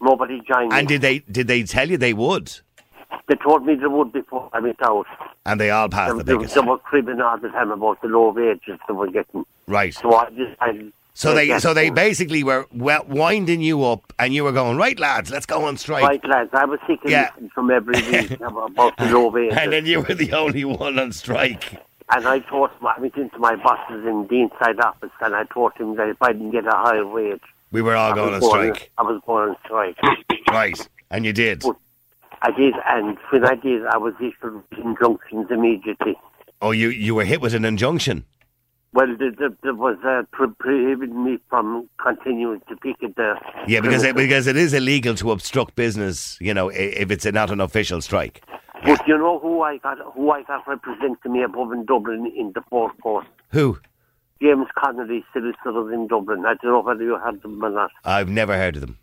Nobody 0.00 0.40
joined 0.46 0.72
And 0.72 0.86
me. 0.86 0.94
did 0.94 1.00
they 1.02 1.18
did 1.20 1.46
they 1.48 1.62
tell 1.64 1.88
you 1.90 1.96
they 1.96 2.12
would? 2.14 2.52
They 3.28 3.34
told 3.36 3.64
me 3.66 3.74
they 3.74 3.86
would 3.86 4.12
before 4.12 4.48
I 4.52 4.60
went 4.60 4.80
out. 4.82 5.06
And 5.44 5.60
they 5.60 5.70
all 5.70 5.88
passed 5.88 6.16
They, 6.16 6.22
the 6.22 6.38
picket. 6.38 6.54
they 6.54 6.60
were 6.60 6.78
cribbing 6.78 7.20
all 7.20 7.38
the 7.38 7.48
time 7.48 7.70
about 7.72 8.00
the 8.02 8.08
low 8.08 8.30
wages 8.32 8.78
they 8.86 8.94
were 8.94 9.10
getting. 9.10 9.44
Right. 9.66 9.92
So 9.94 10.14
I 10.14 10.30
just, 10.30 10.52
I, 10.60 10.92
So 11.16 11.32
they 11.32 11.58
so 11.60 11.72
they 11.72 11.88
basically 11.88 12.44
were 12.44 12.66
winding 12.72 13.62
you 13.62 13.82
up, 13.84 14.12
and 14.18 14.34
you 14.34 14.44
were 14.44 14.52
going 14.52 14.76
right, 14.76 15.00
lads, 15.00 15.30
let's 15.30 15.46
go 15.46 15.64
on 15.64 15.78
strike. 15.78 16.02
Right, 16.04 16.22
lads, 16.28 16.50
I 16.52 16.66
was 16.66 16.78
sick 16.86 17.02
of 17.02 17.10
Yeah. 17.10 17.30
from 17.54 17.70
every 17.70 17.94
week 18.12 18.32
about 18.42 18.94
the 18.98 19.06
low 19.06 19.28
wages. 19.30 19.56
And 19.56 19.72
then 19.72 19.86
you 19.86 20.02
were 20.02 20.12
the 20.14 20.34
only 20.34 20.66
one 20.66 20.98
on 20.98 21.12
strike. 21.12 21.80
And 22.10 22.28
I 22.28 22.40
told 22.40 22.68
I 22.82 23.00
went 23.00 23.16
into 23.16 23.38
my 23.38 23.56
bosses 23.56 24.04
in 24.04 24.26
the 24.28 24.42
inside 24.42 24.78
office 24.78 25.10
and 25.22 25.34
I 25.34 25.44
told 25.44 25.72
him 25.78 25.96
that 25.96 26.10
if 26.10 26.20
I 26.20 26.32
didn't 26.34 26.50
get 26.50 26.66
a 26.66 26.70
higher 26.72 27.06
wage, 27.06 27.40
We 27.72 27.80
were 27.80 27.96
all 27.96 28.12
I 28.12 28.14
going 28.14 28.34
on 28.34 28.42
strike. 28.42 28.90
I 28.98 29.02
was 29.02 29.22
going 29.26 29.48
on 29.48 29.56
strike. 29.64 29.96
Right. 30.50 30.88
And 31.10 31.24
you 31.24 31.32
did. 31.32 31.62
But 31.62 31.76
I 32.42 32.50
did, 32.50 32.74
and 32.90 33.16
when 33.30 33.46
I 33.46 33.54
did, 33.54 33.86
I 33.86 33.96
was 33.96 34.12
issued 34.20 34.62
injunctions 34.76 35.46
immediately. 35.50 36.14
Oh, 36.60 36.72
you 36.72 36.90
you 36.90 37.14
were 37.14 37.24
hit 37.24 37.40
with 37.40 37.54
an 37.54 37.64
injunction. 37.64 38.26
Well, 38.92 39.14
there, 39.18 39.32
there, 39.38 39.50
there 39.62 39.74
was 39.74 39.98
uh, 40.04 40.22
pro- 40.32 40.54
prohibiting 40.58 41.22
me 41.22 41.38
from 41.50 41.88
continuing 42.02 42.60
to 42.68 42.76
picket 42.76 43.16
the. 43.16 43.34
Yeah, 43.66 43.80
because 43.80 44.02
it, 44.04 44.16
because 44.16 44.46
it 44.46 44.56
is 44.56 44.72
illegal 44.72 45.14
to 45.16 45.32
obstruct 45.32 45.74
business, 45.76 46.38
you 46.40 46.54
know, 46.54 46.68
if 46.70 47.10
it's 47.10 47.26
not 47.26 47.50
an 47.50 47.60
official 47.60 48.00
strike. 48.00 48.42
But 48.84 49.06
you 49.06 49.18
know 49.18 49.38
who 49.38 49.62
I 49.62 49.78
got? 49.78 49.98
Who 50.14 50.30
I 50.30 50.42
got 50.44 50.66
representing 50.66 51.32
me 51.32 51.42
above 51.42 51.72
in 51.72 51.84
Dublin 51.84 52.32
in 52.36 52.52
the 52.54 52.62
Four 52.70 52.92
Courts? 53.02 53.26
Who? 53.50 53.78
James 54.40 54.66
Connolly, 54.78 55.24
solicitors 55.32 55.92
in 55.92 56.06
Dublin. 56.08 56.44
I 56.46 56.54
don't 56.62 56.72
know 56.72 56.80
whether 56.82 57.02
you 57.02 57.16
heard 57.16 57.42
them 57.42 57.62
or 57.64 57.70
not. 57.70 57.90
I've 58.04 58.28
never 58.28 58.54
heard 58.56 58.76
of 58.76 58.82
them. 58.82 58.98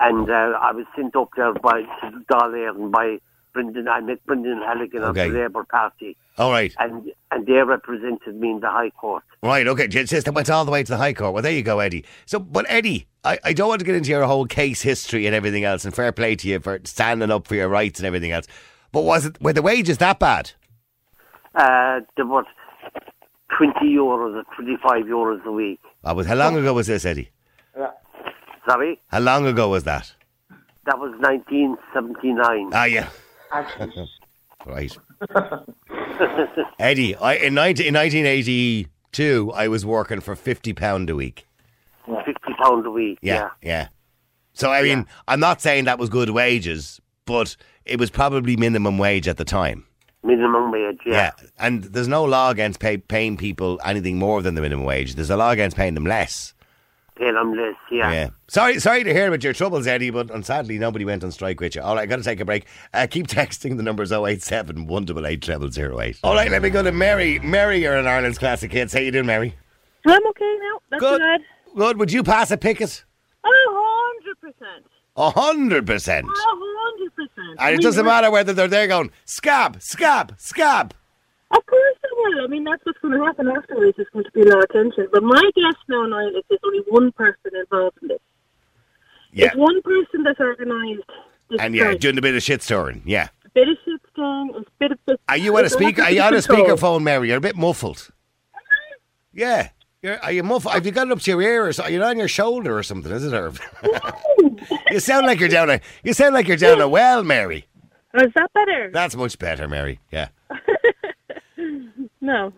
and 0.00 0.28
uh, 0.28 0.58
I 0.60 0.72
was 0.72 0.86
sent 0.96 1.14
up 1.16 1.30
there 1.36 1.52
by 1.54 1.82
to 1.82 2.10
Dáil 2.30 2.90
by 2.90 3.18
Brendan. 3.52 3.88
I 3.88 4.00
met 4.00 4.24
Brendan 4.26 4.62
Halligan 4.62 5.02
Okay. 5.04 5.26
of 5.26 5.32
the 5.32 5.38
Labour 5.40 5.64
Party, 5.64 6.16
All 6.38 6.50
right. 6.50 6.74
and 6.78 7.10
and 7.30 7.46
they 7.46 7.54
represented 7.62 8.34
me 8.36 8.50
in 8.50 8.60
the 8.60 8.70
High 8.70 8.90
Court. 8.90 9.22
Right, 9.42 9.66
okay. 9.66 9.86
Just 9.88 10.28
went 10.32 10.50
all 10.50 10.64
the 10.64 10.70
way 10.70 10.82
to 10.82 10.92
the 10.92 10.98
High 10.98 11.12
Court. 11.14 11.32
Well, 11.34 11.42
there 11.42 11.52
you 11.52 11.62
go, 11.62 11.78
Eddie. 11.80 12.04
So, 12.26 12.38
but 12.38 12.64
Eddie, 12.68 13.06
I, 13.24 13.38
I 13.44 13.52
don't 13.52 13.68
want 13.68 13.80
to 13.80 13.84
get 13.84 13.94
into 13.94 14.10
your 14.10 14.24
whole 14.24 14.46
case 14.46 14.82
history 14.82 15.26
and 15.26 15.34
everything 15.34 15.64
else, 15.64 15.84
and 15.84 15.94
fair 15.94 16.12
play 16.12 16.36
to 16.36 16.48
you 16.48 16.60
for 16.60 16.80
standing 16.84 17.30
up 17.30 17.46
for 17.46 17.54
your 17.54 17.68
rights 17.68 17.98
and 18.00 18.06
everything 18.06 18.30
else. 18.32 18.46
But 18.92 19.02
was 19.02 19.26
it 19.26 19.40
were 19.40 19.52
the 19.52 19.62
wages 19.62 19.98
that 19.98 20.18
bad? 20.18 20.52
Uh, 21.54 22.00
there 22.16 22.26
was 22.26 22.44
twenty 23.56 23.94
euros 23.96 24.34
or 24.36 24.44
twenty 24.54 24.76
five 24.82 25.04
euros 25.04 25.44
a 25.44 25.52
week. 25.52 25.80
Oh, 26.04 26.14
but 26.14 26.26
how 26.26 26.34
long 26.34 26.56
ago 26.56 26.72
was 26.74 26.86
this, 26.86 27.04
Eddie? 27.04 27.30
Sorry, 28.68 29.00
How 29.08 29.18
long 29.18 29.44
ago 29.46 29.68
was 29.68 29.82
that? 29.84 30.12
that 30.86 30.98
was 30.98 31.12
nineteen 31.20 31.76
seventy 31.92 32.32
nine. 32.32 32.70
Ah, 32.72 32.84
yeah. 32.84 33.08
right. 34.66 34.96
Eddie, 36.78 37.14
I, 37.16 37.34
in, 37.34 37.54
19, 37.54 37.86
in 37.86 37.94
1982, 37.94 39.52
I 39.54 39.68
was 39.68 39.84
working 39.86 40.20
for 40.20 40.34
£50 40.34 41.10
a 41.10 41.14
week. 41.14 41.46
Fifty 42.06 42.54
pound 42.60 42.84
a 42.86 42.90
week. 42.90 43.18
Yeah, 43.22 43.50
yeah. 43.62 43.88
So, 44.54 44.70
I 44.72 44.82
mean, 44.82 45.06
I'm 45.28 45.38
not 45.40 45.60
saying 45.60 45.84
that 45.84 45.98
was 46.00 46.08
good 46.08 46.30
wages, 46.30 47.00
but 47.26 47.56
it 47.84 47.98
was 48.00 48.10
probably 48.10 48.56
minimum 48.56 48.98
wage 48.98 49.28
at 49.28 49.36
the 49.36 49.44
time. 49.44 49.86
minimum 50.24 50.72
wage. 50.72 50.98
Yeah. 51.06 51.30
And 51.58 51.84
there's 51.84 52.08
no 52.08 52.24
law 52.24 52.50
against 52.50 52.80
pay, 52.80 52.98
paying 52.98 53.36
people 53.36 53.80
anything 53.84 54.18
more 54.18 54.42
than 54.42 54.56
the 54.56 54.60
minimum 54.60 54.84
wage. 54.84 55.14
There's 55.14 55.30
a 55.30 55.36
law 55.36 55.50
against 55.52 55.76
paying 55.76 55.94
them 55.94 56.04
less. 56.06 56.54
Pay. 57.16 57.26
Yeah. 57.90 58.12
Yeah. 58.12 58.28
Sorry, 58.48 58.78
sorry 58.80 59.04
to 59.04 59.12
hear 59.12 59.28
about 59.28 59.44
your 59.44 59.52
troubles, 59.52 59.86
Eddie, 59.86 60.10
but 60.10 60.30
and 60.30 60.44
sadly 60.44 60.78
nobody 60.78 61.04
went 61.04 61.22
on 61.24 61.30
strike 61.32 61.60
with 61.60 61.74
you. 61.74 61.82
All 61.82 61.94
right, 61.94 62.08
got 62.08 62.16
to 62.16 62.22
take 62.22 62.40
a 62.40 62.44
break. 62.44 62.66
Uh, 62.92 63.06
keep 63.10 63.26
texting. 63.28 63.76
The 63.76 63.82
number's 63.82 64.12
087 64.12 64.86
188 64.86 65.72
0008. 65.72 66.18
All 66.22 66.34
right, 66.34 66.50
let 66.50 66.62
me 66.62 66.70
go 66.70 66.82
to 66.82 66.92
Mary. 66.92 67.38
Mary, 67.40 67.82
you're 67.82 67.96
in 67.96 68.06
Ireland's 68.06 68.38
Classic 68.38 68.70
Hits. 68.72 68.92
How 68.92 69.00
you 69.00 69.10
doing, 69.10 69.26
Mary? 69.26 69.54
I'm 70.06 70.26
okay 70.28 70.56
now. 70.60 70.78
That's 70.90 71.00
Good. 71.00 71.20
good. 71.20 71.40
Good. 71.76 71.98
Would 71.98 72.12
you 72.12 72.22
pass 72.22 72.50
a 72.50 72.56
picket? 72.56 73.04
A 73.44 73.48
hundred 73.48 74.40
percent. 74.40 74.86
A 75.16 75.30
hundred 75.30 75.86
percent. 75.86 76.26
A 76.26 76.30
hundred 76.34 77.14
percent. 77.14 77.56
And 77.58 77.74
it 77.74 77.82
doesn't 77.82 78.04
matter 78.04 78.30
whether 78.30 78.52
they're 78.52 78.68
there 78.68 78.86
going 78.88 79.10
scab, 79.24 79.80
scab, 79.82 80.34
scab. 80.38 80.94
Of 81.52 81.66
course 81.66 81.96
it 82.02 82.10
will. 82.16 82.44
I 82.44 82.46
mean, 82.46 82.64
that's 82.64 82.84
what's 82.84 82.98
going 83.00 83.18
to 83.18 83.24
happen 83.24 83.48
afterwards. 83.48 83.96
There's 83.96 84.08
going 84.12 84.24
to 84.24 84.30
be 84.32 84.42
a 84.42 84.44
lot 84.46 84.64
of 84.64 84.70
tension. 84.70 85.08
But 85.12 85.22
my 85.22 85.42
guess 85.54 85.74
now, 85.88 86.06
Niall, 86.06 86.28
is 86.28 86.42
there's 86.48 86.60
only 86.64 86.80
one 86.88 87.12
person 87.12 87.52
involved 87.54 87.98
in 88.02 88.08
this. 88.08 88.18
Yeah. 89.32 89.46
It's 89.46 89.56
one 89.56 89.80
person 89.82 90.22
that's 90.24 90.40
organised 90.40 91.02
And 91.58 91.74
yeah, 91.74 91.94
doing 91.94 92.18
a 92.18 92.22
bit 92.22 92.34
of 92.34 92.42
shit 92.42 92.62
stirring. 92.62 93.02
Yeah. 93.04 93.28
a 93.44 93.48
bit 93.50 93.68
of 93.68 93.76
shit 93.84 94.00
stirring, 94.12 94.52
a 94.56 94.62
bit 94.78 94.92
of... 94.92 95.18
Are 95.28 95.36
you 95.36 95.56
on 95.56 95.64
a 95.64 95.70
speaker? 95.78 96.02
Are 96.02 96.10
you 96.10 96.22
on 96.22 96.34
a 96.34 96.38
speakerphone, 96.38 97.02
Mary? 97.02 97.28
You're 97.28 97.38
a 97.38 97.40
bit 97.40 97.56
muffled. 97.56 98.10
Yeah. 99.32 99.70
You're, 100.02 100.18
are 100.22 100.32
you 100.32 100.42
muffled? 100.42 100.74
Have 100.74 100.84
you 100.84 100.92
got 100.92 101.06
it 101.06 101.12
up 101.12 101.20
to 101.20 101.30
your 101.30 101.42
ear 101.42 101.66
or 101.66 101.72
something? 101.72 101.94
You're 101.94 102.04
on 102.04 102.18
your 102.18 102.28
shoulder 102.28 102.76
or 102.76 102.82
something, 102.82 103.12
is 103.12 103.24
it? 103.24 103.32
Or 103.32 103.52
you 104.90 105.00
sound 105.00 105.26
like 105.26 105.38
you're 105.38 105.48
down 105.48 105.70
a. 105.70 105.80
You 106.02 106.12
sound 106.12 106.34
like 106.34 106.48
you're 106.48 106.56
down 106.56 106.80
a 106.80 106.88
well, 106.88 107.22
Mary. 107.22 107.66
Oh, 108.14 108.24
is 108.24 108.32
that 108.34 108.52
better? 108.52 108.90
That's 108.92 109.14
much 109.14 109.38
better, 109.38 109.68
Mary. 109.68 110.00
Yeah. 110.10 110.28
No. 112.22 112.52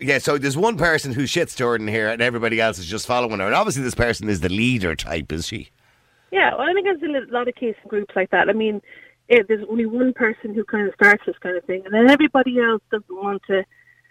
Yeah, 0.00 0.18
so 0.18 0.38
there's 0.38 0.56
one 0.56 0.76
person 0.76 1.12
who 1.12 1.24
shits 1.24 1.56
Jordan 1.56 1.88
here, 1.88 2.08
and 2.08 2.22
everybody 2.22 2.60
else 2.60 2.78
is 2.78 2.86
just 2.86 3.04
following 3.06 3.40
her. 3.40 3.46
And 3.46 3.54
obviously, 3.54 3.82
this 3.82 3.96
person 3.96 4.28
is 4.28 4.40
the 4.40 4.48
leader 4.48 4.94
type, 4.94 5.32
is 5.32 5.48
she? 5.48 5.70
Yeah, 6.30 6.54
well, 6.54 6.68
I 6.68 6.72
think 6.72 6.86
there's 6.86 7.28
a 7.28 7.32
lot 7.32 7.48
of 7.48 7.54
case 7.56 7.74
in 7.82 7.88
groups 7.88 8.14
like 8.14 8.30
that. 8.30 8.48
I 8.48 8.52
mean, 8.52 8.80
it, 9.28 9.48
there's 9.48 9.66
only 9.68 9.86
one 9.86 10.12
person 10.12 10.54
who 10.54 10.62
kind 10.64 10.86
of 10.86 10.94
starts 10.94 11.24
this 11.26 11.36
kind 11.38 11.56
of 11.56 11.64
thing, 11.64 11.82
and 11.84 11.92
then 11.92 12.08
everybody 12.08 12.60
else 12.60 12.82
doesn't 12.90 13.10
want 13.10 13.42
to. 13.48 13.64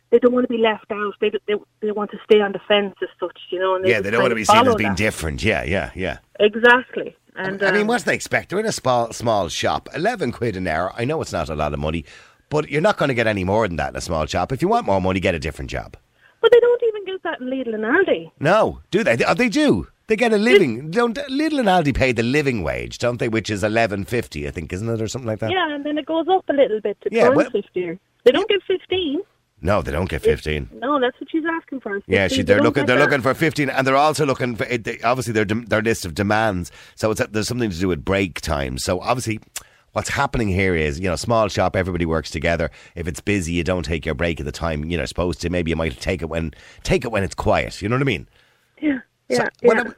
They 0.09 0.19
don't 0.19 0.33
want 0.33 0.45
to 0.45 0.53
be 0.53 0.61
left 0.61 0.91
out. 0.91 1.13
They 1.21 1.31
they, 1.47 1.55
they 1.81 1.91
want 1.91 2.11
to 2.11 2.17
stay 2.25 2.41
on 2.41 2.51
the 2.51 2.59
fence 2.67 2.95
as 3.01 3.09
such, 3.19 3.37
you 3.49 3.59
know. 3.59 3.75
And 3.75 3.87
yeah, 3.87 4.01
they 4.01 4.09
don't 4.09 4.21
want 4.21 4.31
to 4.31 4.35
be 4.35 4.45
seen 4.45 4.67
as 4.67 4.75
being 4.75 4.89
that. 4.89 4.97
different. 4.97 5.43
Yeah, 5.43 5.63
yeah, 5.63 5.91
yeah. 5.95 6.19
Exactly. 6.39 7.15
And 7.35 7.61
I 7.61 7.71
mean, 7.71 7.81
um, 7.81 7.87
what 7.87 7.99
do 7.99 8.05
they 8.05 8.15
expect? 8.15 8.49
They're 8.49 8.59
in 8.59 8.65
a 8.65 8.71
small, 8.71 9.13
small 9.13 9.47
shop. 9.47 9.89
11 9.93 10.31
quid 10.31 10.55
an 10.55 10.67
hour. 10.67 10.91
I 10.97 11.05
know 11.05 11.21
it's 11.21 11.31
not 11.31 11.49
a 11.49 11.55
lot 11.55 11.71
of 11.71 11.79
money, 11.79 12.03
but 12.49 12.69
you're 12.69 12.81
not 12.81 12.97
going 12.97 13.09
to 13.09 13.15
get 13.15 13.27
any 13.27 13.43
more 13.43 13.67
than 13.67 13.77
that 13.77 13.89
in 13.89 13.95
a 13.95 14.01
small 14.01 14.25
shop. 14.25 14.51
If 14.51 14.61
you 14.61 14.67
want 14.67 14.85
more 14.85 15.01
money, 15.01 15.19
get 15.19 15.35
a 15.35 15.39
different 15.39 15.69
job. 15.71 15.97
But 16.41 16.51
they 16.51 16.59
don't 16.59 16.83
even 16.83 17.05
get 17.05 17.23
that 17.23 17.39
in 17.41 17.47
Lidl 17.47 17.73
and 17.75 17.83
Aldi. 17.83 18.31
No, 18.39 18.81
do 18.91 19.03
they? 19.03 19.17
Oh, 19.25 19.33
they 19.33 19.49
do. 19.49 19.87
They 20.07 20.15
get 20.15 20.31
a 20.31 20.37
living. 20.37 20.89
Don't 20.91 21.17
Lidl 21.17 21.59
and 21.59 21.67
Aldi 21.67 21.93
pay 21.95 22.11
the 22.13 22.23
living 22.23 22.63
wage, 22.63 22.97
don't 22.99 23.17
they? 23.19 23.27
Which 23.27 23.49
is 23.49 23.63
eleven 23.63 24.05
fifty, 24.05 24.47
I 24.47 24.51
think, 24.51 24.71
isn't 24.71 24.87
it, 24.87 25.01
or 25.01 25.07
something 25.07 25.27
like 25.27 25.39
that? 25.39 25.51
Yeah, 25.51 25.73
and 25.75 25.85
then 25.85 25.97
it 25.97 26.05
goes 26.05 26.27
up 26.29 26.45
a 26.47 26.53
little 26.53 26.79
bit 26.79 26.97
to 27.01 27.09
Yeah, 27.11 27.29
well- 27.29 27.49
fifty. 27.49 27.99
They 28.23 28.31
don't 28.31 28.47
get 28.49 28.61
fifteen. 28.63 29.21
No, 29.59 29.81
they 29.81 29.91
don't 29.91 30.07
get 30.07 30.21
fifteen. 30.21 30.69
No, 30.71 30.99
that's 30.99 31.19
what 31.19 31.31
she's 31.31 31.43
asking 31.49 31.79
for. 31.79 31.99
Yeah, 32.05 32.27
she, 32.27 32.37
They 32.37 32.43
they're 32.43 32.57
don't 32.57 32.65
looking. 32.65 32.85
They're 32.85 32.97
that. 32.97 33.03
looking 33.03 33.21
for 33.23 33.33
fifteen, 33.33 33.69
and 33.71 33.87
they're 33.87 33.95
also 33.95 34.23
looking 34.25 34.55
for. 34.55 34.65
It, 34.65 34.83
they, 34.83 34.99
obviously, 35.01 35.33
their 35.33 35.45
their 35.45 35.81
list 35.81 36.05
of 36.05 36.13
demands. 36.13 36.71
So 36.95 37.09
it's 37.11 37.25
there's 37.31 37.47
something 37.47 37.71
to 37.71 37.79
do 37.79 37.87
with 37.87 38.05
break 38.05 38.39
time. 38.39 38.77
So 38.77 38.99
obviously, 39.01 39.39
what's 39.97 40.09
happening 40.09 40.47
here 40.47 40.75
is 40.75 40.99
you 40.99 41.09
know, 41.09 41.15
small 41.15 41.47
shop, 41.47 41.75
everybody 41.75 42.05
works 42.05 42.29
together. 42.29 42.69
If 42.93 43.07
it's 43.07 43.19
busy, 43.19 43.53
you 43.53 43.63
don't 43.63 43.81
take 43.81 44.05
your 44.05 44.13
break 44.13 44.39
at 44.39 44.45
the 44.45 44.51
time 44.51 44.85
you 44.85 44.95
know 44.95 45.05
supposed 45.05 45.41
to. 45.41 45.49
Maybe 45.49 45.71
you 45.71 45.75
might 45.75 45.99
take 45.99 46.21
it 46.21 46.29
when 46.29 46.53
take 46.83 47.03
it 47.03 47.11
when 47.11 47.23
it's 47.23 47.33
quiet. 47.33 47.81
You 47.81 47.89
know 47.89 47.95
what 47.95 48.03
I 48.03 48.05
mean? 48.05 48.27
Yeah, 48.79 48.99
yeah, 49.27 49.37
So- 49.37 49.43
yeah. 49.63 49.73
well, 49.73 49.93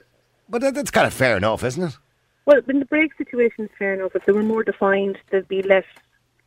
But 0.47 0.61
that's 0.73 0.89
kind 0.89 1.05
of 1.05 1.13
fair 1.13 1.35
enough, 1.35 1.65
isn't 1.65 1.83
it? 1.83 1.97
Well, 2.45 2.61
in 2.69 2.79
the 2.79 2.85
break 2.85 3.13
situation, 3.17 3.65
it's 3.65 3.73
fair 3.77 3.93
enough. 3.93 4.15
If 4.15 4.25
they 4.25 4.31
were 4.31 4.41
more 4.41 4.63
defined, 4.63 5.17
there'd 5.29 5.49
be 5.49 5.61
less 5.63 5.83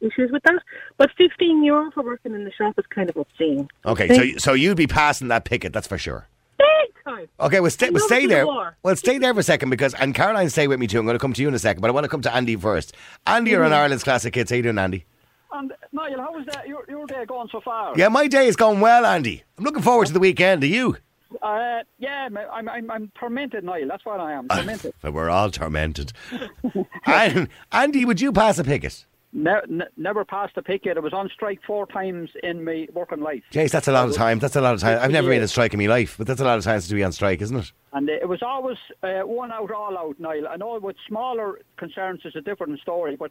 issues 0.01 0.33
with 0.33 0.43
that. 0.45 0.61
But 0.97 1.11
15 1.19 1.63
euro 1.63 1.91
for 1.93 2.03
working 2.03 2.35
in 2.35 2.45
the 2.45 2.51
shop 2.53 2.79
is 2.79 2.87
kind 2.87 3.11
of 3.11 3.17
obscene. 3.19 3.69
Okay, 3.85 4.09
so 4.09 4.39
so 4.39 4.53
you'd 4.55 4.79
be 4.79 4.87
passing 4.87 5.29
that 5.29 5.45
picket, 5.45 5.75
that's 5.75 5.87
for 5.87 5.99
sure. 5.99 6.27
Big 6.59 7.05
time. 7.05 7.29
Okay, 7.41 7.61
well 7.61 7.71
stay, 7.71 7.91
well, 7.91 8.05
stay 8.07 8.27
there. 8.27 8.45
the. 8.45 8.73
Well, 8.83 8.97
stay 8.97 9.19
there 9.19 9.35
for 9.35 9.41
a 9.41 9.43
second 9.43 9.71
because 9.71 9.95
and 9.95 10.15
Caroline, 10.15 10.51
stay 10.51 10.69
with 10.69 10.79
me 10.79 10.87
too. 10.87 10.99
I'm 10.99 11.05
going 11.05 11.15
to 11.15 11.19
come 11.21 11.33
to 11.33 11.43
you 11.43 11.49
in 11.49 11.55
a 11.55 11.59
second, 11.59 11.81
but 11.81 11.89
I 11.89 11.93
want 11.93 12.05
to 12.05 12.09
come 12.09 12.23
to 12.23 12.35
Andy 12.35 12.57
first. 12.57 12.95
Andy, 13.27 13.53
you're 13.53 13.65
on 13.65 13.73
Ireland's 13.73 14.05
Classic 14.05 14.35
Hits. 14.35 14.51
How 14.51 14.55
are 14.55 14.57
you 14.59 14.63
doing, 14.63 14.79
Andy? 14.79 15.05
And 15.53 15.73
Niall, 15.93 16.19
how 16.19 16.39
is 16.39 16.47
that 16.47 16.67
your 16.67 16.85
your 16.89 17.07
day 17.07 17.25
going 17.27 17.49
so 17.53 17.61
far? 17.61 17.93
Yeah, 17.97 18.09
my 18.09 18.27
day 18.27 18.47
is 18.47 18.57
going 18.57 18.81
well, 18.81 19.05
Andy. 19.05 19.43
I'm 19.59 19.65
looking 19.65 19.83
forward 19.83 20.07
to 20.07 20.13
the 20.13 20.21
weekend. 20.21 20.63
Are 20.63 20.67
you? 20.67 20.97
Uh, 21.41 21.81
yeah, 21.99 22.29
I'm, 22.53 22.69
I'm 22.69 22.91
I'm 22.91 23.13
tormented, 23.19 23.65
Niall. 23.65 23.89
That's 23.89 24.05
what 24.05 24.21
I 24.21 24.33
am. 24.33 24.49
Tormented. 24.49 24.95
But 25.03 25.13
we're 25.13 25.31
all 25.31 25.51
tormented. 25.51 26.13
and, 27.07 27.49
Andy, 27.71 28.05
would 28.05 28.21
you 28.21 28.33
pass 28.33 28.59
a 28.59 28.65
picket? 28.65 29.05
Ne- 29.33 29.61
ne- 29.69 29.85
never 29.97 30.25
passed 30.25 30.57
a 30.57 30.63
picket. 30.63 30.97
I 30.97 31.01
was 31.01 31.13
on 31.13 31.29
strike 31.33 31.61
four 31.67 31.87
times 31.87 32.31
in 32.43 32.65
my 32.65 32.87
working 32.93 33.21
life, 33.21 33.43
Jace, 33.53 33.71
that's 33.71 33.89
a 33.89 33.93
lot 33.93 34.09
of 34.09 34.15
time. 34.15 34.39
That's 34.39 34.57
a 34.57 34.61
lot 34.61 34.75
of 34.75 34.81
time. 34.81 34.99
I've 35.01 35.11
never 35.11 35.29
been 35.29 35.43
on 35.43 35.49
strike 35.49 35.73
in 35.75 35.81
my 35.81 35.87
life, 35.87 36.17
but 36.19 36.27
that's 36.27 36.41
a 36.41 36.45
lot 36.45 36.59
of 36.59 36.65
times 36.65 36.89
to 36.89 36.95
be 36.95 37.03
on 37.05 37.13
strike, 37.13 37.41
isn't 37.43 37.57
it? 37.57 37.73
and 37.95 38.09
it 38.09 38.29
was 38.29 38.43
always 38.43 38.79
uh, 39.03 39.21
one 39.21 39.53
out, 39.53 39.71
all 39.71 39.99
out, 39.99 40.19
Niall. 40.19 40.49
I 40.49 40.57
know 40.57 40.79
with 40.81 40.97
smaller 41.07 41.59
concerns 41.77 42.21
it's 42.25 42.37
a 42.37 42.41
different 42.41 42.81
story, 42.81 43.17
but 43.17 43.31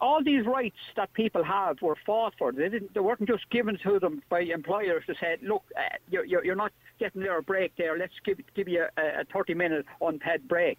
all 0.00 0.22
these 0.22 0.46
rights 0.46 0.76
that 0.96 1.12
people 1.12 1.44
have 1.44 1.80
were 1.82 1.96
fought 2.06 2.34
for. 2.38 2.52
They 2.52 2.68
didn't. 2.68 2.94
They 2.94 3.00
weren't 3.00 3.26
just 3.26 3.48
given 3.50 3.78
to 3.84 3.98
them 3.98 4.22
by 4.28 4.40
employers 4.40 5.04
to 5.06 5.14
say, 5.20 5.36
"Look, 5.42 5.62
uh, 5.76 5.96
you're, 6.10 6.44
you're 6.44 6.54
not 6.54 6.72
getting 6.98 7.26
a 7.26 7.42
break 7.42 7.72
there. 7.76 7.98
Let's 7.98 8.14
give 8.24 8.38
give 8.54 8.68
you 8.68 8.86
a, 8.96 9.20
a 9.20 9.24
30 9.32 9.54
minute 9.54 9.86
unpaid 10.00 10.48
break." 10.48 10.78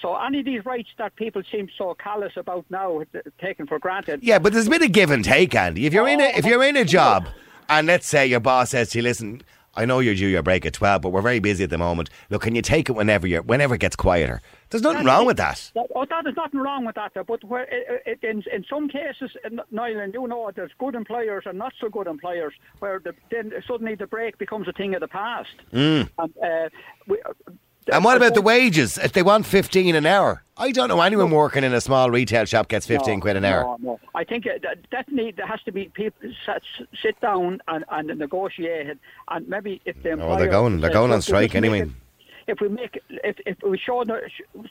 So 0.00 0.16
any 0.16 0.40
of 0.40 0.44
these 0.46 0.64
rights 0.64 0.88
that 0.98 1.14
people 1.16 1.42
seem 1.50 1.68
so 1.76 1.94
callous 1.94 2.32
about 2.36 2.64
now, 2.70 3.00
uh, 3.00 3.04
taken 3.40 3.66
for 3.66 3.78
granted. 3.78 4.22
Yeah, 4.22 4.38
but 4.38 4.52
there's 4.52 4.68
been 4.68 4.82
a 4.82 4.88
give 4.88 5.10
and 5.10 5.24
take, 5.24 5.54
Andy. 5.54 5.86
If 5.86 5.92
you're 5.92 6.08
in 6.08 6.20
a 6.20 6.36
if 6.36 6.44
you're 6.44 6.64
in 6.64 6.76
a 6.76 6.84
job, 6.84 7.28
and 7.68 7.86
let's 7.86 8.06
say 8.06 8.26
your 8.26 8.40
boss 8.40 8.70
says 8.70 8.90
to 8.90 8.98
you, 8.98 9.02
"Listen, 9.02 9.42
I 9.74 9.84
know 9.84 10.00
you're 10.00 10.14
due 10.14 10.28
your 10.28 10.42
break 10.42 10.66
at 10.66 10.74
twelve, 10.74 11.02
but 11.02 11.10
we're 11.10 11.22
very 11.22 11.38
busy 11.40 11.64
at 11.64 11.70
the 11.70 11.78
moment. 11.78 12.10
Look, 12.30 12.42
can 12.42 12.54
you 12.54 12.62
take 12.62 12.88
it 12.88 12.92
whenever 12.92 13.26
you 13.26 13.38
whenever 13.42 13.74
it 13.74 13.80
gets 13.80 13.96
quieter?" 13.96 14.40
There's 14.70 14.82
nothing 14.82 15.04
wrong 15.04 15.26
with 15.26 15.36
that. 15.36 15.70
That, 15.74 15.86
oh, 15.94 16.06
that 16.08 16.26
is 16.26 16.34
nothing 16.34 16.60
wrong 16.60 16.86
with 16.86 16.94
that. 16.94 17.12
But 17.14 17.44
where, 17.44 17.64
it, 17.64 18.02
it, 18.06 18.18
in 18.22 18.42
in 18.50 18.64
some 18.68 18.88
cases, 18.88 19.30
in 19.44 19.60
Niall, 19.70 20.00
and 20.00 20.14
you 20.14 20.26
know, 20.26 20.50
there's 20.54 20.72
good 20.78 20.94
employers 20.94 21.44
and 21.46 21.58
not 21.58 21.74
so 21.78 21.88
good 21.88 22.06
employers, 22.06 22.54
where 22.78 22.98
the, 22.98 23.14
then 23.30 23.52
suddenly 23.66 23.94
the 23.94 24.06
break 24.06 24.38
becomes 24.38 24.68
a 24.68 24.72
thing 24.72 24.94
of 24.94 25.00
the 25.00 25.08
past. 25.08 25.54
Mm. 25.72 26.08
And, 26.18 26.32
uh, 26.42 26.68
we, 27.06 27.22
And 27.90 28.04
what 28.04 28.16
about 28.16 28.34
the 28.34 28.42
wages? 28.42 28.98
If 28.98 29.12
they 29.12 29.22
want 29.22 29.46
fifteen 29.46 29.94
an 29.94 30.06
hour, 30.06 30.42
I 30.56 30.70
don't 30.70 30.88
know 30.88 31.00
anyone 31.00 31.30
working 31.30 31.64
in 31.64 31.72
a 31.74 31.80
small 31.80 32.10
retail 32.10 32.44
shop 32.44 32.68
gets 32.68 32.86
fifteen 32.86 33.18
No, 33.18 33.22
quid 33.22 33.36
an 33.36 33.44
hour. 33.44 33.62
No, 33.64 33.76
no. 33.80 34.00
I 34.14 34.24
think 34.24 34.46
uh, 34.46 34.50
that 34.62 34.88
definitely 34.90 35.32
there 35.32 35.46
has 35.46 35.60
to 35.62 35.72
be 35.72 35.86
people 35.86 36.30
sit, 36.46 36.62
sit 37.02 37.20
down 37.20 37.60
and, 37.68 37.84
and 37.90 38.06
negotiate 38.18 38.88
it, 38.88 38.98
and 39.28 39.48
maybe 39.48 39.80
if 39.84 40.00
the 40.02 40.12
Oh, 40.12 40.36
they're 40.36 40.48
going- 40.48 40.80
they're 40.80 40.90
going 40.90 41.12
on 41.12 41.22
strike 41.22 41.40
we 41.40 41.46
just 41.48 41.54
make 41.54 41.64
anyway." 41.72 41.80
it- 41.88 41.96
If 42.48 42.60
we 42.60 42.68
make, 42.68 43.00
if, 43.08 43.36
if 43.46 43.56
we 43.62 43.78
show 43.78 44.02
the, 44.04 44.20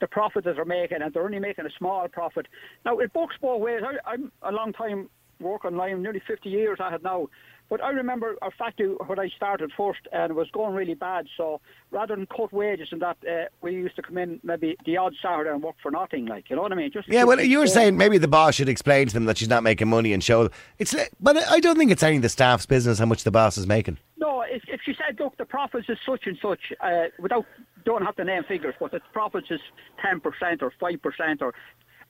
the 0.00 0.06
profit 0.06 0.44
that 0.44 0.56
they're 0.56 0.64
making, 0.66 1.00
and 1.00 1.12
they're 1.12 1.24
only 1.24 1.38
making 1.38 1.64
a 1.66 1.70
small 1.78 2.06
profit, 2.08 2.46
now 2.84 2.98
it 2.98 3.12
books 3.14 3.34
both 3.40 3.60
ways. 3.62 3.82
I, 3.82 4.10
I'm 4.12 4.30
a 4.42 4.52
long 4.52 4.72
time 4.74 5.08
working 5.42 5.76
line, 5.76 6.02
nearly 6.02 6.22
50 6.26 6.48
years 6.48 6.78
I 6.80 6.90
had 6.90 7.02
now. 7.02 7.28
But 7.70 7.82
I 7.82 7.88
remember 7.88 8.36
a 8.42 8.50
factory 8.50 8.88
when 8.88 9.18
I 9.18 9.30
started 9.34 9.72
first, 9.74 10.00
and 10.12 10.30
it 10.30 10.34
was 10.34 10.50
going 10.50 10.74
really 10.74 10.92
bad. 10.92 11.26
So 11.38 11.60
rather 11.90 12.14
than 12.14 12.26
cut 12.26 12.52
wages 12.52 12.88
and 12.90 13.00
that, 13.00 13.16
uh, 13.26 13.44
we 13.62 13.72
used 13.72 13.96
to 13.96 14.02
come 14.02 14.18
in 14.18 14.40
maybe 14.42 14.76
the 14.84 14.98
odd 14.98 15.14
Saturday 15.22 15.48
and 15.48 15.62
work 15.62 15.76
for 15.82 15.90
nothing. 15.90 16.26
Like 16.26 16.50
you 16.50 16.56
know 16.56 16.62
what 16.62 16.72
I 16.72 16.74
mean? 16.74 16.90
Just 16.92 17.08
Yeah, 17.08 17.24
well, 17.24 17.40
you 17.40 17.60
were 17.60 17.66
saying 17.66 17.96
maybe 17.96 18.18
the 18.18 18.28
boss 18.28 18.56
should 18.56 18.68
explain 18.68 19.06
to 19.06 19.14
them 19.14 19.24
that 19.24 19.38
she's 19.38 19.48
not 19.48 19.62
making 19.62 19.88
money 19.88 20.12
and 20.12 20.22
show. 20.22 20.50
It's, 20.78 20.92
li- 20.92 21.08
but 21.18 21.36
I 21.36 21.60
don't 21.60 21.78
think 21.78 21.90
it's 21.90 22.02
any 22.02 22.16
of 22.16 22.22
the 22.22 22.28
staff's 22.28 22.66
business 22.66 22.98
how 22.98 23.06
much 23.06 23.24
the 23.24 23.30
boss 23.30 23.56
is 23.56 23.66
making. 23.66 23.96
No, 24.18 24.42
if, 24.42 24.62
if 24.68 24.82
she 24.84 24.94
said, 24.94 25.18
look, 25.18 25.38
the 25.38 25.46
profits 25.46 25.88
is 25.88 25.96
such 26.04 26.26
and 26.26 26.36
such, 26.42 26.74
uh, 26.80 27.04
without, 27.18 27.46
don't 27.86 28.02
have 28.04 28.16
to 28.16 28.24
name 28.24 28.44
figures, 28.44 28.74
but 28.78 28.90
the 28.90 29.00
profits 29.14 29.46
is 29.50 29.60
10% 30.04 30.20
or 30.60 30.72
5% 30.78 31.42
or. 31.42 31.54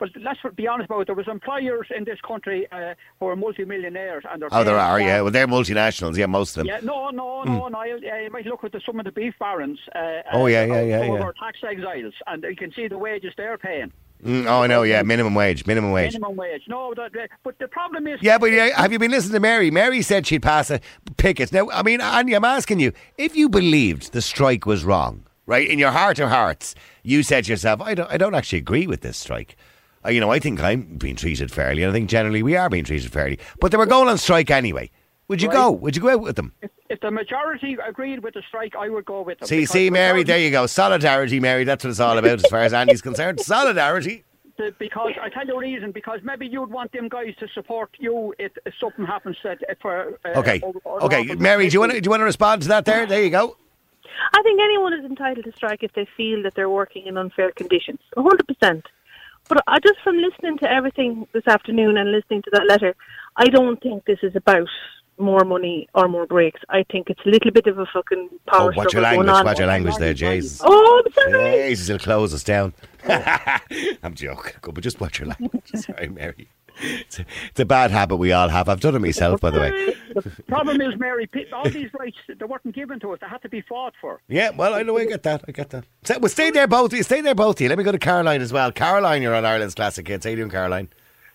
But 0.02 0.10
let's 0.20 0.40
be 0.56 0.66
honest 0.66 0.86
about 0.90 1.02
it. 1.02 1.06
There 1.06 1.14
was 1.14 1.28
employers 1.28 1.86
in 1.96 2.02
this 2.02 2.18
country 2.26 2.66
uh, 2.72 2.94
who 3.20 3.28
are 3.28 3.36
multimillionaires, 3.36 4.24
and 4.28 4.42
Oh, 4.50 4.64
there 4.64 4.76
are, 4.76 5.00
yeah. 5.00 5.20
Well, 5.20 5.30
they're 5.30 5.46
multinationals, 5.46 6.16
yeah, 6.16 6.26
most 6.26 6.56
of 6.56 6.64
them. 6.64 6.66
Yeah, 6.66 6.80
no, 6.82 7.10
no, 7.10 7.44
no, 7.44 7.68
no. 7.68 7.84
You, 7.84 7.94
uh, 8.12 8.16
you 8.16 8.30
might 8.32 8.44
look 8.46 8.64
at 8.64 8.72
the, 8.72 8.80
some 8.84 8.98
of 8.98 9.04
the 9.04 9.12
beef 9.12 9.34
barons. 9.38 9.78
Uh, 9.94 10.22
Oh, 10.32 10.46
yeah, 10.46 10.64
yeah, 10.64 10.74
uh, 10.74 10.80
yeah, 10.82 11.06
who 11.06 11.14
yeah. 11.14 11.20
are 11.22 11.32
tax 11.34 11.58
exiles, 11.62 12.14
and 12.26 12.42
you 12.42 12.56
can 12.56 12.72
see 12.72 12.88
the 12.88 12.98
wages 12.98 13.32
they're 13.36 13.56
paying. 13.56 13.92
Mm, 14.24 14.46
oh, 14.46 14.62
I 14.62 14.66
know, 14.66 14.82
yeah, 14.82 15.02
minimum 15.02 15.36
wage, 15.36 15.66
minimum 15.68 15.92
wage. 15.92 16.14
Minimum 16.14 16.34
wage. 16.36 16.62
No, 16.66 16.94
that, 16.96 17.12
that- 17.12 17.30
but 17.44 17.60
the 17.60 17.68
problem 17.68 18.08
is. 18.08 18.18
Yeah, 18.22 18.38
but 18.38 18.50
yeah, 18.50 18.70
have 18.80 18.90
you 18.90 18.98
been 18.98 19.12
listening 19.12 19.34
to 19.34 19.40
Mary? 19.40 19.70
Mary 19.70 20.02
said 20.02 20.26
she'd 20.26 20.42
pass 20.42 20.68
a 20.68 20.80
picket. 21.16 21.52
Now, 21.52 21.70
I 21.70 21.84
mean, 21.84 22.00
Andy, 22.00 22.34
I'm 22.34 22.44
asking 22.44 22.80
you, 22.80 22.92
if 23.18 23.36
you 23.36 23.48
believed 23.48 24.12
the 24.12 24.20
strike 24.22 24.66
was 24.66 24.84
wrong, 24.84 25.26
right, 25.46 25.68
in 25.70 25.78
your 25.78 25.92
heart 25.92 26.18
of 26.18 26.28
hearts, 26.28 26.74
you 27.04 27.22
said 27.22 27.44
to 27.44 27.52
yourself, 27.52 27.80
I 27.80 27.94
don't, 27.94 28.10
I 28.10 28.16
don't 28.16 28.34
actually 28.34 28.58
agree 28.58 28.88
with 28.88 29.02
this 29.02 29.16
strike. 29.16 29.56
Uh, 30.04 30.10
you 30.10 30.20
know, 30.20 30.30
I 30.30 30.38
think 30.38 30.60
I'm 30.60 30.96
being 30.98 31.16
treated 31.16 31.50
fairly, 31.52 31.82
and 31.82 31.90
I 31.90 31.92
think 31.92 32.08
generally 32.10 32.42
we 32.42 32.56
are 32.56 32.68
being 32.68 32.84
treated 32.84 33.12
fairly. 33.12 33.38
But 33.60 33.70
they 33.70 33.76
were 33.76 33.86
going 33.86 34.08
on 34.08 34.18
strike 34.18 34.50
anyway. 34.50 34.90
Would 35.28 35.40
you 35.40 35.48
Right. 35.48 35.54
go? 35.54 35.70
Would 35.70 35.96
you 35.96 36.02
go 36.02 36.08
out 36.10 36.20
with 36.20 36.36
them? 36.36 36.52
If 36.90 37.00
the 37.00 37.10
majority 37.10 37.78
agreed 37.86 38.22
with 38.22 38.34
the 38.34 38.42
strike, 38.48 38.74
I 38.76 38.88
would 38.88 39.04
go 39.06 39.22
with 39.22 39.38
them. 39.38 39.46
See, 39.48 39.60
because 39.60 39.70
see, 39.70 39.90
Mary, 39.90 40.08
majority- 40.18 40.24
there 40.32 40.38
you 40.40 40.50
go. 40.50 40.66
Solidarity, 40.66 41.40
Mary. 41.40 41.64
That's 41.64 41.84
what 41.84 41.90
it's 41.90 42.00
all 42.00 42.18
about, 42.18 42.44
as 42.44 42.46
far 42.50 42.60
as 42.60 42.72
Andy's 42.74 43.00
concerned. 43.00 43.40
Solidarity. 43.56 44.24
The- 44.58 44.74
because 44.78 45.12
I 45.22 45.30
tell 45.30 45.46
you 45.46 45.54
a 45.54 45.58
reason. 45.58 45.92
Because 45.92 46.20
maybe 46.22 46.46
you'd 46.46 46.70
want 46.70 46.92
them 46.92 47.08
guys 47.08 47.34
to 47.38 47.48
support 47.54 47.90
you 47.98 48.34
if, 48.38 48.52
if 48.66 48.74
something 48.78 49.06
happens 49.06 49.36
that 49.44 49.58
for. 49.80 50.18
Uh, 50.24 50.40
Okay, 50.40 50.60
or- 50.62 50.74
or 50.84 51.04
okay, 51.04 51.24
Mary. 51.36 51.68
Do 51.68 51.74
you 51.74 51.80
want 51.80 51.92
to 51.92 52.00
do 52.00 52.06
you 52.08 52.10
want 52.10 52.20
to 52.20 52.24
respond 52.24 52.62
to 52.62 52.68
that? 52.68 52.84
There, 52.84 53.06
there 53.06 53.22
you 53.22 53.30
go. 53.30 53.56
I 54.34 54.42
think 54.42 54.60
anyone 54.60 54.92
is 54.92 55.04
entitled 55.04 55.44
to 55.46 55.52
strike 55.52 55.82
if 55.82 55.92
they 55.94 56.06
feel 56.16 56.42
that 56.42 56.54
they're 56.54 56.68
working 56.70 57.06
in 57.06 57.16
unfair 57.16 57.52
conditions. 57.52 58.00
A 58.16 58.22
hundred 58.22 58.46
percent. 58.46 58.84
But 59.48 59.62
I 59.66 59.78
just 59.80 59.98
from 60.04 60.16
listening 60.18 60.58
to 60.58 60.70
everything 60.70 61.26
this 61.32 61.46
afternoon 61.46 61.96
and 61.96 62.10
listening 62.12 62.42
to 62.42 62.50
that 62.52 62.66
letter, 62.68 62.94
I 63.36 63.46
don't 63.46 63.80
think 63.82 64.04
this 64.04 64.18
is 64.22 64.34
about 64.36 64.68
more 65.18 65.44
money 65.44 65.88
or 65.94 66.08
more 66.08 66.26
breaks. 66.26 66.60
I 66.70 66.84
think 66.90 67.10
it's 67.10 67.20
a 67.26 67.28
little 67.28 67.50
bit 67.50 67.66
of 67.66 67.78
a 67.78 67.86
fucking 67.92 68.28
power 68.46 68.72
Oh, 68.72 68.76
watch 68.76 68.76
your 68.76 68.88
struggle 68.88 69.02
going 69.02 69.26
language. 69.26 69.34
on. 69.36 69.44
Watch 69.44 69.58
your 69.58 69.68
language 69.68 69.96
there, 69.96 70.14
Jesus. 70.14 70.60
Oh, 70.64 71.02
I'm 71.06 71.12
sorry. 71.12 71.68
Jesus, 71.68 71.86
he'll 71.88 71.98
close 71.98 72.32
us 72.34 72.42
down. 72.44 72.72
I'm 73.08 74.14
joking, 74.14 74.54
but 74.62 74.80
just 74.82 75.00
watch 75.00 75.18
your 75.18 75.28
language. 75.28 75.70
Sorry, 75.74 76.08
Mary. 76.08 76.48
It's 76.80 77.18
a, 77.18 77.26
it's 77.50 77.60
a 77.60 77.64
bad 77.64 77.90
habit 77.90 78.16
we 78.16 78.32
all 78.32 78.48
have. 78.48 78.68
I've 78.68 78.80
done 78.80 78.94
it 78.94 79.00
myself, 79.00 79.40
by 79.40 79.50
the 79.50 79.60
way. 79.60 79.94
The 80.12 80.42
problem 80.46 80.82
is, 80.82 80.98
Mary, 80.98 81.26
all 81.54 81.68
these 81.70 81.88
rights 81.94 82.18
they 82.28 82.44
weren't 82.44 82.70
given 82.74 83.00
to 83.00 83.12
us. 83.12 83.20
They 83.20 83.26
had 83.26 83.40
to 83.42 83.48
be 83.48 83.62
fought 83.62 83.94
for. 83.98 84.20
Yeah, 84.28 84.50
well, 84.50 84.74
I 84.74 84.82
know. 84.82 84.98
I 84.98 85.06
get 85.06 85.22
that. 85.22 85.42
I 85.48 85.52
get 85.52 85.70
that. 85.70 85.84
So, 86.04 86.18
well, 86.18 86.28
stay 86.28 86.50
there, 86.50 86.66
both 86.66 86.92
of 86.92 86.98
you. 86.98 87.02
Stay 87.02 87.22
there, 87.22 87.34
both 87.34 87.56
of 87.56 87.60
you. 87.62 87.70
Let 87.70 87.78
me 87.78 87.84
go 87.84 87.92
to 87.92 87.98
Caroline 87.98 88.42
as 88.42 88.52
well. 88.52 88.70
Caroline, 88.72 89.22
you're 89.22 89.34
on 89.34 89.46
Ireland's 89.46 89.74
Classic 89.74 90.06
Hits. 90.06 90.26
How 90.26 90.30
you 90.30 90.36
doing, 90.36 90.50
Caroline? 90.50 90.88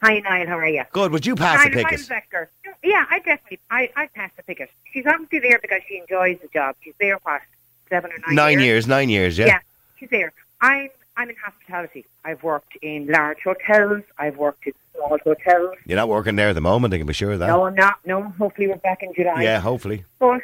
Hi, 0.03 0.19
Niall. 0.19 0.45
How 0.45 0.59
are 0.59 0.67
you? 0.67 0.83
Good. 0.91 1.11
Would 1.11 1.25
you 1.25 1.35
pass 1.35 1.65
a 1.65 1.69
Niall, 1.69 1.79
if 1.79 1.85
I'm 1.85 1.91
picket? 1.91 2.07
Vector. 2.07 2.49
Yeah, 2.83 3.05
I 3.09 3.17
definitely. 3.17 3.59
I 3.71 3.89
I 3.95 4.07
pass 4.07 4.29
the 4.37 4.43
picket. 4.43 4.69
She's 4.93 5.07
obviously 5.07 5.39
there 5.39 5.57
because 5.59 5.81
she 5.87 5.97
enjoys 5.97 6.39
the 6.39 6.49
job. 6.49 6.75
She's 6.83 6.93
there 6.99 7.17
what 7.23 7.41
seven 7.89 8.11
or 8.11 8.17
nine. 8.27 8.35
Nine 8.35 8.59
years. 8.59 8.87
Nine 8.87 9.09
years. 9.09 9.37
Yeah. 9.39 9.47
Yeah. 9.47 9.59
she's 9.99 10.09
there. 10.09 10.31
I'm 10.61 10.89
I'm 11.17 11.29
in 11.29 11.35
hospitality. 11.43 12.05
I've 12.23 12.43
worked 12.43 12.77
in 12.83 13.07
large 13.07 13.39
hotels. 13.43 14.03
I've 14.19 14.37
worked 14.37 14.67
in 14.67 14.73
small 14.93 15.17
hotels. 15.23 15.75
You're 15.85 15.95
not 15.95 16.09
working 16.09 16.35
there 16.35 16.49
at 16.49 16.53
the 16.53 16.61
moment. 16.61 16.93
I 16.93 16.99
can 16.99 17.07
be 17.07 17.13
sure 17.13 17.31
of 17.31 17.39
that. 17.39 17.47
No, 17.47 17.65
I'm 17.65 17.73
not. 17.73 17.95
No, 18.05 18.21
hopefully 18.37 18.67
we're 18.67 18.75
back 18.77 19.01
in 19.01 19.13
July. 19.15 19.41
Yeah, 19.41 19.59
hopefully. 19.59 20.05
But 20.19 20.41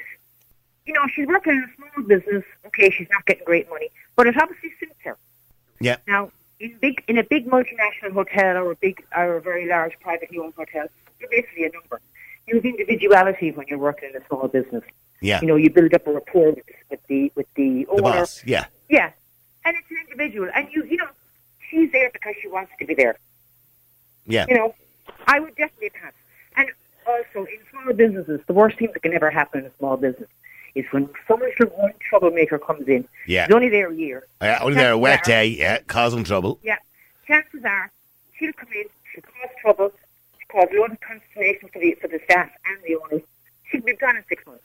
you 0.88 0.94
know, 0.94 1.06
she's 1.14 1.28
working 1.28 1.54
in 1.54 1.64
a 1.64 1.76
small 1.76 2.08
business. 2.08 2.44
Okay, 2.66 2.90
she's 2.90 3.08
not 3.12 3.24
getting 3.28 3.46
great 3.46 3.70
money, 3.70 3.90
but 4.16 4.26
it 4.26 4.36
obviously 4.36 4.72
suits 4.80 4.96
her. 5.04 5.16
Yeah. 5.80 5.98
Now, 6.08 6.32
in 6.60 6.76
big 6.82 7.04
in 7.08 7.20
a 7.20 7.24
big 7.24 7.48
multinational 7.48 8.12
hotel 8.12 8.58
or 8.58 8.72
a 8.72 8.76
big 8.76 9.06
or 9.16 9.38
a 9.38 9.42
very 9.42 9.68
large 9.68 9.94
privately 10.00 10.40
owned 10.40 10.56
hotel, 10.56 10.88
you're 11.20 11.30
basically 11.30 11.66
a 11.66 11.72
number. 11.72 12.02
You 12.48 12.56
have 12.56 12.66
individuality 12.66 13.52
when 13.52 13.68
you're 13.68 13.80
working 13.80 14.10
in 14.10 14.22
a 14.22 14.26
small 14.28 14.48
business. 14.48 14.84
Yeah. 15.22 15.40
You 15.40 15.48
know, 15.48 15.56
you 15.56 15.70
build 15.70 15.94
up 15.94 16.06
a 16.08 16.14
rapport 16.14 16.52
with, 16.52 16.66
with 16.90 17.00
the 17.08 17.32
with 17.36 17.48
the 17.54 17.86
owner. 17.88 17.98
The 17.98 18.02
boss. 18.02 18.44
Yeah. 18.44 18.66
Yeah, 18.90 19.12
and 19.66 19.76
it's 19.78 19.90
an 19.92 19.98
individual, 20.10 20.50
and 20.54 20.68
you 20.72 20.84
you 20.86 20.98
know, 20.98 21.08
she's 21.70 21.92
there 21.92 22.10
because 22.12 22.36
she 22.42 22.48
wants 22.48 22.72
to 22.80 22.86
be 22.86 22.94
there. 22.94 23.18
Yeah. 24.26 24.46
You 24.48 24.56
know, 24.56 24.76
I 25.28 25.40
would 25.40 25.56
definitely 25.56 25.90
pass. 25.90 26.14
And 26.56 26.70
also, 27.08 27.46
in 27.50 27.60
small 27.72 27.94
businesses, 27.94 28.40
the 28.48 28.54
worst 28.54 28.78
thing 28.78 28.90
that 28.94 29.02
can 29.02 29.14
ever 29.14 29.30
happen 29.30 29.62
in 29.62 29.66
a 29.66 29.72
small 29.78 29.98
business 29.98 30.30
is 30.76 30.86
when 30.92 31.10
some 31.28 31.40
little 31.40 31.68
one 31.78 31.94
troublemaker 32.00 32.58
comes 32.58 32.88
in. 32.88 33.08
Yeah. 33.28 33.46
He's 33.46 33.54
only 33.56 33.70
there 33.70 33.92
a 33.92 33.96
year. 33.96 34.26
Yeah, 34.42 34.60
only 34.62 34.76
there 34.76 34.92
a 34.94 34.98
wet 34.98 35.22
are- 35.22 35.26
day. 35.26 35.48
Yeah, 35.48 35.80
causing 35.88 36.24
trouble. 36.24 36.60
Yeah. 36.64 36.78
Chances 37.28 37.64
are 37.64 37.92
she'll 38.38 38.54
come 38.54 38.70
in, 38.76 38.86
she'll 39.14 39.24
cause 39.24 39.50
trouble, 39.62 39.92
she'll 40.40 40.62
cause 40.62 40.70
loads 40.74 40.94
of 40.94 41.02
consternation 41.02 41.70
for 41.72 41.80
the 41.80 41.94
for 42.02 42.08
the 42.08 42.20
staff 42.26 42.50
and 42.66 42.78
the 42.86 42.96
owners. 42.96 43.22
She'll 43.70 43.82
be 43.82 43.94
gone 43.96 44.18
in 44.18 44.24
six 44.28 44.46
months. 44.46 44.64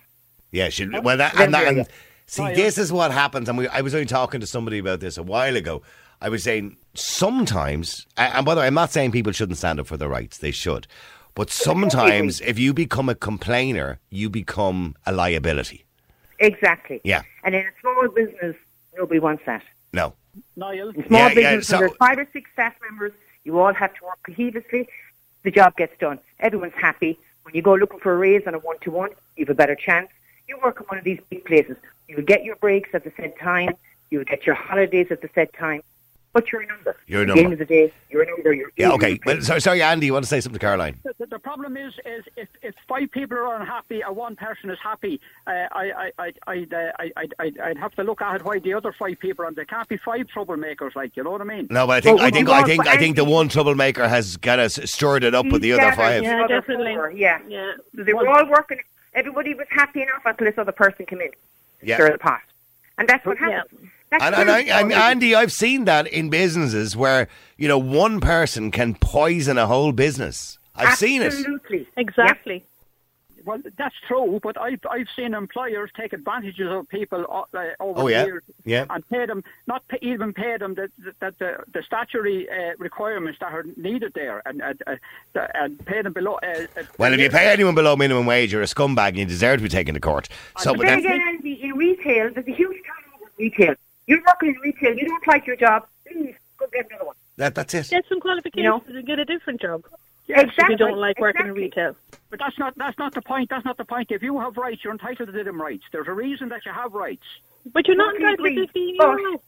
Yeah, 0.50 0.68
she'll, 0.70 1.02
well, 1.02 1.16
that, 1.18 1.38
and, 1.38 1.52
that, 1.54 1.66
and. 1.68 1.86
See, 2.28 2.54
this 2.54 2.78
uh, 2.78 2.82
is 2.82 2.92
what 2.92 3.10
happens. 3.10 3.48
And 3.48 3.58
we, 3.58 3.68
I 3.68 3.80
was 3.80 3.94
only 3.94 4.06
talking 4.06 4.40
to 4.40 4.46
somebody 4.46 4.78
about 4.78 5.00
this 5.00 5.18
a 5.18 5.22
while 5.22 5.56
ago. 5.56 5.82
I 6.20 6.28
was 6.28 6.42
saying 6.42 6.76
sometimes, 6.94 8.06
and 8.16 8.44
by 8.44 8.54
the 8.54 8.60
way, 8.60 8.66
I'm 8.66 8.74
not 8.74 8.90
saying 8.90 9.12
people 9.12 9.32
shouldn't 9.32 9.58
stand 9.58 9.80
up 9.80 9.86
for 9.86 9.96
their 9.96 10.08
rights. 10.08 10.38
They 10.38 10.50
should. 10.50 10.86
But 11.34 11.50
sometimes, 11.66 12.40
if 12.40 12.58
you 12.58 12.72
become 12.74 13.08
a 13.08 13.14
complainer, 13.14 13.98
you 14.10 14.30
become 14.30 14.94
a 15.06 15.12
liability. 15.12 15.84
Exactly. 16.40 17.00
Yeah. 17.04 17.22
And 17.44 17.54
in 17.54 17.62
a 17.66 17.70
small 17.80 18.08
business, 18.08 18.56
nobody 18.96 19.20
wants 19.20 19.42
that. 19.46 19.62
No. 19.92 20.14
Niall. 20.56 20.90
In 20.90 21.06
small 21.06 21.20
Yeah, 21.20 21.28
yeah, 21.28 21.34
business, 21.34 21.68
so- 21.68 21.78
when 21.78 21.86
there's 21.88 21.96
five 21.98 22.18
or 22.18 22.28
six 22.32 22.50
staff 22.52 22.74
members, 22.88 23.12
you 23.44 23.58
all 23.58 23.72
have 23.72 23.94
to 23.94 24.04
work 24.04 24.18
cohesively. 24.28 24.86
The 25.42 25.50
job 25.50 25.76
gets 25.76 25.96
done. 25.98 26.18
Everyone's 26.40 26.74
happy. 26.74 27.18
When 27.42 27.54
you 27.54 27.62
go 27.62 27.74
looking 27.74 28.00
for 28.00 28.12
a 28.12 28.18
raise 28.18 28.46
on 28.46 28.54
a 28.54 28.58
one-to-one, 28.58 29.10
you 29.36 29.46
have 29.46 29.50
a 29.50 29.54
better 29.54 29.74
chance. 29.74 30.08
You 30.48 30.58
work 30.62 30.80
in 30.80 30.86
one 30.86 30.98
of 30.98 31.04
these 31.04 31.20
big 31.30 31.44
places. 31.44 31.76
You'll 32.08 32.22
get 32.22 32.42
your 32.42 32.56
breaks 32.56 32.90
at 32.94 33.04
the 33.04 33.12
said 33.16 33.34
time. 33.38 33.70
You'll 34.10 34.24
get 34.24 34.46
your 34.46 34.54
holidays 34.54 35.08
at 35.10 35.20
the 35.20 35.28
said 35.34 35.52
time. 35.52 35.82
But 36.34 36.52
you're 36.52 36.60
a 36.60 36.66
number. 36.66 36.94
You're 37.06 37.20
a 37.20 37.22
At 37.22 37.28
the 37.28 37.34
number. 37.34 37.44
end 37.44 37.52
of 37.54 37.58
the 37.58 37.64
day, 37.64 37.92
you're 38.10 38.22
a 38.22 38.26
number. 38.26 38.52
You're 38.52 38.70
Yeah, 38.76 38.92
okay. 38.92 39.18
Well, 39.24 39.40
sorry, 39.40 39.60
sorry, 39.62 39.82
Andy, 39.82 40.06
you 40.06 40.12
want 40.12 40.24
to 40.24 40.28
say 40.28 40.40
something 40.40 40.58
to 40.58 40.64
Caroline? 40.64 41.00
The, 41.18 41.26
the 41.26 41.38
problem 41.38 41.76
is, 41.76 41.94
is 42.04 42.24
if, 42.36 42.48
if 42.62 42.74
five 42.86 43.10
people 43.10 43.38
are 43.38 43.56
unhappy 43.58 44.02
and 44.02 44.14
one 44.14 44.36
person 44.36 44.68
is 44.70 44.78
happy, 44.82 45.20
uh, 45.46 45.50
I, 45.72 45.90
I, 45.90 46.12
I, 46.18 46.32
I'd, 46.46 46.72
uh, 46.72 46.92
I, 46.98 47.10
I'd, 47.16 47.34
I'd, 47.38 47.58
I'd 47.58 47.78
have 47.78 47.92
to 47.94 48.02
look 48.04 48.20
at 48.20 48.44
why 48.44 48.58
the 48.58 48.74
other 48.74 48.92
five 48.92 49.18
people 49.18 49.46
are. 49.46 49.52
There 49.52 49.64
can't 49.64 49.88
be 49.88 49.96
five 49.96 50.26
troublemakers, 50.26 50.94
like 50.94 51.16
you 51.16 51.24
know 51.24 51.30
what 51.30 51.40
I 51.40 51.44
mean. 51.44 51.66
No, 51.70 51.86
but 51.86 51.96
I 51.96 52.00
think 52.02 52.20
I 52.20 52.30
think 52.30 52.48
I 52.50 52.62
think 52.62 52.86
I 52.86 52.96
think 52.98 53.16
the 53.16 53.24
one 53.24 53.48
troublemaker 53.48 54.06
has 54.06 54.36
kind 54.36 54.60
of 54.60 54.70
stirred 54.70 55.24
it 55.24 55.34
up 55.34 55.46
with 55.46 55.62
the 55.62 55.72
other 55.72 55.96
five. 55.96 56.22
Yeah, 56.22 56.46
definitely. 56.46 57.18
Yeah. 57.18 57.40
Yeah. 57.48 57.72
So 57.96 58.04
they 58.04 58.12
were 58.12 58.28
all 58.28 58.46
working. 58.48 58.78
Everybody 59.14 59.54
was 59.54 59.66
happy 59.70 60.02
enough 60.02 60.22
until 60.24 60.46
this 60.46 60.58
other 60.58 60.72
person 60.72 61.06
came 61.06 61.20
in. 61.20 61.30
Yeah. 61.82 61.96
Stir 61.96 62.12
the 62.12 62.18
pot. 62.18 62.40
And 62.98 63.08
that's 63.08 63.24
what 63.24 63.38
happens. 63.38 63.88
That's 64.10 64.24
And, 64.24 64.34
and, 64.34 64.50
I, 64.50 64.62
true. 64.62 64.72
and 64.72 64.92
Andy, 64.92 65.34
I've 65.34 65.52
seen 65.52 65.84
that 65.84 66.06
in 66.06 66.30
businesses 66.30 66.96
where 66.96 67.28
you 67.56 67.68
know 67.68 67.78
one 67.78 68.20
person 68.20 68.70
can 68.70 68.94
poison 68.94 69.58
a 69.58 69.66
whole 69.66 69.92
business. 69.92 70.58
I've 70.74 70.96
seen 70.96 71.22
it. 71.22 71.26
Absolutely. 71.26 71.86
Exactly. 71.96 72.64
Well, 73.48 73.62
that's 73.78 73.94
true, 74.06 74.38
but 74.42 74.60
I've 74.60 74.80
I've 74.90 75.06
seen 75.16 75.32
employers 75.32 75.90
take 75.96 76.12
advantages 76.12 76.68
of 76.70 76.86
people 76.90 77.20
uh, 77.30 77.56
uh, 77.56 77.64
over 77.86 78.00
Oh, 78.00 78.04
the 78.06 78.12
yeah. 78.12 78.24
years 78.26 78.42
Yeah. 78.66 78.84
and 78.90 79.00
pay 79.08 79.24
them 79.24 79.42
not 79.66 79.80
pay, 79.88 79.98
even 80.02 80.34
pay 80.34 80.58
them 80.58 80.74
the 80.74 80.86
the, 81.20 81.30
the, 81.38 81.50
the 81.72 81.82
statutory 81.82 82.38
uh, 82.50 82.72
requirements 82.78 83.38
that 83.40 83.50
are 83.56 83.64
needed 83.88 84.12
there, 84.14 84.42
and 84.44 84.60
and, 84.60 84.78
uh, 84.86 85.46
and 85.62 85.70
pay 85.86 86.02
them 86.02 86.12
below. 86.12 86.34
Uh, 86.42 86.66
uh, 86.78 86.82
Well, 86.98 87.14
if 87.14 87.20
you 87.20 87.30
pay 87.30 87.46
anyone 87.50 87.74
below 87.74 87.96
minimum 87.96 88.26
wage, 88.26 88.52
you're 88.52 88.66
a 88.70 88.72
scumbag 88.76 89.08
and 89.08 89.18
you 89.22 89.24
deserve 89.24 89.56
to 89.60 89.62
be 89.62 89.70
taken 89.70 89.94
to 89.94 90.00
court. 90.00 90.28
So, 90.58 90.72
but 90.74 90.78
but 90.80 90.86
then 90.88 91.02
then, 91.04 91.12
again, 91.14 91.28
Andy, 91.28 91.54
in 91.62 91.72
retail, 91.86 92.24
there's 92.34 92.46
a 92.46 92.56
huge 92.62 92.78
turnover 92.88 93.30
in 93.38 93.44
retail. 93.46 93.74
You're 94.08 94.22
working 94.26 94.50
in 94.56 94.60
retail, 94.60 94.94
you 95.00 95.06
don't 95.08 95.26
like 95.26 95.46
your 95.46 95.56
job, 95.56 95.86
please 96.06 96.34
go 96.58 96.66
get 96.70 96.86
another 96.90 97.06
one. 97.06 97.16
that, 97.38 97.54
that's 97.54 97.72
it. 97.72 97.88
Get 97.88 98.04
some 98.10 98.20
qualifications 98.20 98.82
and 98.88 99.06
get 99.06 99.18
a 99.18 99.24
different 99.24 99.60
job. 99.62 99.84
Yes, 100.28 100.50
If 100.58 100.68
you 100.68 100.76
don't 100.76 100.98
like 100.98 101.18
working 101.18 101.46
in 101.46 101.54
retail. 101.54 101.96
But 102.30 102.38
that's 102.38 102.58
not 102.58 102.74
that's 102.76 102.98
not 102.98 103.14
the 103.14 103.22
point. 103.22 103.48
That's 103.48 103.64
not 103.64 103.78
the 103.78 103.84
point. 103.86 104.10
If 104.10 104.22
you 104.22 104.38
have 104.40 104.56
rights, 104.58 104.84
you're 104.84 104.92
entitled 104.92 105.32
to 105.32 105.44
them 105.44 105.60
rights. 105.60 105.84
There's 105.90 106.06
a 106.08 106.12
reason 106.12 106.50
that 106.50 106.66
you 106.66 106.72
have 106.72 106.92
rights. 106.92 107.24
But 107.72 107.86
you're 107.86 107.96
not 107.96 108.12
Totally 108.12 108.24
entitled 108.30 108.46
to 108.48 108.52
agree. 108.52 108.66
15 108.66 108.96
But- 108.98 109.18
euro. 109.20 109.42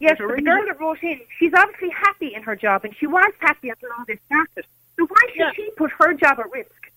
Yes, 0.00 0.18
There's 0.18 0.28
a 0.30 0.34
but 0.34 0.36
the 0.38 0.42
girl 0.42 0.64
that 0.66 0.80
wrote 0.80 0.98
in, 1.04 1.20
she's 1.38 1.52
obviously 1.54 1.90
happy 1.90 2.34
in 2.34 2.42
her 2.42 2.56
job, 2.56 2.84
and 2.84 2.92
she 2.96 3.06
was 3.06 3.32
happy 3.38 3.68
until 3.68 3.90
all 3.96 4.04
this 4.04 4.18
started. 4.26 4.64
So 4.98 5.06
why 5.06 5.22
should 5.36 5.54
she 5.54 5.70
put 5.76 5.92
her 5.92 6.12
job 6.14 6.40
at 6.40 6.50
risk? 6.50 6.90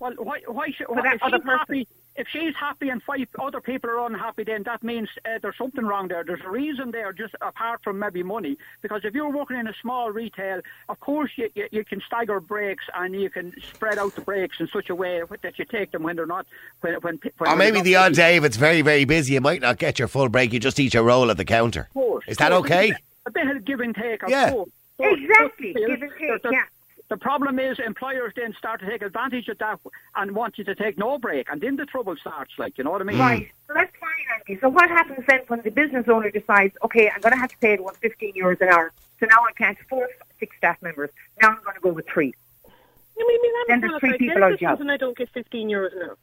Well, 0.00 0.12
why 0.18 0.40
why 0.46 0.66
should 0.72 0.88
For 0.88 0.96
why, 0.96 1.02
that 1.02 1.14
if 1.16 1.22
other 1.22 1.36
she's 1.36 1.44
person. 1.44 1.58
happy? 1.58 1.88
If 2.18 2.26
she's 2.32 2.54
happy 2.56 2.88
and 2.88 3.00
five 3.00 3.28
other 3.40 3.60
people 3.60 3.88
are 3.90 4.04
unhappy, 4.04 4.42
then 4.42 4.64
that 4.64 4.82
means 4.82 5.08
uh, 5.24 5.38
there's 5.40 5.56
something 5.56 5.84
wrong 5.86 6.08
there. 6.08 6.24
There's 6.24 6.40
a 6.44 6.50
reason 6.50 6.90
there, 6.90 7.12
just 7.12 7.34
apart 7.40 7.80
from 7.84 8.00
maybe 8.00 8.24
money. 8.24 8.58
Because 8.82 9.02
if 9.04 9.14
you're 9.14 9.30
working 9.30 9.56
in 9.56 9.68
a 9.68 9.74
small 9.80 10.10
retail, 10.10 10.60
of 10.88 10.98
course 10.98 11.30
you, 11.36 11.48
you, 11.54 11.68
you 11.70 11.84
can 11.84 12.02
stagger 12.04 12.40
breaks 12.40 12.84
and 12.94 13.14
you 13.14 13.30
can 13.30 13.54
spread 13.72 13.98
out 13.98 14.16
the 14.16 14.20
breaks 14.20 14.56
in 14.58 14.66
such 14.72 14.90
a 14.90 14.96
way 14.96 15.22
that 15.42 15.58
you 15.60 15.64
take 15.64 15.92
them 15.92 16.02
when 16.02 16.16
they're 16.16 16.26
not 16.26 16.44
when 16.80 16.94
when, 17.02 17.20
when 17.38 17.50
or 17.52 17.56
maybe 17.56 17.80
the 17.82 17.94
not 17.94 18.06
odd 18.06 18.14
day 18.14 18.36
if 18.36 18.42
it's 18.44 18.56
very 18.56 18.82
very 18.82 19.04
busy, 19.04 19.34
you 19.34 19.40
might 19.40 19.60
not 19.62 19.78
get 19.78 19.98
your 20.00 20.08
full 20.08 20.28
break. 20.28 20.52
You 20.52 20.58
just 20.58 20.80
eat 20.80 20.94
your 20.94 21.04
roll 21.04 21.30
at 21.30 21.36
the 21.36 21.44
counter. 21.44 21.82
Of 21.82 21.94
course. 21.94 22.24
Is 22.26 22.36
that 22.38 22.50
Of 22.50 22.58
course. 22.64 22.70
okay? 22.72 22.92
A 23.26 23.30
bit 23.30 23.46
of 23.46 23.64
give 23.64 23.78
and 23.80 23.94
take, 23.94 24.24
of 24.24 24.30
Yeah. 24.30 24.50
course. 24.50 24.70
Exactly, 24.98 25.72
give 25.74 26.02
and 26.02 26.12
take, 26.18 26.42
yeah. 26.50 26.64
The 27.08 27.16
problem 27.16 27.58
is 27.58 27.78
employers 27.78 28.34
then 28.36 28.52
start 28.58 28.80
to 28.80 28.86
take 28.86 29.00
advantage 29.00 29.48
of 29.48 29.56
that 29.58 29.80
and 30.16 30.34
want 30.34 30.58
you 30.58 30.64
to 30.64 30.74
take 30.74 30.98
no 30.98 31.18
break, 31.18 31.50
and 31.50 31.58
then 31.60 31.76
the 31.76 31.86
trouble 31.86 32.14
starts. 32.16 32.52
Like 32.58 32.76
you 32.76 32.84
know 32.84 32.90
what 32.90 33.00
I 33.00 33.04
mean? 33.04 33.18
Right. 33.18 33.48
So 33.66 33.72
that's 33.74 33.92
fine, 33.98 34.10
Andy. 34.46 34.60
So 34.60 34.68
what 34.68 34.90
happens 34.90 35.24
then 35.26 35.40
when 35.48 35.62
the 35.62 35.70
business 35.70 36.06
owner 36.08 36.30
decides, 36.30 36.76
okay, 36.84 37.10
I'm 37.14 37.20
going 37.22 37.32
to 37.32 37.38
have 37.38 37.50
to 37.50 37.56
pay 37.58 37.72
it 37.74 37.82
115 37.82 38.34
euros 38.34 38.60
an 38.60 38.68
hour, 38.68 38.92
so 39.20 39.26
now 39.26 39.38
I 39.48 39.52
can't 39.56 39.78
afford 39.80 40.10
six 40.38 40.54
staff 40.58 40.80
members. 40.82 41.08
Now 41.40 41.48
I'm 41.48 41.62
going 41.64 41.74
to 41.76 41.80
go 41.80 41.90
with 41.92 42.06
three. 42.08 42.34
I 42.66 43.24
mean, 43.26 43.52
I'm 43.72 43.80
Then 43.80 43.88
a 43.90 43.92
there's 43.92 44.00
three 44.00 44.18
people 44.18 44.34
on 44.44 44.50
dentist 44.50 44.60
job. 44.60 44.80
and 44.82 44.90
I 44.92 44.96
don't 44.98 45.16
get 45.16 45.30
15 45.30 45.68
euros 45.68 45.92
an 45.96 46.02
hour. 46.10 46.16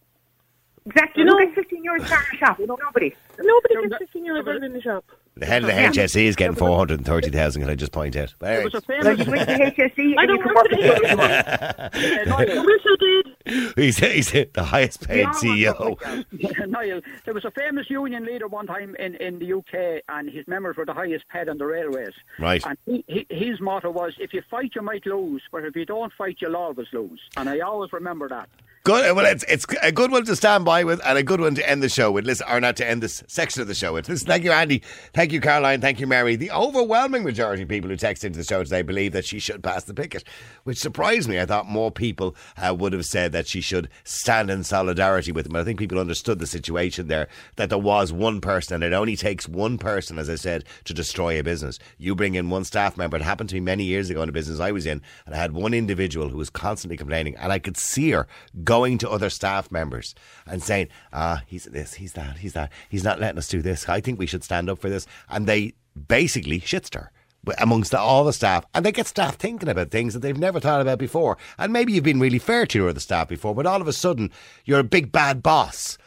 Exactly. 0.85 1.21
You 1.23 1.25
know- 1.25 1.37
Who 1.39 1.45
gets 1.45 1.55
15 1.55 1.83
euros 1.83 2.05
an 2.05 2.11
hour 2.13 2.23
in 2.31 2.35
a 2.35 2.37
shop? 2.37 2.59
Nobody. 2.59 3.15
Nobody 3.39 3.87
gets 3.89 3.97
15 3.97 4.23
euros 4.25 4.39
an 4.41 4.47
hour 4.49 4.63
in 4.63 4.73
the 4.73 4.81
shop. 4.81 5.03
The 5.37 5.45
head 5.45 5.63
of 5.63 5.67
the 5.67 5.73
HSE 5.73 6.23
is 6.23 6.35
getting 6.37 6.55
four 6.55 6.77
hundred 6.77 6.99
and 6.99 7.05
thirty 7.05 7.29
thousand. 7.29 7.61
Can 7.61 7.69
I 7.69 7.75
just 7.75 7.91
point 7.91 8.15
out? 8.15 8.33
But 8.39 8.45
There 8.47 8.55
anyways, 8.61 8.73
was 8.73 8.83
a 8.83 8.85
Well, 8.87 9.01
famous. 9.03 9.25
you 9.25 9.31
went 9.33 9.49
to 9.49 9.55
HSE 9.89 10.13
I 10.17 10.25
don't 10.25 10.41
can 10.41 10.47
work 10.47 10.55
work 10.55 10.69
for 10.69 10.77
with 10.77 11.91
the 11.91 12.21
anyone. 12.21 12.65
Wish 12.65 12.81
I 12.85 12.95
did. 12.99 13.73
he's, 13.75 13.97
he's 13.97 14.31
the 14.31 14.63
highest 14.63 15.05
paid 15.07 15.27
CEO. 15.27 15.99
Niall, 16.31 16.67
Niall, 16.67 17.01
there 17.25 17.33
was 17.33 17.43
a 17.45 17.51
famous 17.51 17.89
union 17.89 18.25
leader 18.25 18.47
one 18.47 18.65
time 18.65 18.95
in, 18.97 19.15
in 19.15 19.37
the 19.39 19.53
UK, 19.53 20.01
and 20.09 20.29
his 20.29 20.47
members 20.47 20.77
were 20.77 20.85
the 20.85 20.93
highest 20.93 21.27
paid 21.27 21.49
on 21.49 21.57
the 21.57 21.65
railways. 21.65 22.13
Right. 22.39 22.65
And 22.65 22.77
he, 22.85 23.03
he, 23.07 23.27
his 23.29 23.59
motto 23.59 23.91
was, 23.91 24.13
"If 24.19 24.33
you 24.33 24.41
fight, 24.49 24.71
you 24.73 24.81
might 24.81 25.05
lose, 25.05 25.41
but 25.51 25.65
if 25.65 25.75
you 25.75 25.85
don't 25.85 26.13
fight, 26.13 26.37
you'll 26.39 26.55
always 26.55 26.87
lose." 26.93 27.19
And 27.37 27.49
I 27.49 27.59
always 27.59 27.91
remember 27.91 28.29
that. 28.29 28.47
Good. 28.83 29.15
Well, 29.15 29.25
it's 29.25 29.43
it's 29.47 29.65
a 29.81 29.91
good 29.91 30.11
one 30.11 30.25
to 30.25 30.35
stand 30.35 30.63
by 30.63 30.83
with, 30.83 31.01
and 31.03 31.17
a 31.17 31.23
good 31.23 31.41
one 31.41 31.55
to 31.55 31.67
end 31.69 31.81
the 31.81 31.89
show 31.89 32.11
with. 32.11 32.25
Listen, 32.25 32.45
or 32.49 32.61
not 32.61 32.75
to 32.77 32.87
end 32.87 33.01
this 33.01 33.23
section 33.27 33.61
of 33.63 33.67
the 33.67 33.73
show 33.73 33.93
with. 33.93 34.07
Listen, 34.07 34.27
thank 34.27 34.43
you, 34.43 34.51
Andy. 34.51 34.83
Thank 35.13 35.24
you, 35.31 35.39
Caroline. 35.39 35.81
Thank 35.81 35.99
you, 35.99 36.07
Mary. 36.07 36.35
The 36.35 36.51
overwhelming 36.51 37.23
majority 37.23 37.63
of 37.63 37.69
people 37.69 37.89
who 37.89 37.95
texted 37.95 38.25
into 38.25 38.39
the 38.39 38.43
show 38.43 38.63
today 38.63 38.81
believe 38.81 39.13
that 39.13 39.25
she 39.25 39.39
should 39.39 39.63
pass 39.63 39.83
the 39.83 39.93
picket, 39.93 40.23
which 40.63 40.77
surprised 40.77 41.29
me. 41.29 41.39
I 41.39 41.45
thought 41.45 41.67
more 41.67 41.91
people 41.91 42.35
uh, 42.57 42.73
would 42.73 42.91
have 42.93 43.05
said 43.05 43.31
that 43.31 43.47
she 43.47 43.61
should 43.61 43.89
stand 44.03 44.49
in 44.49 44.63
solidarity 44.63 45.31
with 45.31 45.45
them. 45.45 45.55
I 45.55 45.63
think 45.63 45.79
people 45.79 45.99
understood 45.99 46.39
the 46.39 46.47
situation 46.47 47.07
there. 47.07 47.27
That 47.55 47.69
there 47.69 47.77
was 47.77 48.11
one 48.11 48.41
person, 48.41 48.75
and 48.75 48.83
it 48.83 48.95
only 48.95 49.15
takes 49.15 49.47
one 49.47 49.77
person, 49.77 50.19
as 50.19 50.29
I 50.29 50.35
said, 50.35 50.65
to 50.83 50.93
destroy 50.93 51.39
a 51.39 51.43
business. 51.43 51.79
You 51.97 52.15
bring 52.15 52.35
in 52.35 52.49
one 52.49 52.65
staff 52.65 52.97
member. 52.97 53.17
It 53.17 53.23
happened 53.23 53.49
to 53.49 53.55
me 53.55 53.61
many 53.61 53.83
years 53.83 54.09
ago 54.09 54.21
in 54.21 54.29
a 54.29 54.33
business 54.33 54.59
I 54.59 54.71
was 54.71 54.85
in, 54.85 55.01
and 55.25 55.33
I 55.33 55.37
had 55.37 55.53
one 55.53 55.73
individual 55.73 56.29
who 56.29 56.37
was 56.37 56.49
constantly 56.49 56.97
complaining, 56.97 57.35
and 57.37 57.51
I 57.51 57.59
could 57.59 57.77
see 57.77 58.11
her 58.11 58.27
going 58.63 58.97
to 58.99 59.09
other 59.09 59.29
staff 59.29 59.71
members 59.71 60.13
and 60.45 60.61
saying, 60.61 60.89
"Ah, 61.13 61.43
he's 61.45 61.65
this, 61.65 61.95
he's 61.95 62.13
that, 62.13 62.39
he's 62.39 62.53
that. 62.53 62.71
He's 62.89 63.03
not 63.03 63.19
letting 63.19 63.37
us 63.37 63.47
do 63.47 63.61
this. 63.61 63.87
I 63.87 64.01
think 64.01 64.19
we 64.19 64.25
should 64.25 64.43
stand 64.43 64.69
up 64.69 64.79
for 64.79 64.89
this." 64.89 65.07
And 65.29 65.47
they 65.47 65.73
basically 66.07 66.59
shitsed 66.59 66.95
her 66.95 67.11
amongst 67.59 67.91
the, 67.91 67.99
all 67.99 68.23
the 68.23 68.33
staff, 68.33 68.65
and 68.73 68.85
they 68.85 68.91
get 68.91 69.07
staff 69.07 69.35
thinking 69.35 69.69
about 69.69 69.91
things 69.91 70.13
that 70.13 70.21
they've 70.21 70.37
never 70.37 70.59
thought 70.59 70.81
about 70.81 70.97
before. 70.97 71.37
And 71.57 71.71
maybe 71.71 71.93
you've 71.93 72.03
been 72.03 72.19
really 72.19 72.39
fair 72.39 72.65
to 72.65 72.77
your 72.79 72.89
other 72.89 72.99
staff 72.99 73.27
before, 73.27 73.53
but 73.53 73.67
all 73.67 73.81
of 73.81 73.87
a 73.87 73.93
sudden 73.93 74.31
you're 74.65 74.79
a 74.79 74.83
big 74.83 75.11
bad 75.11 75.43
boss. 75.43 75.97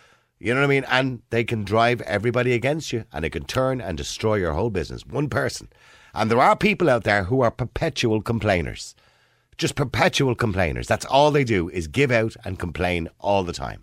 You 0.40 0.54
know 0.54 0.60
what 0.60 0.66
I 0.66 0.70
mean? 0.70 0.84
And 0.88 1.22
they 1.30 1.44
can 1.44 1.64
drive 1.64 2.00
everybody 2.02 2.52
against 2.54 2.92
you, 2.92 3.04
and 3.12 3.24
it 3.24 3.30
can 3.30 3.44
turn 3.44 3.80
and 3.80 3.96
destroy 3.96 4.36
your 4.36 4.52
whole 4.52 4.70
business. 4.70 5.06
One 5.06 5.28
person. 5.28 5.68
And 6.14 6.30
there 6.30 6.40
are 6.40 6.56
people 6.56 6.88
out 6.88 7.04
there 7.04 7.24
who 7.24 7.40
are 7.40 7.50
perpetual 7.50 8.22
complainers. 8.22 8.94
Just 9.56 9.74
perpetual 9.74 10.34
complainers. 10.34 10.86
That's 10.86 11.04
all 11.04 11.30
they 11.30 11.44
do 11.44 11.68
is 11.68 11.88
give 11.88 12.10
out 12.10 12.36
and 12.44 12.58
complain 12.58 13.08
all 13.18 13.42
the 13.42 13.52
time. 13.52 13.82